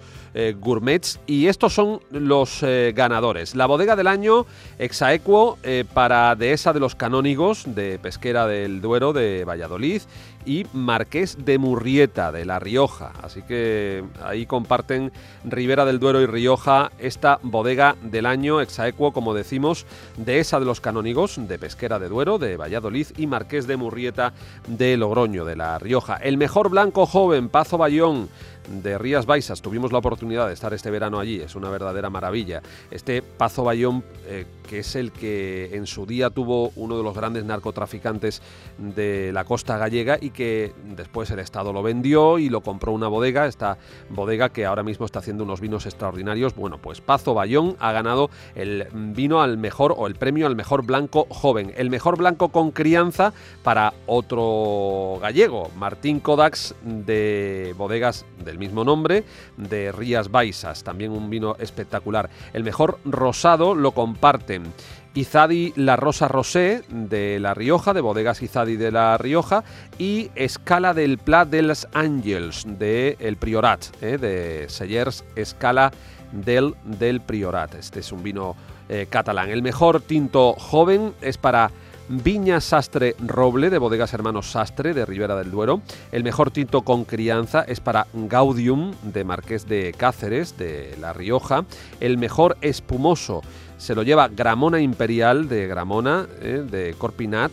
gourmets 0.60 1.18
y 1.26 1.46
estos 1.46 1.72
son 1.72 2.00
los 2.10 2.60
ganadores. 2.94 3.54
La 3.54 3.64
bodega 3.64 3.96
del 3.96 4.06
año 4.06 4.44
Exaequo 4.78 5.58
para 5.94 6.34
Dehesa 6.34 6.74
de 6.74 6.80
los 6.80 6.94
Canónigos 6.94 7.64
de 7.66 7.98
Pesquera 7.98 8.46
del 8.46 8.82
Duero 8.82 9.14
de 9.14 9.46
Valladolid 9.46 10.02
y 10.46 10.64
Marqués 10.72 11.44
de 11.44 11.58
Murrieta 11.58 12.32
de 12.32 12.46
La 12.46 12.58
Rioja. 12.58 13.12
Así 13.22 13.42
que 13.42 14.04
ahí 14.24 14.46
comparten 14.46 15.12
Ribera 15.44 15.84
del 15.84 15.98
Duero 15.98 16.22
y 16.22 16.26
Rioja 16.26 16.92
esta 16.98 17.38
bodega 17.42 17.96
del 18.00 18.24
año 18.24 18.60
Exaequo, 18.60 19.12
como 19.12 19.34
decimos, 19.34 19.84
Dehesa 20.16 20.60
de 20.60 20.64
los 20.64 20.80
Canónigos 20.80 21.36
de 21.36 21.58
Pesquera 21.58 21.98
de 21.98 22.08
Duero 22.08 22.38
de 22.38 22.56
Valladolid 22.56 23.08
y 23.16 23.26
Marqués 23.26 23.66
de 23.66 23.76
Murrieta 23.76 24.32
de 24.68 24.96
Logroño 24.96 25.44
de 25.44 25.56
La 25.56 25.78
Rioja. 25.78 26.16
El 26.16 26.38
mejor 26.38 26.70
blanco 26.70 27.04
joven, 27.04 27.48
Pazo 27.48 27.76
Bayón 27.76 28.28
de 28.68 28.98
Rías 28.98 29.26
Baixas. 29.26 29.62
Tuvimos 29.62 29.92
la 29.92 29.98
oportunidad 29.98 30.48
de 30.48 30.54
estar 30.54 30.72
este 30.74 30.90
verano 30.90 31.18
allí, 31.18 31.40
es 31.40 31.54
una 31.54 31.70
verdadera 31.70 32.10
maravilla. 32.10 32.62
Este 32.90 33.22
Pazo 33.22 33.64
Bayón, 33.64 34.04
eh, 34.26 34.46
que 34.68 34.80
es 34.80 34.96
el 34.96 35.12
que 35.12 35.76
en 35.76 35.86
su 35.86 36.06
día 36.06 36.30
tuvo 36.30 36.72
uno 36.76 36.96
de 36.96 37.02
los 37.02 37.14
grandes 37.14 37.44
narcotraficantes 37.44 38.42
de 38.78 39.30
la 39.32 39.44
costa 39.44 39.78
gallega 39.78 40.18
y 40.20 40.30
que 40.30 40.72
después 40.96 41.30
el 41.30 41.38
Estado 41.38 41.72
lo 41.72 41.82
vendió 41.82 42.38
y 42.38 42.48
lo 42.48 42.60
compró 42.60 42.92
una 42.92 43.08
bodega, 43.08 43.46
esta 43.46 43.78
bodega 44.10 44.48
que 44.48 44.66
ahora 44.66 44.82
mismo 44.82 45.06
está 45.06 45.20
haciendo 45.20 45.44
unos 45.44 45.60
vinos 45.60 45.86
extraordinarios. 45.86 46.54
Bueno, 46.54 46.78
pues 46.78 47.00
Pazo 47.00 47.34
Bayón 47.34 47.76
ha 47.78 47.92
ganado 47.92 48.30
el 48.54 48.88
vino 48.92 49.42
al 49.42 49.58
mejor 49.58 49.94
o 49.96 50.06
el 50.06 50.14
premio 50.16 50.46
al 50.46 50.56
mejor 50.56 50.84
blanco 50.84 51.26
joven, 51.30 51.72
el 51.76 51.90
mejor 51.90 52.16
blanco 52.16 52.48
con 52.48 52.70
crianza 52.70 53.32
para 53.62 53.94
otro 54.06 55.18
gallego, 55.20 55.70
Martín 55.76 56.20
Kodax 56.20 56.74
de 56.82 57.74
bodegas 57.76 58.24
del 58.44 58.55
mismo 58.58 58.84
nombre, 58.84 59.24
de 59.56 59.92
Rías 59.92 60.30
Baixas, 60.30 60.84
también 60.84 61.12
un 61.12 61.30
vino 61.30 61.56
espectacular. 61.58 62.30
El 62.52 62.64
mejor 62.64 62.98
rosado 63.04 63.74
lo 63.74 63.92
comparten 63.92 64.72
Izadi 65.16 65.72
La 65.76 65.96
Rosa 65.96 66.28
Rosé 66.28 66.82
de 66.88 67.40
La 67.40 67.54
Rioja, 67.54 67.94
de 67.94 68.02
Bodegas 68.02 68.42
Izadi 68.42 68.76
de 68.76 68.92
La 68.92 69.16
Rioja, 69.16 69.64
y 69.98 70.30
Escala 70.34 70.92
del 70.92 71.16
Pla 71.16 71.44
dels 71.46 71.88
Àngels 71.94 72.64
de 72.78 73.16
El 73.18 73.36
Priorat, 73.36 73.86
eh, 74.02 74.18
de 74.18 74.66
Sellers 74.68 75.24
Escala 75.34 75.90
del, 76.32 76.74
del 76.84 77.22
Priorat. 77.22 77.74
Este 77.74 78.00
es 78.00 78.12
un 78.12 78.22
vino 78.22 78.56
eh, 78.88 79.06
catalán. 79.08 79.48
El 79.48 79.62
mejor 79.62 80.02
tinto 80.02 80.52
joven 80.52 81.14
es 81.22 81.38
para 81.38 81.70
Viña 82.08 82.60
Sastre 82.60 83.16
Roble 83.18 83.70
de 83.70 83.78
Bodegas 83.78 84.14
Hermanos 84.14 84.50
Sastre 84.50 84.94
de 84.94 85.04
Ribera 85.06 85.36
del 85.36 85.50
Duero. 85.50 85.80
El 86.12 86.22
mejor 86.24 86.50
tinto 86.50 86.82
con 86.82 87.04
crianza 87.04 87.62
es 87.62 87.80
para 87.80 88.06
Gaudium 88.12 88.92
de 89.02 89.24
Marqués 89.24 89.68
de 89.68 89.94
Cáceres 89.96 90.56
de 90.56 90.96
La 91.00 91.12
Rioja. 91.12 91.64
El 92.00 92.18
mejor 92.18 92.56
espumoso 92.60 93.42
se 93.78 93.94
lo 93.94 94.02
lleva 94.02 94.28
Gramona 94.28 94.80
Imperial 94.80 95.48
de 95.48 95.66
Gramona 95.66 96.26
eh, 96.40 96.64
de 96.70 96.94
Corpinat 96.96 97.52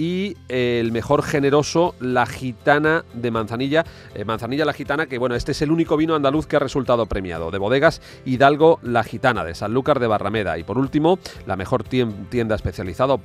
y 0.00 0.36
el 0.48 0.92
mejor 0.92 1.24
generoso, 1.24 1.96
la 1.98 2.24
gitana 2.24 3.04
de 3.14 3.32
Manzanilla. 3.32 3.84
Eh, 4.14 4.24
Manzanilla 4.24 4.64
la 4.64 4.72
gitana, 4.72 5.06
que 5.06 5.18
bueno, 5.18 5.34
este 5.34 5.50
es 5.50 5.60
el 5.60 5.72
único 5.72 5.96
vino 5.96 6.14
andaluz 6.14 6.46
que 6.46 6.54
ha 6.54 6.60
resultado 6.60 7.06
premiado. 7.06 7.50
De 7.50 7.58
bodegas 7.58 8.00
Hidalgo 8.24 8.78
la 8.82 9.02
gitana, 9.02 9.42
de 9.42 9.56
Sanlúcar 9.56 9.98
de 9.98 10.06
Barrameda. 10.06 10.56
Y 10.56 10.62
por 10.62 10.78
último, 10.78 11.18
la 11.46 11.56
mejor 11.56 11.82
tien- 11.82 12.28
tienda 12.28 12.54
especializada. 12.54 13.18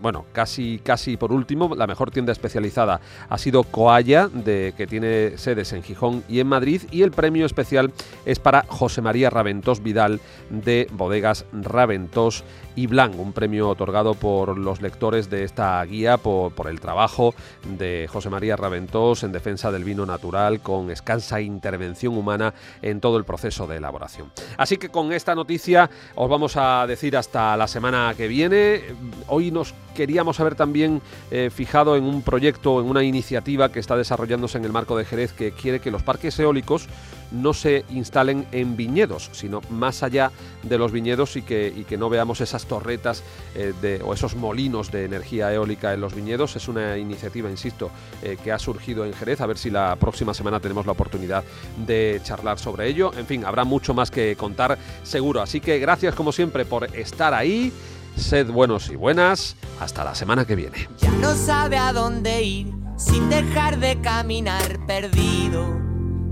Bueno, 0.00 0.26
casi, 0.32 0.80
casi 0.82 1.16
por 1.16 1.32
último, 1.32 1.74
la 1.74 1.86
mejor 1.86 2.10
tienda 2.10 2.32
especializada 2.32 3.00
ha 3.28 3.38
sido 3.38 3.64
Coalla, 3.64 4.28
de, 4.28 4.74
que 4.76 4.86
tiene 4.86 5.38
sedes 5.38 5.72
en 5.72 5.82
Gijón 5.82 6.22
y 6.28 6.40
en 6.40 6.46
Madrid, 6.46 6.82
y 6.90 7.02
el 7.02 7.10
premio 7.10 7.46
especial 7.46 7.92
es 8.24 8.38
para 8.38 8.64
José 8.68 9.02
María 9.02 9.30
Raventós 9.30 9.82
Vidal 9.82 10.20
de 10.50 10.88
Bodegas 10.92 11.46
Raventós 11.52 12.44
y 12.74 12.86
Blanc, 12.86 13.18
un 13.18 13.32
premio 13.32 13.70
otorgado 13.70 14.14
por 14.14 14.58
los 14.58 14.82
lectores 14.82 15.30
de 15.30 15.44
esta 15.44 15.82
guía 15.84 16.18
por, 16.18 16.52
por 16.52 16.68
el 16.68 16.80
trabajo 16.80 17.34
de 17.78 18.06
José 18.10 18.28
María 18.28 18.56
Raventós 18.56 19.22
en 19.22 19.32
defensa 19.32 19.72
del 19.72 19.84
vino 19.84 20.04
natural 20.04 20.60
con 20.60 20.90
escasa 20.90 21.40
intervención 21.40 22.16
humana 22.16 22.54
en 22.82 23.00
todo 23.00 23.16
el 23.16 23.24
proceso 23.24 23.66
de 23.66 23.76
elaboración. 23.76 24.30
Así 24.58 24.76
que 24.76 24.90
con 24.90 25.12
esta 25.12 25.34
noticia 25.34 25.90
os 26.14 26.28
vamos 26.28 26.56
a 26.56 26.86
decir 26.86 27.16
hasta 27.16 27.56
la 27.56 27.66
semana 27.66 28.14
que 28.16 28.28
viene. 28.28 28.82
hoy 29.28 29.50
nos 29.50 29.74
queríamos 29.96 30.38
haber 30.38 30.54
también 30.54 31.00
eh, 31.30 31.50
fijado 31.52 31.96
en 31.96 32.04
un 32.04 32.22
proyecto, 32.22 32.80
en 32.80 32.86
una 32.86 33.02
iniciativa 33.02 33.72
que 33.72 33.80
está 33.80 33.96
desarrollándose 33.96 34.58
en 34.58 34.64
el 34.64 34.72
marco 34.72 34.96
de 34.96 35.04
Jerez 35.04 35.32
que 35.32 35.52
quiere 35.52 35.80
que 35.80 35.90
los 35.90 36.02
parques 36.02 36.38
eólicos 36.38 36.88
no 37.32 37.54
se 37.54 37.84
instalen 37.90 38.46
en 38.52 38.76
viñedos, 38.76 39.30
sino 39.32 39.60
más 39.70 40.02
allá 40.02 40.30
de 40.62 40.78
los 40.78 40.92
viñedos 40.92 41.36
y 41.36 41.42
que, 41.42 41.96
no 41.96 42.10
veamos 42.10 42.42
esas 42.42 42.66
torretas 42.66 43.22
eh, 43.54 44.00
o 44.04 44.12
esos 44.12 44.36
molinos 44.36 44.92
de 44.92 45.06
energía 45.06 45.52
eólica 45.52 45.94
en 45.94 46.00
los 46.02 46.14
viñedos. 46.14 46.56
Es 46.56 46.68
una 46.68 46.98
iniciativa, 46.98 47.50
insisto, 47.50 47.90
eh, 48.22 48.36
que 48.42 48.52
ha 48.52 48.58
surgido 48.58 49.06
en 49.06 49.14
Jerez. 49.14 49.40
A 49.40 49.46
ver 49.46 49.56
si 49.56 49.70
la 49.70 49.96
próxima 49.96 50.34
semana 50.34 50.60
tenemos 50.60 50.84
la 50.84 50.92
oportunidad 50.92 51.42
de 51.86 52.20
charlar 52.22 52.58
sobre 52.58 52.86
ello. 52.86 53.12
En 53.16 53.26
fin, 53.26 53.46
habrá 53.46 53.64
mucho 53.64 53.94
más 53.94 54.10
que 54.10 54.36
contar 54.36 54.76
seguro. 55.02 55.40
Así 55.40 55.60
que 55.60 55.78
gracias 55.78 56.14
como 56.14 56.32
siempre 56.32 56.66
por 56.66 56.84
estar 56.94 57.32
ahí. 57.32 57.72
Sed 58.16 58.50
buenos 58.50 58.88
y 58.88 58.96
buenas. 58.96 59.56
Hasta 59.80 60.04
la 60.04 60.14
semana 60.14 60.44
que 60.44 60.56
viene. 60.56 60.88
Ya 60.98 61.10
no 61.12 61.34
sabe 61.34 61.76
a 61.76 61.92
dónde 61.92 62.42
ir 62.42 62.72
sin 62.96 63.28
dejar 63.28 63.78
de 63.78 64.00
caminar 64.00 64.84
perdido. 64.86 65.78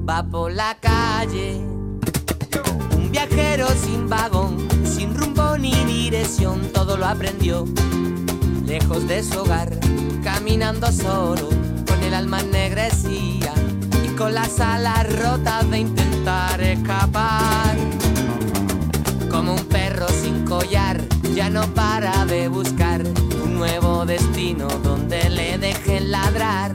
Va 0.09 0.22
por 0.22 0.53
la 0.53 0.76
calle. 0.80 1.57
Un 2.97 3.11
viajero 3.11 3.68
sin 3.68 4.09
vagón, 4.09 4.66
sin 4.85 5.14
rumbo 5.14 5.57
ni 5.59 5.72
dirección, 5.85 6.61
todo 6.72 6.97
lo 6.97 7.07
aprendió. 7.07 7.64
Lejos 8.66 9.07
de 9.07 9.22
su 9.22 9.41
hogar, 9.41 9.78
caminando 10.22 10.91
solo, 10.91 11.49
con 11.87 12.03
el 12.03 12.14
alma 12.14 12.41
ennegrecida 12.41 13.53
y 14.05 14.09
con 14.16 14.35
las 14.35 14.59
alas 14.59 15.07
rotas 15.20 15.70
de 15.70 15.78
intentar 15.78 16.61
escapar. 16.61 17.76
Como 19.30 19.55
un 19.55 19.64
perro 19.66 20.09
sin 20.09 20.45
collar, 20.45 21.01
ya 21.35 21.51
no 21.51 21.66
para 21.74 22.24
de 22.26 22.47
buscar 22.47 23.03
un 23.43 23.55
nuevo 23.55 24.07
destino 24.07 24.68
donde 24.68 25.28
le 25.30 25.59
dejen 25.59 26.12
ladrar. 26.12 26.72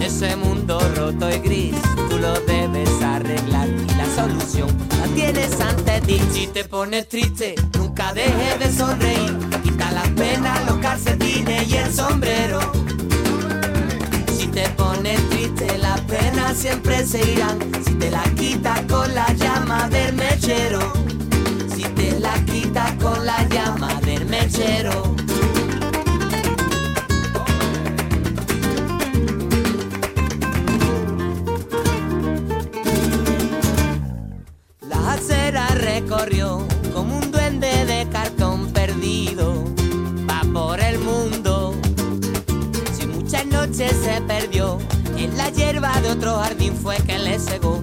Ese 0.00 0.34
mundo 0.36 0.80
roto 0.96 1.30
y 1.30 1.38
gris, 1.38 1.76
tú 2.10 2.18
lo 2.18 2.32
debes 2.40 2.90
arreglar 3.02 3.68
y 3.68 3.94
la 3.94 4.06
solución 4.14 4.68
la 5.00 5.06
tienes 5.14 5.60
ante 5.60 6.00
ti. 6.00 6.20
Si 6.32 6.48
te 6.48 6.64
pones 6.64 7.08
triste, 7.08 7.54
nunca 7.78 8.12
dejes 8.12 8.58
de 8.58 8.72
sonreír. 8.72 9.38
Quita 9.62 9.92
las 9.92 10.08
penas, 10.10 10.66
los 10.66 10.78
calcetines 10.78 11.68
y 11.68 11.76
el 11.76 11.92
sombrero. 11.92 12.60
Si 14.36 14.48
te 14.48 14.68
pones 14.70 15.20
triste, 15.30 15.78
las 15.78 16.00
penas 16.02 16.56
siempre 16.56 17.06
se 17.06 17.32
irán. 17.32 17.58
Si 17.84 17.94
te 17.94 18.10
la 18.10 18.24
quitas 18.34 18.82
con 18.82 19.14
la 19.14 19.32
llama 19.34 19.88
del 19.88 20.14
mechero. 20.14 20.92
Quitas 22.44 22.92
con 23.02 23.24
la 23.24 23.42
llama 23.48 23.94
del 24.02 24.26
mechero. 24.26 25.14
La 34.88 35.12
acera 35.14 35.66
recorrió 35.68 36.66
como 36.92 37.18
un 37.18 37.30
duende 37.30 37.86
de 37.86 38.08
cartón 38.10 38.72
perdido. 38.72 39.64
Va 40.28 40.42
por 40.52 40.80
el 40.80 40.98
mundo. 40.98 41.74
Si 42.98 43.06
muchas 43.06 43.46
noches 43.46 43.92
se 44.04 44.20
perdió, 44.22 44.78
en 45.16 45.36
la 45.36 45.48
hierba 45.50 46.00
de 46.00 46.10
otro 46.10 46.38
jardín 46.38 46.74
fue 46.74 46.96
que 46.96 47.18
le 47.18 47.38
cegó 47.38 47.82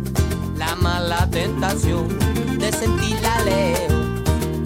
la 0.57 0.75
mala 0.75 1.27
tentación 1.29 2.07
de 2.59 2.71
sentir 2.71 3.19
la 3.21 3.39
leo 3.43 4.02
y 4.02 4.02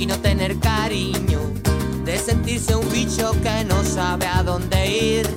no 0.07 0.17
tener 0.19 0.57
cariño, 0.59 1.39
de 2.05 2.17
sentirse 2.17 2.73
un 2.75 2.89
bicho 2.89 3.33
que 3.43 3.65
no 3.65 3.83
sabe 3.83 4.25
a 4.25 4.41
dónde 4.41 4.87
ir. 4.87 5.27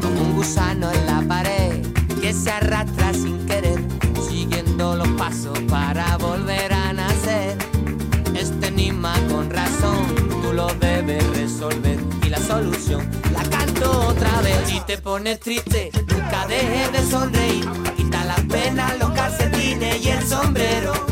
Como 0.00 0.22
un 0.22 0.36
gusano 0.36 0.90
en 0.90 1.06
la 1.06 1.20
pared 1.28 1.82
que 2.22 2.32
se 2.32 2.50
arrastra 2.50 3.12
sin 3.12 3.44
querer, 3.46 3.78
siguiendo 4.26 4.96
los 4.96 5.08
pasos 5.08 5.58
para 5.68 6.16
volver 6.16 6.72
a 6.72 6.94
nacer. 6.94 7.58
Este 8.34 8.68
enigma 8.68 9.12
con 9.30 9.50
razón 9.50 10.06
tú 10.42 10.54
lo 10.54 10.68
debes 10.80 11.22
resolver 11.36 11.98
y 12.24 12.30
la 12.30 12.38
solución 12.38 13.06
la 13.34 13.42
canto 13.50 14.08
otra 14.08 14.40
vez. 14.40 14.56
Si 14.66 14.80
te 14.80 14.96
pones 14.96 15.40
triste, 15.40 15.90
nunca 16.08 16.46
dejes 16.46 16.92
de 16.92 17.10
sonreír. 17.10 17.68
Quita 17.98 18.24
las 18.24 18.40
penas, 18.42 18.98
los 18.98 19.10
calcetines 19.10 20.04
y 20.04 20.08
el 20.08 20.26
sombrero. 20.26 21.09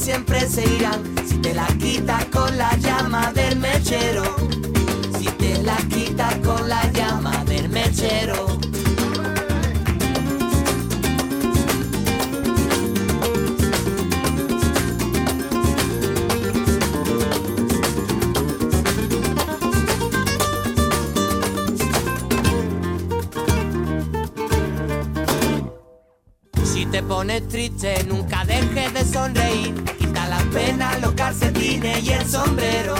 Siempre 0.00 0.48
se 0.48 0.64
irán. 0.76 1.14
Si 1.26 1.36
te 1.38 1.54
la 1.54 1.66
quitas 1.78 2.24
con 2.26 2.56
la 2.56 2.74
llama 2.76 3.32
del 3.32 3.56
mechero. 3.56 4.24
Si 5.18 5.26
te 5.26 5.62
la 5.62 5.76
quitas 5.76 6.34
con 6.36 6.68
la 6.68 6.90
llama 6.92 7.44
del 7.44 7.68
mechero. 7.68 8.59
Te 27.00 27.06
pones 27.06 27.48
triste, 27.48 28.04
nunca 28.08 28.44
dejes 28.44 28.92
de 28.92 29.04
sonreír. 29.04 29.72
Quita 29.98 30.28
las 30.28 30.42
penas, 30.44 31.00
los 31.00 31.12
calcetines 31.12 32.04
y 32.04 32.12
el 32.12 32.26
sombrero. 32.28 32.94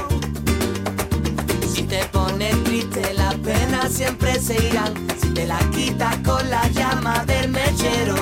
Si 1.70 1.82
te 1.82 2.02
pones 2.06 2.64
triste, 2.64 3.12
las 3.12 3.34
penas 3.34 3.92
siempre 3.92 4.40
se 4.40 4.54
irán. 4.54 4.94
Si 5.20 5.28
te 5.34 5.46
la 5.46 5.58
quitas 5.70 6.16
con 6.24 6.48
la 6.48 6.66
llama 6.68 7.24
del 7.26 7.50
mechero. 7.50 8.16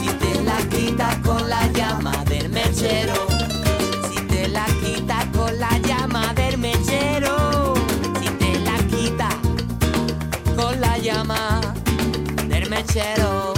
Si 0.00 0.08
te 0.08 0.42
la 0.42 0.56
quitas 0.70 1.16
con 1.18 1.48
la 1.50 1.66
llama 1.72 2.24
del 2.24 2.48
mechero. 2.48 3.26
Si 4.10 4.22
te 4.22 4.48
la 4.48 4.64
quitas 4.82 5.26
con 5.36 5.58
la 5.58 5.78
llama 5.80 6.32
del 6.32 6.56
mechero. 6.56 7.74
Si 8.22 8.28
te 8.40 8.58
la 8.60 8.78
quitas 8.88 9.34
con 10.56 10.80
la 10.80 10.96
llama 10.96 11.60
del 12.48 12.70
mechero. 12.70 13.57